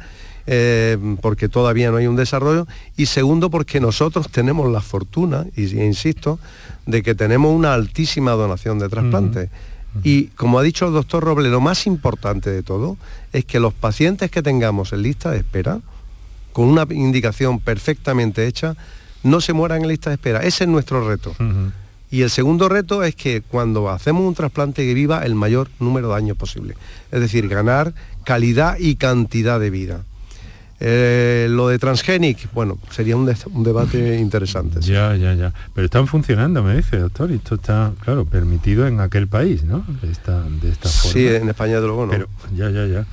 eh, 0.49 0.97
porque 1.21 1.49
todavía 1.49 1.91
no 1.91 1.97
hay 1.97 2.07
un 2.07 2.15
desarrollo, 2.15 2.67
y 2.95 3.07
segundo 3.07 3.49
porque 3.49 3.81
nosotros 3.81 4.29
tenemos 4.29 4.71
la 4.71 4.79
fortuna, 4.79 5.45
y, 5.57 5.77
insisto, 5.77 6.39
de 6.85 7.03
que 7.03 7.15
tenemos 7.15 7.53
una 7.53 7.73
altísima 7.73 8.31
donación 8.31 8.79
de 8.79 8.87
trasplantes. 8.87 9.49
Y 10.03 10.27
como 10.27 10.59
ha 10.59 10.63
dicho 10.63 10.87
el 10.87 10.93
doctor 10.93 11.23
Roble, 11.23 11.49
lo 11.49 11.59
más 11.59 11.85
importante 11.85 12.49
de 12.49 12.63
todo 12.63 12.97
es 13.33 13.43
que 13.43 13.59
los 13.59 13.73
pacientes 13.73 14.31
que 14.31 14.41
tengamos 14.41 14.93
en 14.93 15.01
lista 15.01 15.31
de 15.31 15.39
espera, 15.39 15.81
con 16.53 16.65
una 16.65 16.85
indicación 16.91 17.59
perfectamente 17.59 18.47
hecha, 18.47 18.77
no 19.23 19.41
se 19.41 19.51
mueran 19.53 19.81
en 19.81 19.89
lista 19.89 20.11
de 20.11 20.15
espera. 20.15 20.43
Ese 20.43 20.63
es 20.63 20.69
nuestro 20.69 21.05
reto. 21.05 21.35
Y 22.09 22.21
el 22.21 22.29
segundo 22.29 22.69
reto 22.69 23.03
es 23.03 23.15
que 23.15 23.41
cuando 23.41 23.89
hacemos 23.89 24.23
un 24.25 24.33
trasplante 24.33 24.85
que 24.85 24.93
viva 24.93 25.25
el 25.25 25.35
mayor 25.35 25.69
número 25.79 26.09
de 26.09 26.15
años 26.15 26.37
posible. 26.37 26.75
Es 27.11 27.19
decir, 27.19 27.47
ganar 27.49 27.93
calidad 28.23 28.77
y 28.79 28.95
cantidad 28.95 29.59
de 29.59 29.69
vida. 29.69 30.03
Eh, 30.79 31.47
lo 31.49 31.69
de 31.69 31.79
transgenic, 31.79 32.51
bueno, 32.53 32.77
sería 32.91 33.17
un, 33.17 33.25
debate 33.63 34.17
interesante. 34.19 34.79
Ya, 34.81 35.15
ya, 35.15 35.33
ya. 35.33 35.53
Pero 35.73 35.85
están 35.85 36.07
funcionando, 36.07 36.61
me 36.61 36.75
dice, 36.75 36.97
doctor, 36.97 37.31
y 37.31 37.35
esto 37.35 37.55
está, 37.55 37.93
claro, 38.03 38.25
permitido 38.25 38.85
en 38.85 38.99
aquel 38.99 39.27
país, 39.27 39.63
¿no? 39.63 39.83
De 40.01 40.11
esta, 40.11 40.43
de 40.43 40.69
esta 40.69 40.87
forma. 40.89 41.13
Sí, 41.13 41.27
en 41.27 41.49
España 41.49 41.81
de 41.81 41.87
luego 41.87 42.05
no. 42.05 42.11
Pero, 42.11 42.27
ya, 42.55 42.69
ya, 42.69 42.85
ya. 42.85 43.05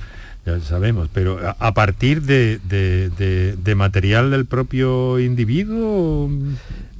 Ya 0.45 0.59
sabemos, 0.59 1.09
pero 1.11 1.39
a, 1.57 1.73
partir 1.73 2.21
de, 2.21 2.59
de, 2.59 3.75
material 3.75 4.29
del 4.29 4.45
propio 4.45 5.19
individuo. 5.19 6.29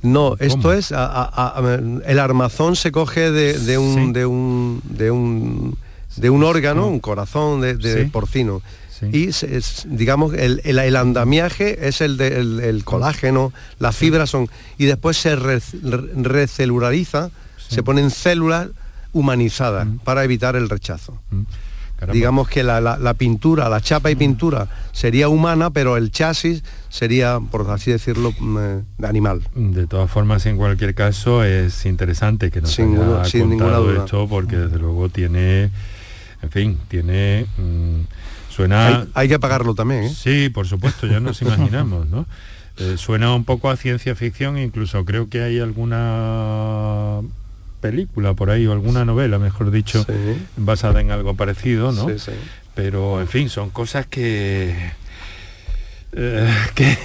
No, 0.06 0.36
esto 0.40 0.74
es 0.74 0.92
el 0.92 2.20
armazón 2.20 2.76
se 2.76 2.92
coge 2.92 3.32
de, 3.32 3.78
un, 3.78 4.14
de 4.14 4.26
un 4.26 4.82
de 4.84 5.12
un 5.12 5.78
de 6.16 6.30
un 6.30 6.44
órgano, 6.44 6.88
un 6.88 7.00
corazón 7.00 7.62
de, 7.62 8.10
porcino. 8.12 8.62
Y 9.12 9.30
digamos 9.86 10.34
el, 10.34 10.96
andamiaje 10.96 11.88
es 11.88 12.02
el 12.02 12.18
del 12.18 12.84
colágeno, 12.84 13.52
las 13.80 13.96
fibras 13.96 14.30
son 14.30 14.50
y 14.78 14.86
después 14.86 15.18
se 15.18 15.36
recelulariza, 15.36 17.30
se 17.68 17.84
ponen 17.84 18.10
células 18.12 18.70
humanizadas 19.12 19.88
mm. 19.88 19.98
para 20.00 20.24
evitar 20.24 20.56
el 20.56 20.70
rechazo. 20.70 21.18
Mm. 21.32 21.42
Digamos 22.12 22.50
que 22.50 22.64
la, 22.64 23.14
pintura, 23.18 23.70
la 23.70 23.82
chapa 23.82 24.12
y 24.12 24.16
mm. 24.16 24.20
pintura 24.20 24.68
sería 24.92 25.30
humana, 25.30 25.70
pero 25.70 25.98
el 25.98 26.12
chasis 26.12 26.64
sería, 26.90 27.40
por 27.40 27.70
así 27.72 27.92
decirlo, 27.92 28.34
eh, 28.60 28.82
animal. 29.04 29.42
De 29.56 29.88
todas 29.88 30.12
formas, 30.12 30.46
en 30.46 30.58
cualquier 30.58 30.94
caso, 30.94 31.44
es 31.44 31.86
interesante 31.86 32.52
que 32.52 32.62
nos 32.62 32.72
sin, 32.72 32.98
haya 32.98 33.26
sin 33.26 33.58
contado 33.58 33.96
esto, 33.96 34.28
porque 34.28 34.58
desde 34.58 34.78
luego 34.78 35.10
tiene, 35.10 35.72
en 36.42 36.52
fin, 36.52 36.78
tiene 36.90 37.46
Suena... 38.56 39.06
Hay, 39.14 39.28
que 39.28 39.38
pagarlo 39.38 39.76
también, 39.76 40.06
¿eh? 40.06 40.10
Sí, 40.10 40.48
por 40.48 40.66
supuesto, 40.66 41.08
ya 41.08 41.20
nos 41.20 41.42
imaginamos, 41.42 42.08
¿no? 42.08 42.26
Eh, 42.78 42.96
suena 42.98 43.34
un 43.36 43.44
poco 43.44 43.70
a 43.70 43.76
ciencia 43.76 44.16
ficción, 44.16 44.58
incluso 44.58 45.04
creo 45.04 45.28
que 45.28 45.42
hay 45.42 45.60
alguna 45.60 47.20
película 47.90 48.34
por 48.34 48.50
ahí, 48.50 48.66
o 48.68 48.72
alguna 48.72 49.06
novela, 49.06 49.40
mejor 49.40 49.72
dicho, 49.72 50.06
basada 50.58 51.02
en 51.02 51.12
algo 51.12 51.36
parecido, 51.36 51.92
¿no? 51.92 52.10
Sí, 52.10 52.20
sí. 52.20 52.32
Pero, 52.74 53.22
en 53.22 53.28
fin, 53.28 53.50
son 53.50 53.70
cosas 53.70 54.06
que... 54.06 54.76
Eh, 56.18 56.56
que 56.76 56.98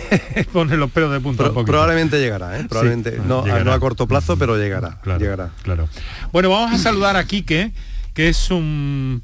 pone 0.52 0.76
los 0.76 0.88
pelos 0.92 1.10
de 1.10 1.18
punta 1.18 1.50
probablemente 1.52 2.20
llegará 2.20 2.60
¿eh? 2.60 2.66
probablemente 2.68 3.18
no, 3.26 3.44
no, 3.44 3.72
a 3.72 3.80
corto 3.80 4.06
plazo 4.06 4.36
pero 4.36 4.56
llegará 4.56 5.00
claro, 5.00 5.18
llegará 5.18 5.50
claro 5.64 5.88
bueno 6.30 6.48
vamos 6.48 6.72
a 6.72 6.78
saludar 6.78 7.16
a 7.16 7.24
Quique 7.24 7.72
que 8.14 8.28
es 8.28 8.52
un 8.52 9.20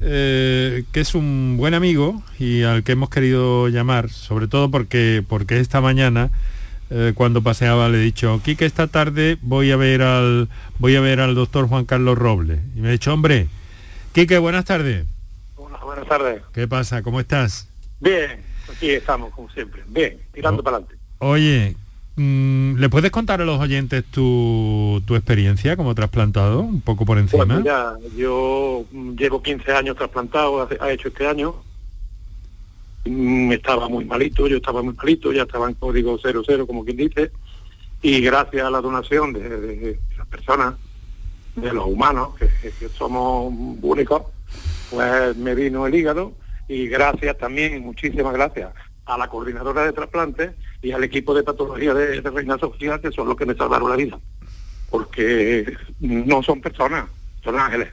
eh, 0.00 0.84
que 0.92 1.00
es 1.00 1.14
un 1.14 1.56
buen 1.56 1.72
amigo 1.72 2.22
y 2.38 2.62
al 2.62 2.82
que 2.82 2.92
hemos 2.92 3.08
querido 3.10 3.68
llamar, 3.68 4.10
sobre 4.10 4.48
todo 4.48 4.70
porque, 4.70 5.24
porque 5.26 5.60
esta 5.60 5.80
mañana, 5.80 6.30
eh, 6.90 7.12
cuando 7.14 7.42
paseaba, 7.42 7.88
le 7.88 7.98
he 7.98 8.02
dicho, 8.02 8.40
Quique, 8.44 8.64
esta 8.64 8.86
tarde 8.86 9.38
voy 9.42 9.70
a 9.70 9.76
ver 9.76 10.02
al 10.02 10.48
voy 10.78 10.96
a 10.96 11.00
ver 11.00 11.20
al 11.20 11.34
doctor 11.34 11.68
Juan 11.68 11.84
Carlos 11.84 12.18
Robles. 12.18 12.60
Y 12.76 12.80
me 12.80 12.88
ha 12.88 12.92
dicho, 12.92 13.12
hombre, 13.12 13.48
Quique, 14.12 14.38
buenas 14.38 14.64
tardes. 14.64 15.06
buenas 15.56 16.08
tardes. 16.08 16.42
¿Qué 16.52 16.68
pasa? 16.68 17.02
¿Cómo 17.02 17.20
estás? 17.20 17.68
Bien, 18.00 18.40
aquí 18.70 18.90
estamos, 18.90 19.32
como 19.32 19.50
siempre. 19.50 19.82
Bien, 19.88 20.18
tirando 20.32 20.62
para 20.62 20.78
adelante. 20.78 20.96
Oye, 21.18 21.76
Mm, 22.16 22.76
¿Le 22.76 22.88
puedes 22.88 23.10
contar 23.10 23.40
a 23.40 23.44
los 23.44 23.60
oyentes 23.60 24.04
tu, 24.04 25.02
experiencia 25.10 25.76
como 25.76 25.94
trasplantado, 25.94 26.60
un 26.60 26.80
poco 26.80 27.04
por 27.04 27.18
encima? 27.18 27.44
Bueno, 27.44 27.64
ya, 27.64 27.94
yo 28.16 28.84
llevo 29.18 29.42
15 29.42 29.72
años 29.72 29.96
trasplantado, 29.96 30.68
ha 30.80 30.92
hecho 30.92 31.08
este 31.08 31.26
año. 31.26 31.56
Mm, 33.04 33.52
estaba 33.52 33.88
muy 33.88 34.04
malito, 34.04 34.46
yo 34.46 34.56
estaba 34.56 34.82
muy 34.82 34.94
malito, 34.94 35.32
ya 35.32 35.42
estaba 35.42 35.68
en 35.68 35.74
código 35.74 36.18
00, 36.18 36.66
como 36.66 36.84
quien 36.84 36.96
dice, 36.96 37.30
y 38.00 38.20
gracias 38.20 38.64
a 38.64 38.70
la 38.70 38.80
donación 38.80 39.32
de, 39.32 39.98
las 40.16 40.26
personas, 40.26 40.74
de 41.54 41.72
los 41.72 41.86
humanos, 41.86 42.30
que, 42.38 42.88
somos 42.88 43.52
únicos, 43.82 44.22
pues 44.90 45.36
me 45.36 45.54
vino 45.54 45.86
el 45.86 45.94
hígado 45.94 46.32
y 46.66 46.86
gracias 46.88 47.36
también, 47.36 47.82
muchísimas 47.82 48.32
gracias 48.32 48.72
a 49.04 49.18
la 49.18 49.28
coordinadora 49.28 49.84
de 49.84 49.92
trasplantes 49.92 50.52
y 50.80 50.92
al 50.92 51.04
equipo 51.04 51.34
de 51.34 51.42
patología 51.42 51.92
de, 51.92 52.22
Reina 52.22 52.56
Sofía, 52.58 52.98
que 53.00 53.12
son 53.12 53.28
los 53.28 53.36
que 53.36 53.46
me 53.46 53.54
salvaron 53.54 53.90
la 53.90 53.96
vida. 53.96 54.18
Porque 54.90 55.76
no 56.00 56.42
son 56.42 56.60
personas, 56.60 57.06
son 57.42 57.58
ángeles. 57.58 57.88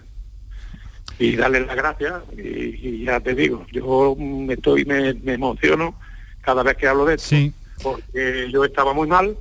Y 1.22 1.36
darles 1.36 1.68
las 1.68 1.76
gracias, 1.76 2.14
y, 2.38 3.04
ya 3.06 3.20
te 3.20 3.36
digo, 3.36 3.66
yo 3.72 4.16
me 4.18 4.54
estoy, 4.54 4.86
me, 4.86 5.10
emociono 5.34 5.96
cada 6.42 6.64
vez 6.64 6.78
que 6.78 6.88
hablo 6.88 7.06
de 7.06 7.16
esto, 7.16 7.36
porque 7.84 8.50
yo 8.52 8.66
estaba 8.66 8.94
muy 8.94 9.08
mal 9.08 9.36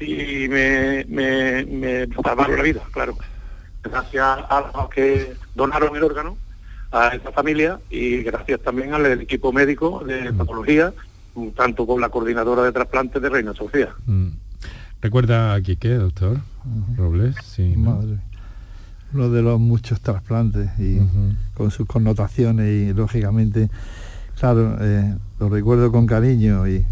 y 0.00 0.48
me, 0.48 1.04
me, 1.08 1.64
me 1.64 2.06
salvaron 2.22 2.56
la 2.56 2.62
vida, 2.62 2.82
claro. 2.92 3.16
Gracias 3.82 4.24
a 4.24 4.70
los 4.74 4.90
que 4.90 5.34
donaron 5.54 5.94
el 5.96 6.02
órgano, 6.02 6.36
a 6.90 7.08
esta 7.08 7.32
familia 7.32 7.78
y 7.90 8.22
gracias 8.22 8.60
también 8.62 8.94
al 8.94 9.20
equipo 9.20 9.52
médico 9.52 10.02
de 10.04 10.32
patología 10.32 10.92
tanto 11.54 11.86
con 11.86 12.00
la 12.00 12.08
coordinadora 12.08 12.62
de 12.62 12.72
trasplantes 12.72 13.20
de 13.22 13.28
Reina 13.28 13.54
Sofía. 13.54 13.94
Mm. 14.06 14.28
¿Recuerda 15.00 15.54
aquí 15.54 15.76
qué, 15.76 15.94
doctor? 15.94 16.38
Robles, 16.96 17.36
sí. 17.44 17.74
Madre. 17.76 18.18
Uno 19.14 19.30
de 19.30 19.42
los 19.42 19.58
muchos 19.58 20.00
trasplantes 20.00 20.70
y 20.78 20.98
con 21.54 21.70
sus 21.70 21.86
connotaciones 21.86 22.68
y 22.68 22.92
lógicamente, 22.92 23.70
claro, 24.38 24.76
eh, 24.80 25.14
lo 25.40 25.48
recuerdo 25.48 25.90
con 25.90 26.06
cariño 26.06 26.68
y 26.68 26.84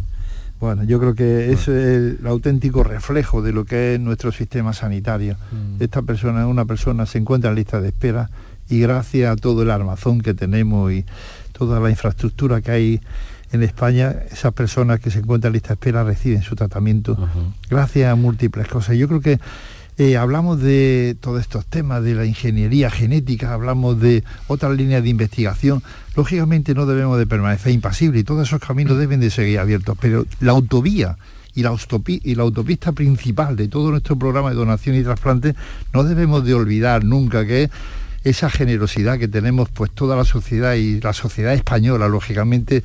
bueno, 0.58 0.84
yo 0.84 0.98
creo 0.98 1.14
que 1.14 1.52
eso 1.52 1.76
es 1.76 2.18
el 2.20 2.26
auténtico 2.26 2.82
reflejo 2.82 3.42
de 3.42 3.52
lo 3.52 3.66
que 3.66 3.94
es 3.94 4.00
nuestro 4.00 4.32
sistema 4.32 4.72
sanitario. 4.72 5.36
Mm. 5.52 5.82
Esta 5.82 6.00
persona, 6.02 6.46
una 6.46 6.64
persona 6.64 7.04
se 7.04 7.18
encuentra 7.18 7.50
en 7.50 7.56
lista 7.56 7.80
de 7.80 7.88
espera 7.88 8.30
y 8.70 8.80
gracias 8.80 9.30
a 9.30 9.36
todo 9.36 9.62
el 9.62 9.70
armazón 9.70 10.22
que 10.22 10.32
tenemos 10.32 10.90
y 10.92 11.04
toda 11.52 11.78
la 11.78 11.90
infraestructura 11.90 12.62
que 12.62 12.70
hay 12.70 13.00
en 13.52 13.62
España 13.62 14.14
esas 14.30 14.52
personas 14.52 14.98
que 15.00 15.10
se 15.10 15.20
encuentran 15.20 15.50
en 15.50 15.54
lista 15.54 15.68
de 15.68 15.74
espera 15.74 16.04
reciben 16.04 16.42
su 16.42 16.56
tratamiento 16.56 17.16
gracias 17.70 18.10
a 18.10 18.14
múltiples 18.14 18.66
cosas. 18.66 18.96
Yo 18.96 19.08
creo 19.08 19.20
que 19.20 19.38
eh, 19.98 20.16
hablamos 20.16 20.60
de 20.60 21.16
todos 21.20 21.40
estos 21.40 21.64
temas, 21.64 22.02
de 22.02 22.14
la 22.14 22.26
ingeniería 22.26 22.90
genética, 22.90 23.54
hablamos 23.54 23.98
de 24.00 24.24
otras 24.46 24.76
líneas 24.76 25.02
de 25.02 25.08
investigación. 25.08 25.82
Lógicamente 26.14 26.74
no 26.74 26.84
debemos 26.84 27.18
de 27.18 27.26
permanecer 27.26 27.72
impasibles 27.72 28.20
y 28.20 28.24
todos 28.24 28.46
esos 28.46 28.60
caminos 28.60 28.98
deben 28.98 29.20
de 29.20 29.30
seguir 29.30 29.58
abiertos, 29.58 29.96
pero 30.00 30.26
la 30.40 30.52
autovía 30.52 31.16
y 31.54 31.62
la, 31.62 32.42
autopista 32.42 32.92
principal 32.92 33.56
de 33.56 33.68
todo 33.68 33.90
nuestro 33.90 34.16
programa 34.16 34.50
de 34.50 34.56
donación 34.56 34.94
y 34.94 35.02
trasplante 35.02 35.54
no 35.94 36.04
debemos 36.04 36.44
de 36.44 36.52
olvidar 36.52 37.02
nunca 37.02 37.46
que 37.46 37.64
es 37.64 37.70
esa 38.24 38.50
generosidad 38.50 39.18
que 39.18 39.28
tenemos 39.28 39.70
pues 39.70 39.90
toda 39.92 40.16
la 40.16 40.24
sociedad 40.24 40.74
y 40.74 41.00
la 41.00 41.12
sociedad 41.12 41.54
española, 41.54 42.08
lógicamente, 42.08 42.82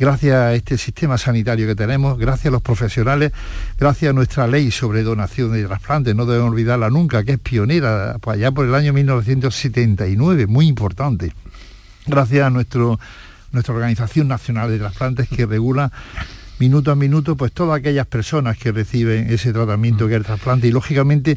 gracias 0.00 0.34
a 0.34 0.54
este 0.54 0.78
sistema 0.78 1.18
sanitario 1.18 1.66
que 1.66 1.74
tenemos, 1.74 2.18
gracias 2.18 2.46
a 2.46 2.50
los 2.50 2.62
profesionales, 2.62 3.32
gracias 3.78 4.08
a 4.08 4.12
nuestra 4.14 4.46
ley 4.46 4.70
sobre 4.70 5.02
donación 5.02 5.52
de 5.52 5.62
trasplantes, 5.64 6.16
no 6.16 6.24
debemos 6.24 6.52
olvidarla 6.52 6.88
nunca, 6.88 7.22
que 7.22 7.32
es 7.32 7.38
pionera, 7.38 8.16
pues 8.18 8.38
allá 8.38 8.50
por 8.50 8.66
el 8.66 8.74
año 8.74 8.94
1979, 8.94 10.46
muy 10.46 10.68
importante. 10.68 11.34
Gracias 12.06 12.46
a 12.46 12.48
nuestro, 12.48 12.98
nuestra 13.52 13.74
Organización 13.74 14.26
Nacional 14.26 14.70
de 14.70 14.78
Trasplantes 14.78 15.28
que 15.28 15.44
regula 15.44 15.92
minuto 16.58 16.90
a 16.90 16.94
minuto 16.94 17.36
pues 17.36 17.52
todas 17.52 17.78
aquellas 17.78 18.06
personas 18.06 18.56
que 18.56 18.72
reciben 18.72 19.30
ese 19.30 19.52
tratamiento 19.52 20.08
que 20.08 20.14
es 20.14 20.18
el 20.18 20.24
trasplante 20.24 20.66
y 20.66 20.72
lógicamente 20.72 21.36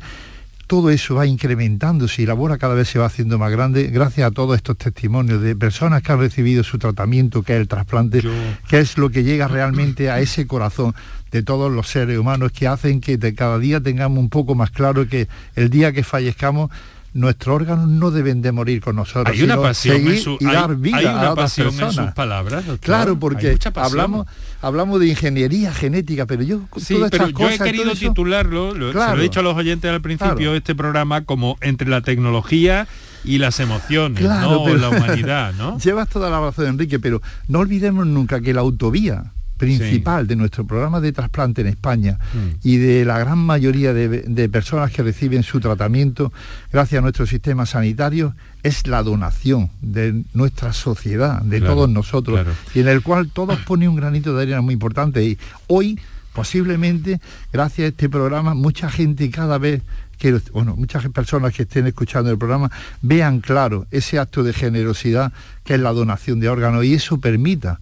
todo 0.74 0.89
eso 0.89 1.13
va 1.13 1.28
incrementándose 1.28 2.24
y 2.24 2.26
la 2.26 2.34
bola 2.34 2.57
cada 2.57 2.74
vez 2.74 2.89
se 2.89 2.97
va 2.97 3.05
haciendo 3.05 3.38
más 3.38 3.51
grande 3.51 3.89
gracias 3.93 4.26
a 4.26 4.32
todos 4.32 4.55
estos 4.55 4.76
testimonios 4.76 5.39
de 5.39 5.55
personas 5.55 6.01
que 6.01 6.11
han 6.11 6.17
recibido 6.17 6.63
su 6.63 6.80
tratamiento, 6.80 7.43
que 7.43 7.53
es 7.53 7.59
el 7.59 7.67
trasplante, 7.67 8.24
que 8.67 8.80
es 8.80 8.97
lo 8.97 9.11
que 9.11 9.24
llega 9.24 9.47
realmente 9.47 10.09
a 10.09 10.19
ese 10.19 10.47
corazón 10.47 10.95
de 11.30 11.43
todos 11.43 11.71
los 11.71 11.89
seres 11.89 12.17
humanos 12.17 12.51
que 12.53 12.67
hacen 12.67 13.01
que 13.01 13.17
de 13.17 13.36
cada 13.36 13.59
día 13.59 13.82
tengamos 13.82 14.17
un 14.17 14.30
poco 14.30 14.55
más 14.55 14.71
claro 14.71 15.07
que 15.07 15.28
el 15.55 15.69
día 15.69 15.91
que 15.91 16.03
fallezcamos 16.03 16.71
nuestros 17.14 17.55
órganos 17.55 17.88
no 17.88 18.11
deben 18.11 18.41
de 18.41 18.51
morir 18.51 18.82
con 18.82 18.95
nosotros. 18.95 19.36
Hay 19.36 19.43
una 19.43 19.61
pasión 19.61 19.97
en 20.07 20.18
su, 20.20 20.38
y 20.39 20.45
dar 20.45 20.76
vida 20.76 20.97
hay 20.97 21.05
una 21.05 21.30
a 21.32 21.36
pasión 21.36 21.68
en 21.80 21.91
sus 21.91 22.11
palabras. 22.14 22.66
doctor. 22.66 22.80
Claro, 22.80 23.20
porque 23.20 23.57
hablamos 23.76 24.26
hablamos 24.61 24.99
de 24.99 25.07
ingeniería 25.09 25.74
genética, 25.74 26.26
pero 26.26 26.43
yo 26.43 26.61
Sí, 26.78 26.95
todas 26.95 27.11
pero 27.11 27.26
estas 27.28 27.39
yo 27.39 27.49
he 27.49 27.59
querido 27.59 27.93
titularlo, 27.93 28.74
lo, 28.74 28.91
se 28.91 28.97
lo 28.97 29.20
he 29.20 29.24
dicho 29.24 29.41
a 29.41 29.43
los 29.43 29.55
oyentes 29.55 29.91
al 29.91 30.01
principio 30.01 30.36
Claro. 30.36 30.51
de 30.53 30.57
este 30.57 30.74
programa, 30.76 31.22
como 31.26 31.57
entre 31.61 31.88
la 31.89 32.01
tecnología 32.01 32.88
y 33.26 33.38
las 33.38 33.59
emociones, 33.59 34.20
Claro, 34.20 34.51
no 34.51 34.64
pero- 34.64 34.78
la 34.78 34.89
humanidad, 34.89 35.53
¿no? 35.53 35.78
Llevas 35.84 36.09
toda 36.09 36.30
la 36.30 36.39
razón, 36.39 36.66
Enrique, 36.68 36.99
pero 36.99 37.22
no 37.47 37.59
olvidemos 37.59 38.07
nunca 38.07 38.41
que 38.41 38.53
la 38.53 38.61
autovía 38.61 39.33
principal 39.66 40.28
de 40.28 40.36
nuestro 40.36 40.66
programa 40.66 40.99
de 40.99 41.11
trasplante 41.11 41.61
en 41.61 41.68
España 41.68 42.18
Mm. 42.34 42.57
y 42.64 42.78
de 42.78 43.05
la 43.05 43.20
gran 43.20 43.38
mayoría 43.39 43.93
de, 43.93 44.07
de 44.07 44.49
personas 44.49 44.91
que 44.91 45.03
reciben 45.03 45.43
su 45.43 45.59
tratamiento 45.59 46.32
gracias 46.72 46.99
a 46.99 47.01
nuestro 47.01 47.26
sistema 47.26 47.66
sanitario 47.66 48.36
es 48.64 48.88
la 48.88 49.03
donación 49.03 49.70
de 49.82 50.24
nuestra 50.34 50.72
sociedad, 50.74 51.41
de 51.41 51.59
Claro, 51.59 51.74
todos 51.76 51.89
nosotros, 51.89 52.41
claro. 52.41 52.51
y 52.74 52.80
en 52.80 52.88
el 52.88 53.01
cual 53.01 53.30
todos 53.30 53.59
ponen 53.59 53.89
un 53.89 53.95
granito 53.97 54.36
de 54.36 54.43
arena 54.43 54.61
muy 54.61 54.74
importante. 54.74 55.22
Y 55.24 55.38
hoy, 55.68 55.99
posiblemente, 56.34 57.20
gracias 57.51 57.86
a 57.86 57.89
este 57.89 58.09
programa, 58.09 58.53
mucha 58.53 58.89
gente 58.89 59.30
cada 59.30 59.57
vez 59.57 59.82
que, 60.18 60.39
bueno, 60.53 60.76
muchas 60.78 61.07
personas 61.09 61.53
que 61.53 61.64
estén 61.64 61.88
escuchando 61.88 62.30
el 62.32 62.38
programa 62.38 62.72
vean 63.01 63.41
claro 63.41 63.86
ese 63.91 64.20
acto 64.20 64.43
de 64.43 64.53
generosidad 64.53 65.34
que 65.66 65.74
es 65.74 65.80
la 65.82 65.91
donación 65.91 66.39
de 66.39 66.47
órganos 66.49 66.86
y 66.86 66.93
eso 66.93 67.18
permita 67.20 67.80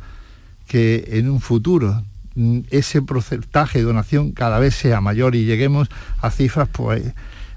que 0.72 1.04
en 1.18 1.30
un 1.30 1.42
futuro 1.42 2.02
mm, 2.36 2.60
ese 2.70 3.02
porcentaje 3.02 3.80
de 3.80 3.84
donación 3.84 4.32
cada 4.32 4.58
vez 4.58 4.74
sea 4.74 5.02
mayor 5.02 5.36
y 5.36 5.44
lleguemos 5.44 5.90
a 6.22 6.32
cifras 6.32 6.70
pues 6.72 7.04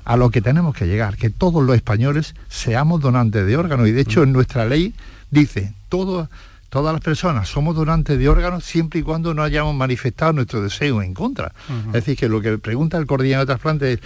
a 0.05 0.17
lo 0.17 0.31
que 0.31 0.41
tenemos 0.41 0.75
que 0.75 0.89
llegar, 0.89 1.17
que 1.17 1.31
todos 1.31 1.63
los 1.63 1.77
españoles 1.77 2.35
seamos 2.49 3.01
donantes 3.01 3.47
de 3.47 3.57
órganos. 3.57 3.87
Y 3.87 3.93
de 3.93 4.01
hecho 4.01 4.25
en 4.25 4.33
nuestra 4.33 4.67
ley 4.67 4.95
dice 5.31 5.73
todo 5.89 6.29
todas 6.71 6.93
las 6.93 7.03
personas 7.03 7.49
somos 7.49 7.77
donantes 7.77 8.19
de 8.19 8.29
órganos 8.29 8.65
siempre 8.65 8.99
y 8.99 9.05
cuando 9.05 9.33
no 9.33 9.45
hayamos 9.45 9.77
manifestado 9.77 10.33
nuestro 10.33 10.61
deseo 10.61 11.01
en 11.01 11.15
contra. 11.15 11.53
Es 11.87 11.93
decir, 11.93 12.17
que 12.17 12.29
lo 12.29 12.41
que 12.41 12.59
pregunta 12.59 12.99
el 12.99 13.07
coordinador 13.07 13.47
de 13.47 13.53
trasplante 13.53 13.93
es, 13.93 14.01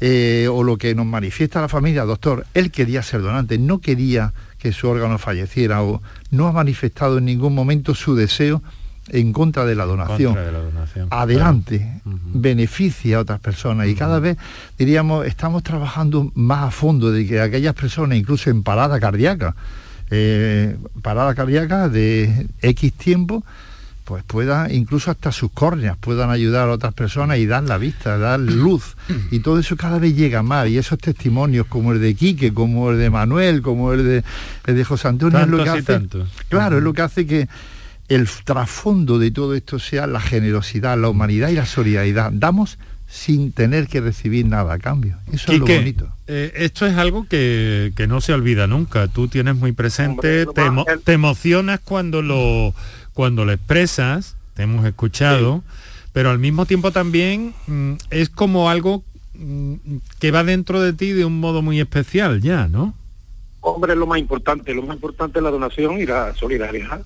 eh, 0.00 0.48
o 0.50 0.62
lo 0.62 0.78
que 0.78 0.94
nos 0.94 1.04
manifiesta 1.04 1.60
la 1.60 1.68
familia, 1.68 2.06
doctor, 2.06 2.46
él 2.54 2.70
quería 2.70 3.02
ser 3.02 3.20
donante, 3.20 3.58
no 3.58 3.82
quería 3.82 4.32
que 4.60 4.72
su 4.72 4.88
órgano 4.88 5.18
falleciera 5.18 5.82
o 5.82 6.02
no 6.30 6.46
ha 6.46 6.52
manifestado 6.52 7.18
en 7.18 7.24
ningún 7.24 7.54
momento 7.54 7.94
su 7.94 8.14
deseo 8.14 8.62
en 9.08 9.32
contra 9.32 9.64
de 9.64 9.74
la 9.74 9.86
donación. 9.86 10.34
De 10.34 10.52
la 10.52 10.58
donación, 10.58 11.08
Adelante, 11.10 12.00
beneficia 12.04 13.16
a 13.16 13.20
otras 13.20 13.40
personas 13.40 13.88
y 13.88 13.94
cada 13.94 14.20
vez, 14.20 14.36
diríamos, 14.78 15.26
estamos 15.26 15.62
trabajando 15.62 16.30
más 16.34 16.68
a 16.68 16.70
fondo 16.70 17.10
de 17.10 17.26
que 17.26 17.40
aquellas 17.40 17.74
personas, 17.74 18.18
incluso 18.18 18.50
en 18.50 18.62
parada 18.62 19.00
cardíaca, 19.00 19.56
eh, 20.10 20.76
parada 21.02 21.34
cardíaca 21.34 21.88
de 21.88 22.46
X 22.60 22.92
tiempo, 22.92 23.42
pues 24.10 24.24
puedan, 24.24 24.74
incluso 24.74 25.12
hasta 25.12 25.30
sus 25.30 25.52
córneas, 25.52 25.96
puedan 25.96 26.30
ayudar 26.30 26.68
a 26.68 26.72
otras 26.72 26.92
personas 26.94 27.38
y 27.38 27.46
dar 27.46 27.62
la 27.62 27.78
vista, 27.78 28.18
dar 28.18 28.40
luz. 28.40 28.96
Y 29.30 29.38
todo 29.38 29.60
eso 29.60 29.76
cada 29.76 30.00
vez 30.00 30.16
llega 30.16 30.42
más. 30.42 30.66
Y 30.68 30.78
esos 30.78 30.98
testimonios 30.98 31.66
como 31.68 31.92
el 31.92 32.00
de 32.00 32.16
Quique, 32.16 32.52
como 32.52 32.90
el 32.90 32.98
de 32.98 33.08
Manuel, 33.08 33.62
como 33.62 33.92
el 33.92 34.02
de, 34.04 34.24
el 34.66 34.74
de 34.74 34.84
José 34.84 35.06
Antonio, 35.06 35.38
es 35.44 35.48
lo 35.48 35.58
que 35.62 35.70
hace. 35.78 35.92
Claro, 36.48 36.78
es 36.78 36.82
lo 36.82 36.92
que 36.92 37.02
hace 37.02 37.24
que 37.24 37.46
el 38.08 38.28
trasfondo 38.44 39.20
de 39.20 39.30
todo 39.30 39.54
esto 39.54 39.78
sea 39.78 40.08
la 40.08 40.20
generosidad, 40.20 40.98
la 40.98 41.08
humanidad 41.08 41.50
y 41.50 41.54
la 41.54 41.66
solidaridad. 41.66 42.32
Damos 42.32 42.78
sin 43.08 43.52
tener 43.52 43.86
que 43.86 44.00
recibir 44.00 44.44
nada 44.46 44.74
a 44.74 44.78
cambio. 44.78 45.16
Eso 45.32 45.52
es 45.52 45.58
lo 45.60 45.66
bonito. 45.76 46.08
eh, 46.28 46.52
esto 46.56 46.86
es 46.86 46.96
algo 46.96 47.26
que, 47.28 47.92
que 47.96 48.06
no 48.06 48.20
se 48.20 48.32
olvida 48.32 48.66
nunca. 48.68 49.08
Tú 49.08 49.26
tienes 49.28 49.56
muy 49.56 49.72
presente, 49.72 50.44
Hombre, 50.44 50.54
te, 50.54 50.62
emo- 50.62 50.84
te 51.04 51.12
emocionas 51.14 51.80
cuando 51.82 52.22
lo, 52.22 52.72
cuando 53.14 53.44
lo 53.44 53.52
expresas, 53.52 54.36
te 54.54 54.62
hemos 54.62 54.84
escuchado, 54.86 55.62
pero 56.12 56.30
al 56.30 56.38
mismo 56.38 56.66
tiempo 56.66 56.90
también 56.90 57.54
mm, 57.66 57.92
es 58.10 58.28
como 58.28 58.68
algo 58.70 59.02
mm, 59.34 59.74
que 60.18 60.30
va 60.30 60.44
dentro 60.44 60.80
de 60.80 60.92
ti 60.92 61.12
de 61.12 61.24
un 61.24 61.38
modo 61.40 61.62
muy 61.62 61.80
especial 61.80 62.40
ya, 62.40 62.66
¿no? 62.68 62.94
Hombre, 63.62 63.92
es 63.92 63.98
lo 63.98 64.06
más 64.06 64.18
importante, 64.18 64.74
lo 64.74 64.82
más 64.82 64.96
importante 64.96 65.38
es 65.38 65.42
la 65.42 65.50
donación 65.50 66.00
y 66.00 66.06
la 66.06 66.34
solidaridad. 66.34 67.02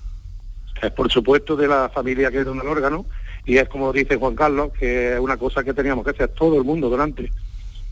Es 0.81 0.91
por 0.91 1.11
supuesto 1.11 1.55
de 1.55 1.67
la 1.67 1.89
familia 1.93 2.31
que 2.31 2.43
dona 2.43 2.61
el 2.61 2.67
órgano 2.67 3.05
y 3.45 3.57
es 3.57 3.67
como 3.69 3.91
dice 3.93 4.15
Juan 4.17 4.35
Carlos, 4.35 4.71
que 4.77 5.13
es 5.13 5.19
una 5.19 5.37
cosa 5.37 5.63
que 5.63 5.73
teníamos 5.73 6.03
que 6.03 6.11
hacer 6.11 6.29
todo 6.29 6.57
el 6.57 6.63
mundo 6.63 6.89
donante, 6.89 7.31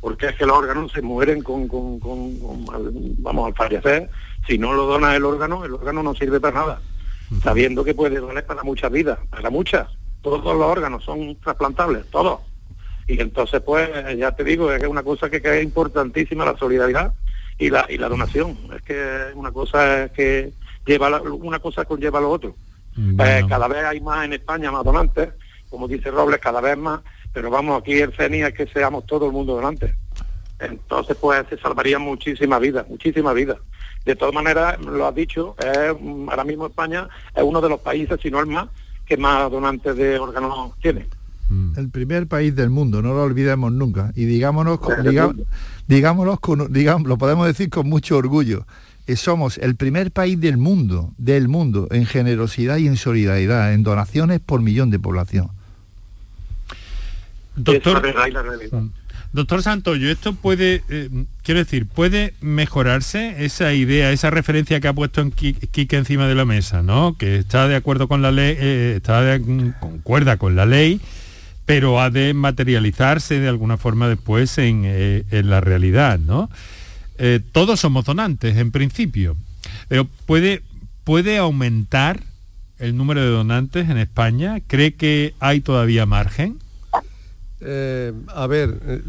porque 0.02 0.28
es 0.28 0.36
que 0.36 0.46
los 0.46 0.58
órganos 0.58 0.92
se 0.92 1.02
mueren 1.02 1.42
con, 1.44 1.68
con- 1.68 2.00
con- 2.00 2.38
con- 2.40 2.66
al- 2.76 2.92
vamos, 3.20 3.48
al 3.48 3.54
fallecer. 3.54 4.10
Si 4.48 4.58
no 4.58 4.74
lo 4.74 4.86
dona 4.86 5.16
el 5.16 5.24
órgano, 5.26 5.64
el 5.64 5.74
órgano 5.74 6.04
no 6.04 6.14
sirve 6.16 6.40
para 6.40 6.60
nada, 6.60 6.82
sabiendo 7.42 7.84
que 7.84 7.94
puede 7.94 8.20
donar 8.20 8.46
para 8.46 8.64
muchas 8.64 8.92
vidas, 8.92 9.20
para 9.30 9.50
muchas. 9.50 9.88
Todos 10.22 10.44
los 10.44 10.56
órganos 10.66 11.04
son 11.04 11.36
trasplantables, 11.38 12.06
todos. 12.12 12.40
Y 13.08 13.20
entonces, 13.22 13.62
pues, 13.62 13.90
ya 14.18 14.32
te 14.32 14.44
digo, 14.44 14.72
es 14.72 14.84
una 14.88 15.04
cosa 15.04 15.30
que, 15.30 15.42
que 15.42 15.58
es 15.58 15.64
importantísima 15.64 16.46
la 16.46 16.58
solidaridad 16.58 17.14
y 17.58 17.70
la, 17.70 17.86
y 17.90 17.98
la 17.98 18.08
donación. 18.10 18.58
Es 18.76 18.82
que 18.84 19.32
una 19.36 19.52
cosa 19.52 20.06
es 20.06 20.12
que 20.12 20.52
lleva 20.86 21.10
la- 21.10 21.22
una 21.22 21.60
cosa 21.60 21.86
conlleva 21.86 22.22
lo 22.22 22.30
otro. 22.32 22.56
Eh, 23.20 23.44
cada 23.50 23.68
vez 23.68 23.84
hay 23.86 24.00
más 24.02 24.24
en 24.26 24.34
España, 24.34 24.72
más 24.72 24.84
donantes, 24.86 25.30
como 25.70 25.88
dice 25.88 26.12
Robles, 26.12 26.40
cada 26.40 26.62
vez 26.62 26.78
más, 26.78 27.02
pero 27.34 27.50
vamos, 27.50 27.82
aquí 27.82 27.94
el 28.00 28.14
CENI 28.14 28.44
es 28.44 28.54
que 28.54 28.68
seamos 28.68 29.06
todo 29.06 29.26
el 29.26 29.32
mundo 29.32 29.56
donantes. 29.56 29.96
Entonces, 30.60 31.18
pues 31.20 31.44
se 31.50 31.58
salvarían 31.58 32.02
muchísimas 32.02 32.62
vidas, 32.62 32.88
muchísimas 32.88 33.34
vidas. 33.36 33.58
De 34.06 34.16
todas 34.16 34.34
maneras, 34.34 34.80
lo 34.82 35.08
has 35.08 35.16
dicho, 35.16 35.56
es, 35.60 35.94
mm, 36.00 36.30
ahora 36.30 36.44
mismo 36.44 36.68
España 36.68 37.08
es 37.36 37.44
uno 37.44 37.62
de 37.62 37.70
los 37.70 37.80
países, 37.80 38.20
si 38.22 38.30
no 38.30 38.40
el 38.40 38.48
más, 38.48 38.68
que 39.06 39.16
más 39.18 39.50
donantes 39.52 39.96
de 39.96 40.20
órganos 40.20 40.72
tiene. 40.82 41.06
El 41.78 41.90
primer 41.90 42.26
país 42.28 42.56
del 42.56 42.70
mundo, 42.72 43.02
no 43.04 43.14
lo 43.14 43.22
olvidemos 43.22 43.72
nunca. 43.72 44.12
Y 44.16 44.26
digámonos, 44.26 44.80
con- 44.80 45.04
mundo. 45.06 45.44
digámonos 45.88 46.40
con, 46.40 46.74
digamos, 46.74 47.08
lo 47.08 47.18
podemos 47.18 47.46
decir 47.46 47.70
con 47.70 47.88
mucho 47.88 48.18
orgullo. 48.18 48.66
que 49.06 49.18
somos 49.18 49.58
el 49.58 49.76
primer 49.76 50.12
país 50.12 50.40
del 50.40 50.56
mundo, 50.56 51.12
del 51.18 51.50
mundo, 51.50 51.90
en 51.92 52.06
generosidad 52.06 52.78
y 52.78 52.88
en 52.88 52.96
solidaridad, 52.96 53.74
en 53.74 53.84
donaciones 53.84 54.40
por 54.40 54.62
millón 54.62 54.92
de 54.92 54.98
población. 54.98 55.50
Doctor, 57.58 58.02
Doctor 59.34 59.64
Santoyo, 59.64 60.12
esto 60.12 60.34
puede, 60.36 60.84
eh, 60.90 61.10
quiero 61.42 61.60
decir, 61.60 61.88
puede 61.88 62.36
mejorarse 62.40 63.44
esa 63.44 63.74
idea, 63.74 64.12
esa 64.12 64.30
referencia 64.30 64.80
que 64.80 64.88
ha 64.88 64.94
puesto 64.94 65.22
en 65.22 65.32
Qui- 65.32 65.58
Quique 65.72 65.98
encima 65.98 66.28
de 66.28 66.36
la 66.36 66.46
mesa, 66.46 66.84
¿no? 66.84 67.18
Que 67.18 67.38
está 67.38 67.68
de 67.68 67.76
acuerdo 67.76 68.08
con 68.08 68.22
la 68.22 68.32
ley, 68.32 68.56
eh, 68.60 68.94
está 68.98 69.40
concuerda 69.80 70.38
con 70.38 70.56
la 70.56 70.68
ley, 70.68 71.02
pero 71.66 72.00
ha 72.00 72.12
de 72.12 72.36
materializarse 72.36 73.40
de 73.40 73.48
alguna 73.50 73.78
forma 73.78 74.08
después 74.08 74.56
en, 74.60 74.84
eh, 74.86 75.24
en 75.32 75.50
la 75.50 75.62
realidad, 75.62 76.20
¿no? 76.20 76.50
Todos 77.54 77.80
somos 77.80 78.04
donantes 78.04 78.58
en 78.58 78.72
principio, 78.72 79.38
puede, 80.26 80.62
puede 81.06 81.38
aumentar 81.38 82.20
el 82.80 82.98
número 82.98 83.22
de 83.22 83.28
donantes 83.30 83.90
en 83.90 83.98
España. 83.98 84.60
¿Cree 84.68 84.94
que 84.96 85.34
hay 85.40 85.62
todavía 85.62 86.06
margen? 86.06 86.58
Eh, 87.66 88.12
a 88.36 88.46
ver, 88.48 88.78
eh, 88.86 89.02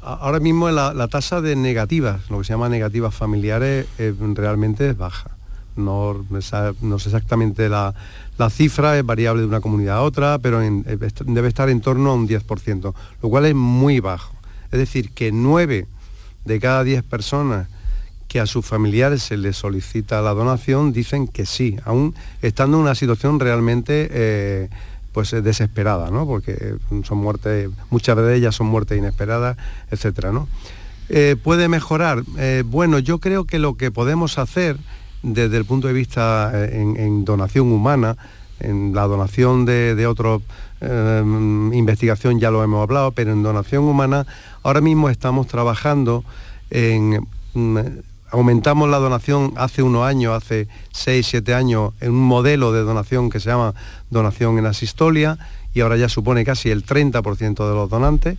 ahora 0.00 0.40
mismo 0.40 0.70
la, 0.70 1.08
tasa 1.08 1.40
de 1.42 1.56
negativas, 1.56 2.30
lo 2.30 2.38
que 2.38 2.44
se 2.44 2.52
llama 2.54 2.68
negativas 2.68 3.14
familiares, 3.14 3.86
eh, 3.98 4.14
realmente 4.34 4.90
es 4.90 4.96
baja. 4.96 5.30
No, 5.76 6.24
no 6.30 6.98
sé 6.98 7.08
exactamente 7.08 7.68
la, 7.68 7.94
la 8.38 8.48
cifra, 8.48 8.98
es 8.98 9.04
variable 9.04 9.42
de 9.42 9.48
una 9.48 9.60
comunidad 9.60 9.98
a 9.98 10.02
otra, 10.02 10.38
pero 10.38 10.60
debe 10.60 11.48
estar 11.48 11.68
en 11.68 11.82
torno 11.82 12.10
a 12.10 12.14
un 12.14 12.26
10%, 12.26 12.94
lo 13.22 13.28
cual 13.28 13.44
es 13.44 13.54
muy 13.54 14.00
bajo. 14.00 14.34
Es 14.72 14.78
decir, 14.78 15.10
que 15.10 15.32
9 15.32 15.86
de 16.46 16.60
cada 16.60 16.82
10 16.82 17.04
personas 17.04 17.68
que 18.26 18.40
a 18.40 18.46
sus 18.46 18.64
familiares 18.64 19.22
se 19.22 19.36
les 19.36 19.56
solicita 19.56 20.22
la 20.22 20.32
donación 20.32 20.92
dicen 20.92 21.28
que 21.28 21.44
sí, 21.44 21.76
aún 21.84 22.14
estando 22.40 22.78
en 22.78 22.84
una 22.84 22.94
situación 22.94 23.38
realmente 23.38 24.70
pues 25.16 25.30
desesperada, 25.30 26.10
¿no? 26.10 26.26
Porque 26.26 26.74
son 27.04 27.16
muertes, 27.16 27.70
muchas 27.88 28.18
de 28.18 28.36
ellas 28.36 28.54
son 28.54 28.66
muertes 28.66 28.98
inesperadas, 28.98 29.56
etcétera, 29.90 30.30
¿no? 30.30 30.46
Eh, 31.08 31.36
¿Puede 31.42 31.68
mejorar? 31.68 32.22
Eh, 32.36 32.64
bueno, 32.66 32.98
yo 32.98 33.18
creo 33.18 33.44
que 33.44 33.58
lo 33.58 33.78
que 33.78 33.90
podemos 33.90 34.36
hacer 34.36 34.76
desde 35.22 35.56
el 35.56 35.64
punto 35.64 35.88
de 35.88 35.94
vista 35.94 36.52
en, 36.70 37.24
donación 37.24 37.72
humana, 37.72 38.18
en 38.60 38.94
la 38.94 39.06
donación 39.06 39.64
de, 39.64 39.94
de 39.94 40.06
otros 40.06 40.42
investigación 40.82 42.38
ya 42.38 42.50
lo 42.50 42.62
hemos 42.62 42.82
hablado, 42.82 43.12
pero 43.12 43.32
en 43.32 43.42
donación 43.42 43.84
humana 43.84 44.26
ahora 44.62 44.82
mismo 44.82 45.08
estamos 45.08 45.46
trabajando 45.46 46.24
en 46.68 47.26
mm, 47.54 47.78
aumentamos 48.30 48.88
la 48.88 48.98
donación 48.98 49.52
hace 49.56 49.82
unos 49.82 50.04
años, 50.04 50.34
hace 50.34 50.68
6, 50.92 51.26
7 51.26 51.54
años, 51.54 51.92
en 52.00 52.12
un 52.12 52.22
modelo 52.22 52.72
de 52.72 52.82
donación 52.82 53.30
que 53.30 53.40
se 53.40 53.50
llama 53.50 53.74
donación 54.10 54.58
en 54.58 54.66
asistolia 54.66 55.38
y 55.74 55.80
ahora 55.80 55.96
ya 55.96 56.08
supone 56.08 56.44
casi 56.44 56.70
el 56.70 56.84
30% 56.84 57.68
de 57.68 57.74
los 57.74 57.90
donantes. 57.90 58.38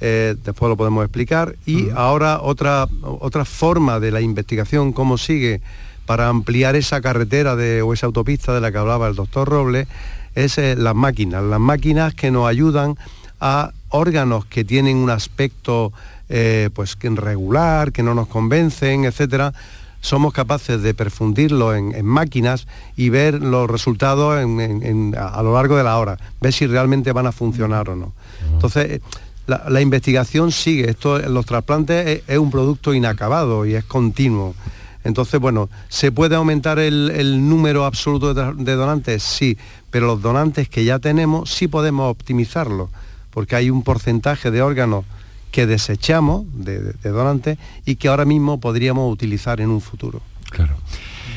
Eh, 0.00 0.34
después 0.44 0.68
lo 0.68 0.76
podemos 0.76 1.04
explicar. 1.04 1.56
Y 1.66 1.90
ahora 1.90 2.40
otra, 2.40 2.88
otra 3.02 3.44
forma 3.44 4.00
de 4.00 4.10
la 4.10 4.20
investigación, 4.20 4.92
cómo 4.92 5.18
sigue 5.18 5.60
para 6.06 6.28
ampliar 6.28 6.76
esa 6.76 7.00
carretera 7.00 7.54
de, 7.56 7.82
o 7.82 7.92
esa 7.92 8.06
autopista 8.06 8.54
de 8.54 8.60
la 8.60 8.72
que 8.72 8.78
hablaba 8.78 9.08
el 9.08 9.14
doctor 9.14 9.48
Robles, 9.48 9.88
es 10.34 10.58
eh, 10.58 10.76
las 10.76 10.94
máquinas. 10.94 11.42
Las 11.42 11.60
máquinas 11.60 12.14
que 12.14 12.30
nos 12.30 12.48
ayudan 12.48 12.96
a 13.40 13.72
órganos 13.90 14.44
que 14.46 14.64
tienen 14.64 14.96
un 14.96 15.10
aspecto 15.10 15.92
eh, 16.32 16.70
pues 16.72 16.94
que 16.94 17.10
regular, 17.10 17.90
que 17.90 18.04
no 18.04 18.14
nos 18.14 18.28
convencen, 18.28 19.04
etcétera, 19.04 19.52
somos 20.00 20.32
capaces 20.32 20.80
de 20.80 20.94
perfundirlo 20.94 21.74
en, 21.74 22.06
máquinas 22.06 22.68
y 22.96 23.08
ver 23.08 23.42
los 23.42 23.68
resultados 23.68 24.36
a, 24.38 25.42
lo 25.42 25.54
largo 25.54 25.76
de 25.76 25.82
la 25.82 25.98
hora, 25.98 26.18
ver 26.40 26.52
si 26.52 26.68
realmente 26.68 27.10
van 27.12 27.26
a 27.26 27.32
funcionar 27.32 27.90
o 27.90 27.96
no. 27.96 28.12
Entonces, 28.52 29.00
la, 29.46 29.80
investigación 29.80 30.52
sigue, 30.52 30.90
esto, 30.90 31.18
los 31.18 31.44
trasplantes 31.44 32.22
es, 32.28 32.38
un 32.38 32.52
producto 32.52 32.94
inacabado 32.94 33.66
y 33.66 33.74
es 33.74 33.84
continuo. 33.84 34.54
Entonces, 35.02 35.40
bueno, 35.40 35.68
¿se 35.88 36.12
puede 36.12 36.36
aumentar 36.36 36.78
el, 36.78 37.48
número 37.48 37.86
absoluto 37.86 38.34
de, 38.34 38.54
de, 38.54 38.74
donantes? 38.76 39.24
Sí, 39.24 39.58
pero 39.90 40.06
los 40.06 40.22
donantes 40.22 40.68
que 40.68 40.84
ya 40.84 41.00
tenemos 41.00 41.50
sí 41.50 41.66
podemos 41.66 42.08
optimizarlo, 42.08 42.88
porque 43.30 43.56
hay 43.56 43.68
un 43.68 43.82
porcentaje 43.82 44.52
de 44.52 44.62
órganos 44.62 45.04
que 45.50 45.66
desechamos 45.66 46.46
de, 46.52 46.92
donantes 47.02 47.58
y 47.84 47.96
que 47.96 48.08
ahora 48.08 48.24
mismo 48.24 48.60
podríamos 48.60 49.12
utilizar 49.12 49.60
en 49.60 49.70
un 49.70 49.80
futuro. 49.80 50.22
Claro. 50.50 50.76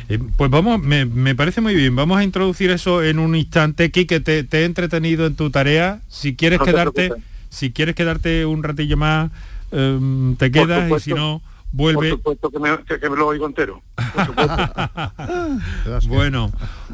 Eh, 0.10 0.20
pues 0.38 0.52
vamos, 0.52 0.82
me, 0.82 1.36
parece 1.36 1.62
muy 1.62 1.76
bien. 1.76 1.96
Vamos 1.96 2.18
a 2.18 2.24
introducir 2.24 2.72
eso 2.72 3.04
en 3.04 3.20
un 3.20 3.36
instante. 3.36 3.92
Quique, 3.92 4.20
te, 4.20 4.44
te 4.44 4.62
he 4.62 4.66
entretenido 4.66 5.26
en 5.26 5.36
tu 5.36 5.50
tarea. 5.50 6.02
Si 6.10 6.36
quieres 6.36 6.60
quedarte, 6.60 7.12
si 7.50 7.72
quieres 7.72 7.96
quedarte 7.96 8.46
un 8.46 8.64
ratillo 8.64 8.98
más, 8.98 9.32
em, 9.72 10.36
te 10.36 10.52
quedas 10.52 10.92
y 10.92 11.00
si 11.00 11.14
no, 11.14 11.42
vuelve. 11.72 12.10
Por 12.10 12.36
supuesto 12.36 12.50
que 13.00 13.10
me, 13.10 13.16
lo 13.16 13.28
oigo 13.28 13.46
entero. 13.46 13.82
bueno, 16.08 16.52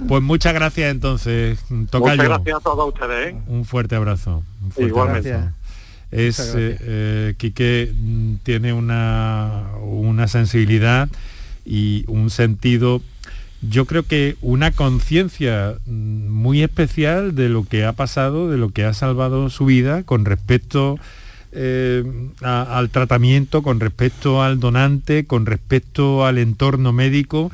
pues 0.08 0.22
muchas 0.22 0.54
gracias 0.54 0.92
entonces. 0.92 1.60
Muchas 1.70 2.18
gracias 2.18 2.58
a 2.58 2.60
todos 2.60 2.94
ustedes. 2.94 3.34
¿eh? 3.34 3.38
Un 3.48 3.66
fuerte 3.66 3.96
abrazo. 3.96 4.44
Igualmente 4.78 5.36
es 6.12 6.40
eh, 6.40 6.78
eh, 6.82 7.34
Quique 7.38 7.94
mm, 7.94 8.36
tiene 8.44 8.74
una, 8.74 9.68
una 9.82 10.28
sensibilidad 10.28 11.10
y 11.66 12.04
un 12.08 12.30
sentido 12.30 13.02
yo 13.62 13.86
creo 13.86 14.04
que 14.04 14.38
una 14.42 14.72
conciencia 14.72 15.76
mm, 15.86 16.28
muy 16.30 16.64
especial 16.64 17.36
de 17.36 17.50
lo 17.50 17.66
que 17.66 17.86
ha 17.86 17.94
pasado, 17.94 18.50
de 18.50 18.58
lo 18.58 18.70
que 18.70 18.86
ha 18.86 18.94
salvado 18.94 19.50
su 19.50 19.66
vida 19.66 20.04
con 20.04 20.26
respecto 20.26 20.98
eh, 21.52 22.04
al 22.42 22.90
tratamiento, 22.90 23.62
con 23.64 23.80
respecto 23.80 24.44
al 24.44 24.60
donante, 24.60 25.26
con 25.26 25.46
respecto 25.46 26.26
al 26.26 26.38
entorno 26.38 26.94
médico, 26.94 27.52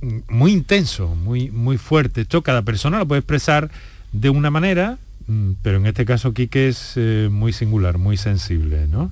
mm, 0.00 0.18
muy 0.28 0.52
intenso, 0.52 1.14
muy, 1.14 1.50
muy 1.50 1.76
fuerte. 1.76 2.22
Esto 2.22 2.42
cada 2.42 2.62
persona 2.62 2.98
lo 2.98 3.06
puede 3.06 3.20
expresar 3.20 3.70
de 4.12 4.30
una 4.30 4.50
manera, 4.50 4.98
pero 5.62 5.78
en 5.78 5.86
este 5.86 6.04
caso 6.04 6.32
Quique 6.32 6.68
es 6.68 6.94
eh, 6.96 7.28
muy 7.30 7.52
singular, 7.52 7.98
muy 7.98 8.16
sensible, 8.16 8.86
¿no? 8.88 9.10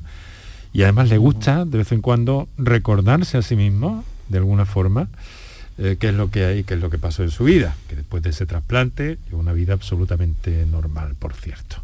Y 0.72 0.82
además 0.82 1.08
le 1.08 1.18
gusta 1.18 1.64
de 1.64 1.78
vez 1.78 1.92
en 1.92 2.00
cuando 2.00 2.48
recordarse 2.56 3.38
a 3.38 3.42
sí 3.42 3.56
mismo, 3.56 4.04
de 4.28 4.38
alguna 4.38 4.64
forma, 4.64 5.08
eh, 5.78 5.96
qué 5.98 6.10
es 6.10 6.14
lo 6.14 6.30
que 6.30 6.44
hay, 6.44 6.64
qué 6.64 6.74
es 6.74 6.80
lo 6.80 6.90
que 6.90 6.98
pasó 6.98 7.22
en 7.22 7.30
su 7.30 7.44
vida, 7.44 7.74
que 7.88 7.96
después 7.96 8.22
de 8.22 8.30
ese 8.30 8.46
trasplante, 8.46 9.18
una 9.32 9.52
vida 9.52 9.72
absolutamente 9.72 10.66
normal, 10.66 11.14
por 11.18 11.34
cierto. 11.34 11.82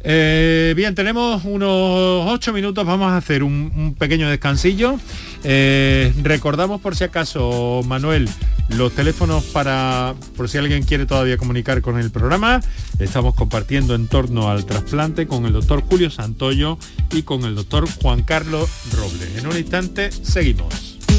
Eh, 0.00 0.74
bien, 0.76 0.94
tenemos 0.94 1.44
unos 1.44 2.30
ocho 2.30 2.52
minutos, 2.52 2.86
vamos 2.86 3.10
a 3.10 3.16
hacer 3.16 3.42
un, 3.42 3.96
pequeño 3.98 4.28
descansillo. 4.28 4.98
Eh, 5.44 6.12
recordamos 6.22 6.80
por 6.80 6.94
si 6.94 7.04
acaso, 7.04 7.82
Manuel, 7.84 8.28
los 8.68 8.92
teléfonos 8.92 9.44
para, 9.44 10.14
por 10.36 10.48
si 10.48 10.58
alguien 10.58 10.84
quiere 10.84 11.06
todavía 11.06 11.36
comunicar 11.36 11.80
con 11.82 11.98
el 11.98 12.10
programa. 12.10 12.60
Estamos 12.98 13.34
compartiendo 13.34 13.94
en 13.94 14.06
torno 14.06 14.50
al 14.50 14.64
trasplante 14.64 15.26
con 15.26 15.46
el 15.46 15.52
doctor 15.52 15.82
Julio 15.82 16.10
Santoyo 16.10 16.78
y 17.12 17.22
con 17.22 17.44
el 17.44 17.54
doctor 17.54 17.88
Juan 18.00 18.22
Carlos 18.22 18.70
Robles. 18.92 19.36
En 19.36 19.46
un 19.46 19.56
instante, 19.56 20.12
seguimos. 20.12 20.87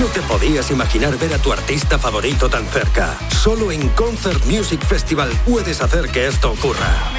No 0.00 0.06
te 0.08 0.20
podías 0.22 0.70
imaginar 0.70 1.16
ver 1.16 1.32
a 1.32 1.38
tu 1.38 1.52
artista 1.52 1.98
favorito 1.98 2.50
tan 2.50 2.66
cerca. 2.66 3.16
Solo 3.30 3.72
en 3.72 3.88
Concert 3.90 4.44
Music 4.44 4.84
Festival 4.84 5.30
puedes 5.46 5.80
hacer 5.80 6.10
que 6.10 6.26
esto 6.26 6.52
ocurra. 6.52 7.12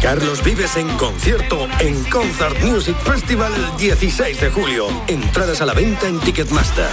Carlos 0.00 0.44
Vives 0.44 0.76
en 0.76 0.88
concierto 0.96 1.66
en 1.80 2.04
Concert 2.04 2.62
Music 2.62 2.96
Festival 2.98 3.52
el 3.52 3.76
16 3.76 4.40
de 4.40 4.50
julio. 4.50 4.86
Entradas 5.08 5.60
a 5.60 5.66
la 5.66 5.74
venta 5.74 6.06
en 6.06 6.20
Ticketmaster. 6.20 6.90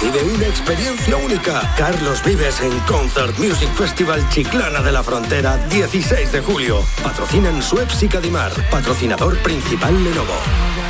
Vive 0.00 0.22
una 0.22 0.46
experiencia 0.46 1.16
única. 1.18 1.74
Carlos 1.76 2.24
Vives 2.24 2.60
en 2.62 2.78
Concert 2.80 3.36
Music 3.38 3.68
Festival 3.74 4.26
Chiclana 4.30 4.80
de 4.80 4.92
la 4.92 5.02
Frontera, 5.02 5.58
16 5.68 6.32
de 6.32 6.40
julio. 6.40 6.82
Patrocinan 7.02 7.62
Suez 7.62 8.02
y 8.02 8.08
Cadimar. 8.08 8.52
Patrocinador 8.70 9.36
principal 9.42 10.02
Lenovo. 10.02 10.89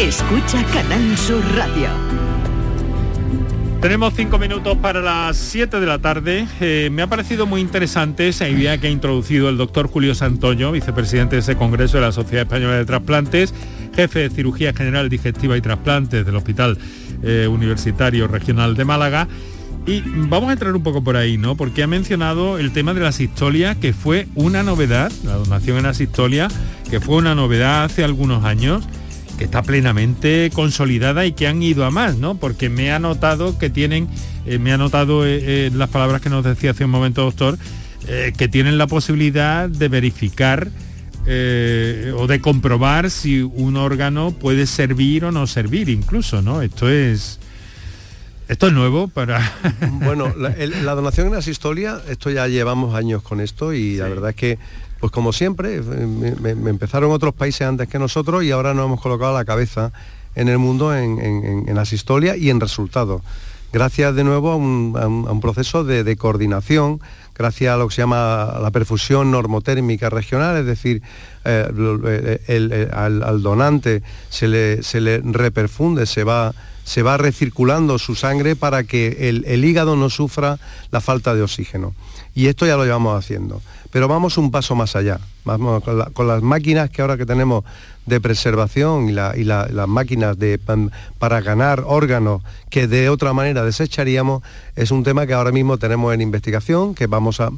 Escucha 0.00 0.64
Canal 0.72 1.16
Sur 1.16 1.40
Radio. 1.54 1.88
Tenemos 3.80 4.12
cinco 4.16 4.38
minutos 4.38 4.76
para 4.78 5.00
las 5.00 5.36
7 5.36 5.78
de 5.78 5.86
la 5.86 6.00
tarde. 6.00 6.48
Eh, 6.60 6.88
me 6.90 7.02
ha 7.02 7.06
parecido 7.06 7.46
muy 7.46 7.60
interesante 7.60 8.26
esa 8.26 8.48
idea 8.48 8.76
que 8.78 8.88
ha 8.88 8.90
introducido 8.90 9.48
el 9.48 9.56
doctor 9.56 9.86
Julio 9.86 10.16
Santoño, 10.16 10.72
vicepresidente 10.72 11.36
de 11.36 11.42
ese 11.42 11.54
Congreso 11.56 11.98
de 11.98 12.00
la 12.02 12.10
Sociedad 12.10 12.42
Española 12.42 12.74
de 12.74 12.84
Trasplantes, 12.84 13.54
jefe 13.94 14.18
de 14.18 14.30
Cirugía 14.30 14.72
General 14.72 15.08
Digestiva 15.08 15.56
y 15.56 15.60
Trasplantes 15.60 16.26
del 16.26 16.34
Hospital 16.34 16.76
eh, 17.22 17.46
Universitario 17.48 18.26
Regional 18.26 18.74
de 18.74 18.84
Málaga. 18.84 19.28
Y 19.86 20.02
vamos 20.04 20.50
a 20.50 20.54
entrar 20.54 20.74
un 20.74 20.82
poco 20.82 21.04
por 21.04 21.16
ahí, 21.16 21.38
¿no? 21.38 21.56
Porque 21.56 21.84
ha 21.84 21.86
mencionado 21.86 22.58
el 22.58 22.72
tema 22.72 22.94
de 22.94 23.00
la 23.00 23.08
asistolia, 23.10 23.76
que 23.76 23.92
fue 23.92 24.26
una 24.34 24.64
novedad, 24.64 25.12
la 25.22 25.34
donación 25.34 25.78
en 25.78 25.86
asistolia, 25.86 26.48
que 26.90 26.98
fue 26.98 27.18
una 27.18 27.36
novedad 27.36 27.84
hace 27.84 28.02
algunos 28.02 28.44
años 28.44 28.88
que 29.36 29.44
está 29.44 29.62
plenamente 29.62 30.50
consolidada 30.52 31.26
y 31.26 31.32
que 31.32 31.46
han 31.46 31.62
ido 31.62 31.84
a 31.84 31.90
más, 31.90 32.16
¿no? 32.16 32.36
Porque 32.36 32.68
me 32.68 32.92
ha 32.92 32.98
notado 32.98 33.58
que 33.58 33.70
tienen, 33.70 34.08
eh, 34.46 34.58
me 34.58 34.72
ha 34.72 34.78
notado 34.78 35.26
eh, 35.26 35.40
eh, 35.42 35.70
las 35.74 35.90
palabras 35.90 36.20
que 36.20 36.30
nos 36.30 36.44
decía 36.44 36.70
hace 36.70 36.84
un 36.84 36.90
momento, 36.90 37.22
doctor, 37.22 37.58
que 38.36 38.48
tienen 38.48 38.76
la 38.76 38.86
posibilidad 38.86 39.66
de 39.66 39.88
verificar 39.88 40.68
o 41.26 42.26
de 42.26 42.38
comprobar 42.42 43.10
si 43.10 43.40
un 43.40 43.78
órgano 43.78 44.32
puede 44.32 44.66
servir 44.66 45.24
o 45.24 45.32
no 45.32 45.46
servir, 45.46 45.88
incluso, 45.88 46.42
¿no? 46.42 46.60
Esto 46.60 46.90
es. 46.90 47.40
Esto 48.46 48.66
es 48.66 48.74
nuevo 48.74 49.08
para... 49.08 49.40
bueno, 49.90 50.34
la, 50.36 50.94
donación 50.94 51.28
en 51.28 51.36
asistolia, 51.36 52.02
esto 52.10 52.28
ya 52.28 52.46
llevamos 52.46 52.94
años 52.94 53.22
con 53.22 53.40
esto 53.40 53.72
y 53.72 53.96
la 53.96 54.06
verdad 54.06 54.30
es 54.30 54.36
que 54.36 54.58
pues 55.00 55.12
como 55.12 55.32
siempre, 55.32 55.80
me, 55.82 56.70
empezaron 56.70 57.10
otros 57.10 57.34
países 57.34 57.66
antes 57.66 57.88
que 57.88 57.98
nosotros 57.98 58.44
y 58.44 58.50
ahora 58.50 58.74
nos 58.74 58.86
hemos 58.86 59.00
colocado 59.00 59.34
la 59.34 59.44
cabeza 59.44 59.92
en 60.34 60.48
el 60.48 60.58
mundo 60.58 60.96
en, 60.96 61.66
las 61.74 61.92
historias 61.92 62.38
y 62.38 62.50
en 62.50 62.60
resultados. 62.60 63.22
Gracias 63.72 64.14
de 64.14 64.24
nuevo 64.24 64.52
a 64.52 64.56
un, 64.56 65.40
proceso 65.40 65.84
de, 65.84 66.16
coordinación, 66.16 67.00
gracias 67.34 67.74
a 67.74 67.76
lo 67.76 67.88
que 67.88 67.94
se 67.94 68.02
llama 68.02 68.58
la 68.60 68.70
perfusión 68.70 69.30
normotérmica 69.30 70.10
regional, 70.10 70.56
es 70.56 70.66
decir, 70.66 71.02
eh, 71.44 72.88
al, 72.92 73.42
donante 73.42 74.02
se 74.30 74.48
le, 74.48 74.82
se 74.82 75.00
le 75.00 75.20
reperfunde, 75.24 76.06
se 76.06 76.24
va, 76.24 76.54
se 76.84 77.02
va 77.02 77.16
recirculando 77.16 77.98
su 77.98 78.14
sangre 78.14 78.54
para 78.54 78.84
que 78.84 79.28
el 79.28 79.64
hígado 79.64 79.96
no 79.96 80.08
sufra 80.08 80.58
la 80.92 81.00
falta 81.00 81.34
de 81.34 81.42
oxígeno. 81.42 81.94
Y 82.34 82.46
esto 82.46 82.66
ya 82.66 82.76
lo 82.76 82.84
llevamos 82.84 83.18
haciendo. 83.18 83.60
Pero 83.94 84.08
vamos 84.08 84.38
un 84.38 84.50
paso 84.50 84.74
más 84.74 84.96
allá. 84.96 85.20
Vamos, 85.44 85.84
con, 85.84 86.26
las 86.26 86.42
máquinas 86.42 86.90
que 86.90 87.00
ahora 87.00 87.16
que 87.16 87.26
tenemos 87.26 87.62
de 88.06 88.20
preservación 88.20 89.08
y, 89.08 89.12
las 89.12 89.88
máquinas 89.88 90.36
de, 90.36 90.58
para 91.20 91.40
ganar 91.40 91.84
órganos 91.86 92.42
que 92.70 92.88
de 92.88 93.08
otra 93.08 93.32
manera 93.32 93.64
desecharíamos, 93.64 94.42
es 94.74 94.90
un 94.90 95.04
tema 95.04 95.28
que 95.28 95.32
ahora 95.32 95.52
mismo 95.52 95.78
tenemos 95.78 96.12
en 96.12 96.22
investigación, 96.22 96.96
que 96.96 97.06
vamos 97.06 97.38
a 97.40 97.50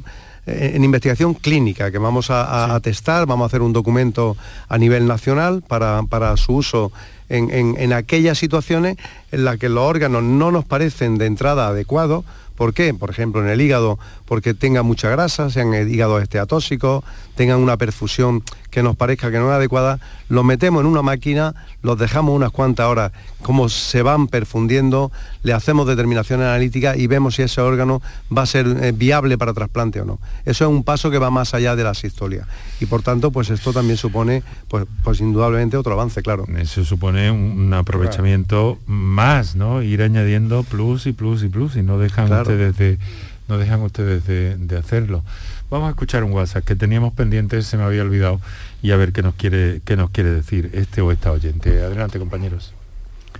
en 0.45 0.81
investigación 0.83 1.33
clínica 1.33 1.91
que 1.91 1.97
vamos 1.97 2.27
a, 2.29 2.79
testar, 2.81 3.25
vamos 3.25 3.45
a 3.45 3.47
hacer 3.47 3.63
un 3.63 3.73
documento 3.73 4.37
a 4.69 4.77
nivel 4.77 5.07
nacional 5.07 5.63
para, 5.67 6.37
su 6.37 6.53
uso 6.53 6.91
en, 7.29 7.49
en, 7.51 7.93
aquellas 7.93 8.37
situaciones 8.37 8.95
en 9.31 9.43
las 9.43 9.57
que 9.57 9.67
los 9.69 9.83
órganos 9.83 10.23
no 10.23 10.51
nos 10.51 10.63
parecen 10.63 11.17
de 11.17 11.25
entrada 11.25 11.67
adecuados 11.67 12.23
¿Por 12.57 12.73
qué? 12.73 12.93
Por 12.95 13.11
ejemplo, 13.11 13.43
en 13.43 13.49
el 13.49 13.61
hígado, 13.61 13.99
porque 14.27 14.53
tenga 14.53 14.83
mucha 14.83 15.09
grasa, 15.09 15.49
sean 15.49 15.73
hígados 15.73 16.21
esteatóxicos, 16.21 17.03
tengan 17.35 17.59
una 17.59 17.77
perfusión 17.77 18.43
que 18.69 18.83
nos 18.83 18.95
parezca 18.95 19.31
que 19.31 19.39
no 19.39 19.49
es 19.49 19.55
adecuada, 19.55 19.99
los 20.27 20.43
metemos 20.43 20.81
en 20.81 20.87
una 20.87 21.01
máquina, 21.01 21.55
los 21.81 21.97
dejamos 21.97 22.35
unas 22.35 22.51
cuantas 22.51 22.87
horas, 22.87 23.11
como 23.41 23.69
se 23.69 24.01
van 24.01 24.27
perfundiendo, 24.27 25.11
le 25.43 25.53
hacemos 25.53 25.87
determinación 25.87 26.41
analítica 26.41 26.97
y 26.97 27.07
vemos 27.07 27.35
si 27.35 27.43
ese 27.43 27.61
órgano 27.61 28.01
va 28.35 28.41
a 28.41 28.45
ser 28.45 28.67
eh, 28.67 28.91
viable 28.91 29.37
para 29.37 29.53
trasplante 29.53 30.01
o 30.01 30.05
no. 30.05 30.19
Eso 30.45 30.65
es 30.65 30.69
un 30.69 30.83
paso 30.83 31.09
que 31.09 31.17
va 31.17 31.31
más 31.31 31.53
allá 31.53 31.75
de 31.75 31.83
la 31.83 31.93
sistolia. 31.93 32.45
Y 32.81 32.85
por 32.85 33.01
tanto, 33.01 33.31
pues 33.31 33.49
esto 33.49 33.71
también 33.71 33.97
supone, 33.97 34.43
pues, 34.67 34.85
pues 35.03 35.21
indudablemente 35.21 35.77
otro 35.77 35.93
avance, 35.93 36.21
claro. 36.21 36.45
Eso 36.57 36.83
supone 36.83 37.31
un 37.31 37.73
aprovechamiento 37.73 38.77
más, 38.85 39.55
¿no? 39.55 39.81
Ir 39.81 40.01
añadiendo 40.01 40.63
plus 40.63 41.05
y 41.05 41.13
plus 41.13 41.43
y 41.43 41.47
plus 41.47 41.77
y 41.77 41.83
no 41.83 41.97
dejan 41.97 42.31
ustedes 42.31 42.99
no 43.47 43.57
dejan 43.57 43.81
ustedes 43.81 44.25
de, 44.25 44.77
hacerlo. 44.77 45.23
Vamos 45.69 45.87
a 45.87 45.91
escuchar 45.91 46.23
un 46.23 46.31
WhatsApp 46.33 46.63
que 46.63 46.75
teníamos 46.75 47.13
pendiente, 47.13 47.61
se 47.61 47.77
me 47.77 47.83
había 47.83 48.01
olvidado, 48.01 48.41
y 48.81 48.91
a 48.91 48.97
ver 48.97 49.13
qué 49.13 49.21
nos 49.21 49.35
quiere, 49.35 49.81
qué 49.85 49.95
nos 49.95 50.09
quiere 50.09 50.31
decir 50.31 50.71
este 50.73 51.01
o 51.01 51.11
esta 51.11 51.31
oyente. 51.31 51.81
Adelante, 51.81 52.19
compañeros. 52.19 52.73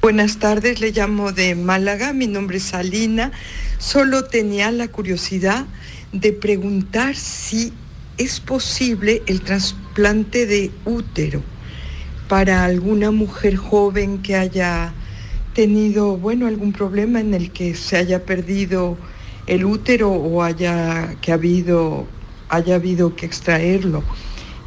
Buenas 0.01 0.37
tardes, 0.37 0.79
le 0.79 0.91
llamo 0.91 1.31
de 1.31 1.55
Málaga, 1.55 2.13
mi 2.13 2.27
nombre 2.27 2.57
es 2.57 2.73
Alina. 2.73 3.31
Solo 3.79 4.25
tenía 4.25 4.71
la 4.71 4.87
curiosidad 4.87 5.65
de 6.11 6.33
preguntar 6.33 7.15
si 7.15 7.73
es 8.17 8.39
posible 8.39 9.23
el 9.25 9.41
trasplante 9.41 10.45
de 10.45 10.71
útero 10.85 11.41
para 12.27 12.63
alguna 12.63 13.11
mujer 13.11 13.55
joven 13.55 14.21
que 14.21 14.35
haya 14.35 14.93
tenido, 15.53 16.17
bueno, 16.17 16.45
algún 16.45 16.73
problema 16.73 17.19
en 17.19 17.33
el 17.33 17.51
que 17.51 17.73
se 17.75 17.97
haya 17.97 18.23
perdido 18.23 18.97
el 19.47 19.65
útero 19.65 20.11
o 20.11 20.43
haya 20.43 21.15
que 21.21 21.31
habido 21.31 22.05
haya 22.49 22.75
habido 22.75 23.15
que 23.15 23.25
extraerlo. 23.25 24.03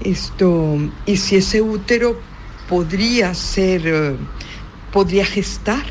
Esto 0.03 0.79
y 1.07 1.17
si 1.19 1.37
ese 1.37 1.61
útero 1.61 2.19
podría 2.69 3.35
ser 3.35 3.83
eh, 3.85 4.17
podría 4.93 5.25
gestar. 5.25 5.85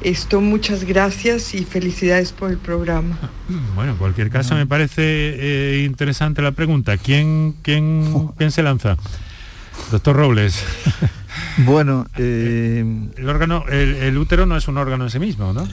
Esto 0.00 0.40
muchas 0.40 0.84
gracias 0.84 1.54
y 1.54 1.64
felicidades 1.64 2.32
por 2.32 2.50
el 2.50 2.56
programa. 2.56 3.18
Bueno, 3.74 3.92
en 3.92 3.98
cualquier 3.98 4.30
caso 4.30 4.54
me 4.54 4.66
parece 4.66 5.02
eh, 5.02 5.84
interesante 5.84 6.40
la 6.40 6.52
pregunta. 6.52 6.96
¿Quién, 6.96 7.56
quién, 7.62 8.30
quién 8.38 8.50
se 8.50 8.62
lanza? 8.62 8.96
Doctor 9.90 10.16
Robles. 10.16 10.64
Bueno, 11.58 12.06
eh, 12.16 12.84
el 13.16 13.28
órgano, 13.28 13.64
el 13.68 14.16
útero 14.16 14.46
no 14.46 14.56
es 14.56 14.68
un 14.68 14.78
órgano 14.78 15.04
en 15.04 15.10
sí 15.10 15.18
mismo, 15.18 15.52
¿no? 15.52 15.66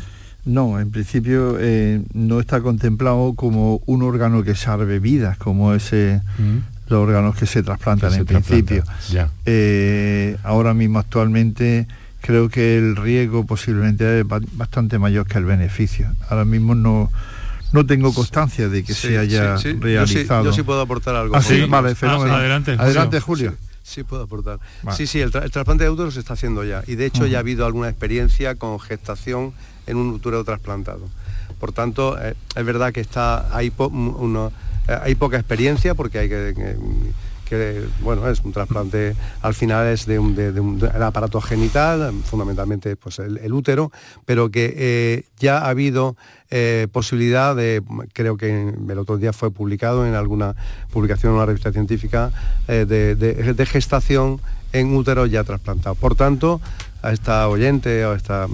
No, 0.47 0.79
en 0.79 0.91
principio 0.91 1.57
eh, 1.59 2.01
no 2.13 2.39
está 2.39 2.61
contemplado 2.61 3.33
como 3.35 3.81
un 3.85 4.01
órgano 4.01 4.43
que 4.43 4.55
salve 4.55 4.99
vidas, 4.99 5.37
como 5.37 5.73
ese 5.73 6.21
mm. 6.37 6.89
los 6.89 6.99
órganos 6.99 7.35
que 7.35 7.45
se 7.45 7.63
trasplantan 7.63 8.13
en 8.13 8.25
principio. 8.25 8.85
Eh, 9.45 10.37
ahora 10.43 10.73
mismo 10.73 10.99
actualmente 10.99 11.85
creo 12.21 12.47
que 12.47 12.77
el 12.77 12.95
riesgo 12.95 13.45
posiblemente 13.45 14.21
es 14.21 14.25
bastante 14.53 14.97
mayor 14.97 15.27
que 15.27 15.37
el 15.37 15.43
beneficio. 15.43 16.07
Ahora 16.29 16.45
mismo 16.45 16.75
no 16.75 17.11
no 17.73 17.85
tengo 17.85 18.13
constancia 18.13 18.69
de 18.69 18.85
que 18.85 18.93
se 18.93 19.17
haya 19.17 19.57
realizado. 19.57 20.45
Yo 20.45 20.53
sí, 20.53 20.63
puedo 20.63 20.79
aportar 20.79 21.13
algo. 21.15 21.35
Ah, 21.35 21.41
sí, 21.41 21.65
vale, 21.65 21.93
fenómeno. 21.93 22.33
adelante, 22.33 22.77
adelante, 22.79 23.19
Julio. 23.19 23.53
Sí, 23.83 24.03
puedo 24.03 24.23
aportar. 24.23 24.59
Sí, 24.95 25.07
sí, 25.07 25.19
el, 25.19 25.31
trasplante 25.31 25.83
de 25.83 25.89
útero 25.89 26.09
se 26.11 26.21
está 26.21 26.33
haciendo 26.33 26.63
ya. 26.63 26.83
Y 26.87 26.95
de 26.95 27.05
hecho 27.05 27.25
ya 27.25 27.37
ha 27.37 27.39
habido 27.41 27.65
alguna 27.65 27.89
experiencia 27.89 28.55
con 28.55 28.79
gestación 28.79 29.53
en 29.87 29.97
un 29.97 30.09
útero 30.09 30.43
trasplantado. 30.43 31.07
Por 31.59 31.71
tanto, 31.71 32.17
eh, 32.21 32.35
es 32.55 32.65
verdad 32.65 32.93
que 32.93 33.01
está, 33.01 33.55
hay, 33.55 33.67
eh, 33.67 35.15
poca 35.17 35.37
experiencia 35.37 35.95
porque 35.95 36.19
hay 36.19 36.29
que, 36.29 37.85
bueno, 38.01 38.27
es 38.27 38.41
un 38.41 38.51
trasplante, 38.51 39.15
al 39.41 39.53
final 39.53 39.87
es 39.87 40.05
de 40.05 40.19
un, 40.19 40.89
aparato 41.01 41.39
genital, 41.39 42.13
fundamentalmente 42.25 42.95
pues 42.97 43.19
el, 43.19 43.53
útero, 43.53 43.91
pero 44.25 44.51
que 44.51 44.73
eh, 44.77 45.23
ya 45.39 45.59
ha 45.59 45.69
habido 45.69 46.15
posibilidad 46.91 47.55
de, 47.55 47.81
creo 48.13 48.37
que 48.37 48.73
el 48.89 48.99
otro 48.99 49.17
día 49.17 49.33
fue 49.33 49.49
publicado 49.51 50.05
en 50.05 50.13
alguna 50.13 50.55
publicación 50.91 51.31
en 51.31 51.37
una 51.37 51.45
revista 51.45 51.71
científica, 51.71 52.31
de, 52.67 52.85
de, 53.15 53.65
gestación 53.65 54.41
en 54.73 54.95
útero 54.95 55.25
ya 55.25 55.43
trasplantado. 55.43 55.95
Por 55.95 56.15
tanto, 56.15 56.61
a 57.01 57.11
esta 57.11 57.47
oyente 57.47 58.05
o 58.05 58.11
a 58.11 58.15
esta 58.15 58.47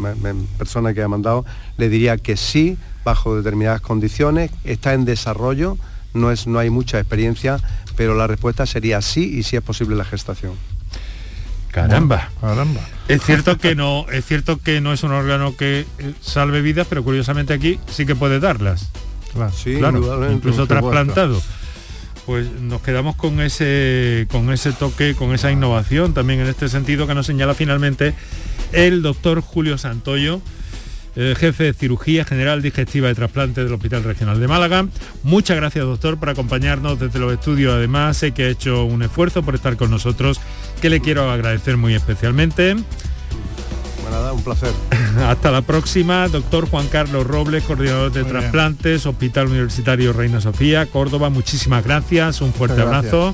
persona 0.58 0.94
que 0.94 1.02
ha 1.02 1.08
mandado, 1.08 1.46
le 1.78 1.90
diría 1.90 2.18
que 2.18 2.38
sí, 2.38 2.78
bajo 3.04 3.36
determinadas 3.36 3.82
condiciones, 3.82 4.52
está 4.64 4.94
en 4.94 5.06
desarrollo, 5.06 5.78
no, 6.14 6.32
es, 6.32 6.48
no 6.48 6.60
hay 6.60 6.70
mucha 6.70 7.00
experiencia, 7.00 7.58
pero 7.96 8.16
la 8.16 8.28
respuesta 8.28 8.66
sería 8.66 9.02
sí 9.02 9.38
y 9.38 9.44
sí 9.44 9.56
es 9.56 9.62
posible 9.62 9.96
la 9.96 10.06
gestación. 10.06 10.54
Caramba. 11.72 12.30
caramba. 12.40 12.82
Es 13.08 13.24
cierto 13.24 13.58
que 13.58 13.74
no, 13.74 14.06
es 14.12 14.26
cierto 14.26 14.60
que 14.60 14.80
no 14.80 14.94
es 14.94 15.02
un 15.02 15.12
órgano 15.12 15.58
que 15.58 15.88
eh, 15.98 16.14
salve 16.22 16.62
vidas, 16.62 16.86
pero 16.88 17.04
curiosamente 17.04 17.52
aquí 17.54 17.80
sí 17.88 18.06
que 18.06 18.16
puede 18.16 18.40
darlas. 18.40 18.92
Claro, 19.34 19.52
sí, 19.52 19.80
incluso 20.32 20.68
trasplantado. 20.68 21.42
Pues 22.26 22.50
nos 22.62 22.82
quedamos 22.82 23.16
con 23.16 23.42
ese 23.42 24.28
con 24.32 24.52
ese 24.52 24.72
toque, 24.72 25.14
con 25.16 25.34
esa 25.34 25.52
innovación 25.52 26.14
también 26.14 26.40
en 26.40 26.48
este 26.48 26.70
sentido 26.70 27.06
que 27.06 27.14
nos 27.14 27.26
señala 27.26 27.54
finalmente 27.54 28.14
el 28.72 29.02
doctor 29.02 29.42
Julio 29.42 29.78
Santoyo 29.78 30.42
eh, 31.16 31.36
jefe 31.38 31.66
de 31.66 31.74
cirugía 31.74 32.26
general 32.26 32.64
digestiva 32.64 33.12
y 33.12 33.14
trasplante 33.14 33.64
del 33.64 33.74
Hospital 33.74 34.04
Regional 34.04 34.40
de 34.40 34.48
Málaga. 34.48 34.88
Muchas 35.22 35.58
gracias, 35.58 35.86
doctor, 35.86 36.18
por 36.18 36.30
acompañarnos 36.30 37.00
desde 37.00 37.20
los 37.20 37.32
estudios. 37.32 37.74
Además, 37.76 38.18
sé 38.18 38.32
que 38.32 38.46
ha 38.46 38.50
hecho 38.50 38.84
un 38.86 39.04
esfuerzo 39.04 39.44
por 39.44 39.54
estar 39.54 39.78
con 39.78 39.92
nosotros, 39.92 40.42
que 40.82 40.90
le 40.90 41.02
quiero 41.02 41.30
agradecer 41.30 41.78
muy 41.78 41.94
especialmente. 41.94 42.76
Bueno, 44.04 44.34
un 44.34 44.44
placer. 44.44 44.72
Hasta 45.28 45.52
la 45.52 45.62
próxima, 45.62 46.28
doctor 46.28 46.70
Juan 46.70 46.88
Carlos 46.88 47.26
Robles, 47.26 47.64
coordinador 47.64 48.12
de 48.12 48.24
trasplantes, 48.24 49.06
Hospital 49.06 49.48
Universitario 49.48 50.14
Reina 50.14 50.42
Sofía, 50.42 50.86
Córdoba. 50.86 51.30
Muchísimas 51.30 51.84
gracias, 51.84 52.42
un 52.42 52.54
fuerte 52.54 52.82
abrazo. 52.82 53.34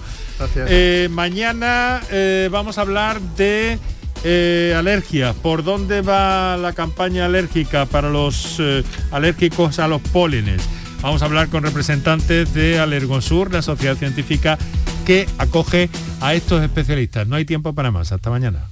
Eh, 0.56 1.10
mañana 1.12 2.02
eh, 2.12 2.48
vamos 2.52 2.78
a 2.78 2.82
hablar 2.82 3.20
de 3.20 3.78
eh, 4.24 4.74
alergia. 4.76 5.34
¿Por 5.34 5.64
dónde 5.64 6.02
va 6.02 6.58
la 6.58 6.74
campaña 6.74 7.26
alérgica 7.26 7.86
para 7.86 8.10
los 8.10 8.58
eh, 8.60 8.84
alérgicos 9.12 9.80
a 9.80 9.88
los 9.88 10.02
pólenes? 10.02 10.62
Vamos 11.02 11.22
a 11.22 11.26
hablar 11.26 11.48
con 11.48 11.64
representantes 11.64 12.54
de 12.54 12.80
Alergosur, 12.80 13.54
la 13.54 13.62
sociedad 13.62 13.96
científica 13.96 14.58
que 15.06 15.28
acoge 15.38 15.90
a 16.20 16.34
estos 16.34 16.62
especialistas. 16.62 17.28
No 17.28 17.38
hay 17.38 17.46
tiempo 17.46 17.74
para 17.74 17.92
más. 17.92 18.12
Hasta 18.12 18.30
mañana. 18.30 18.66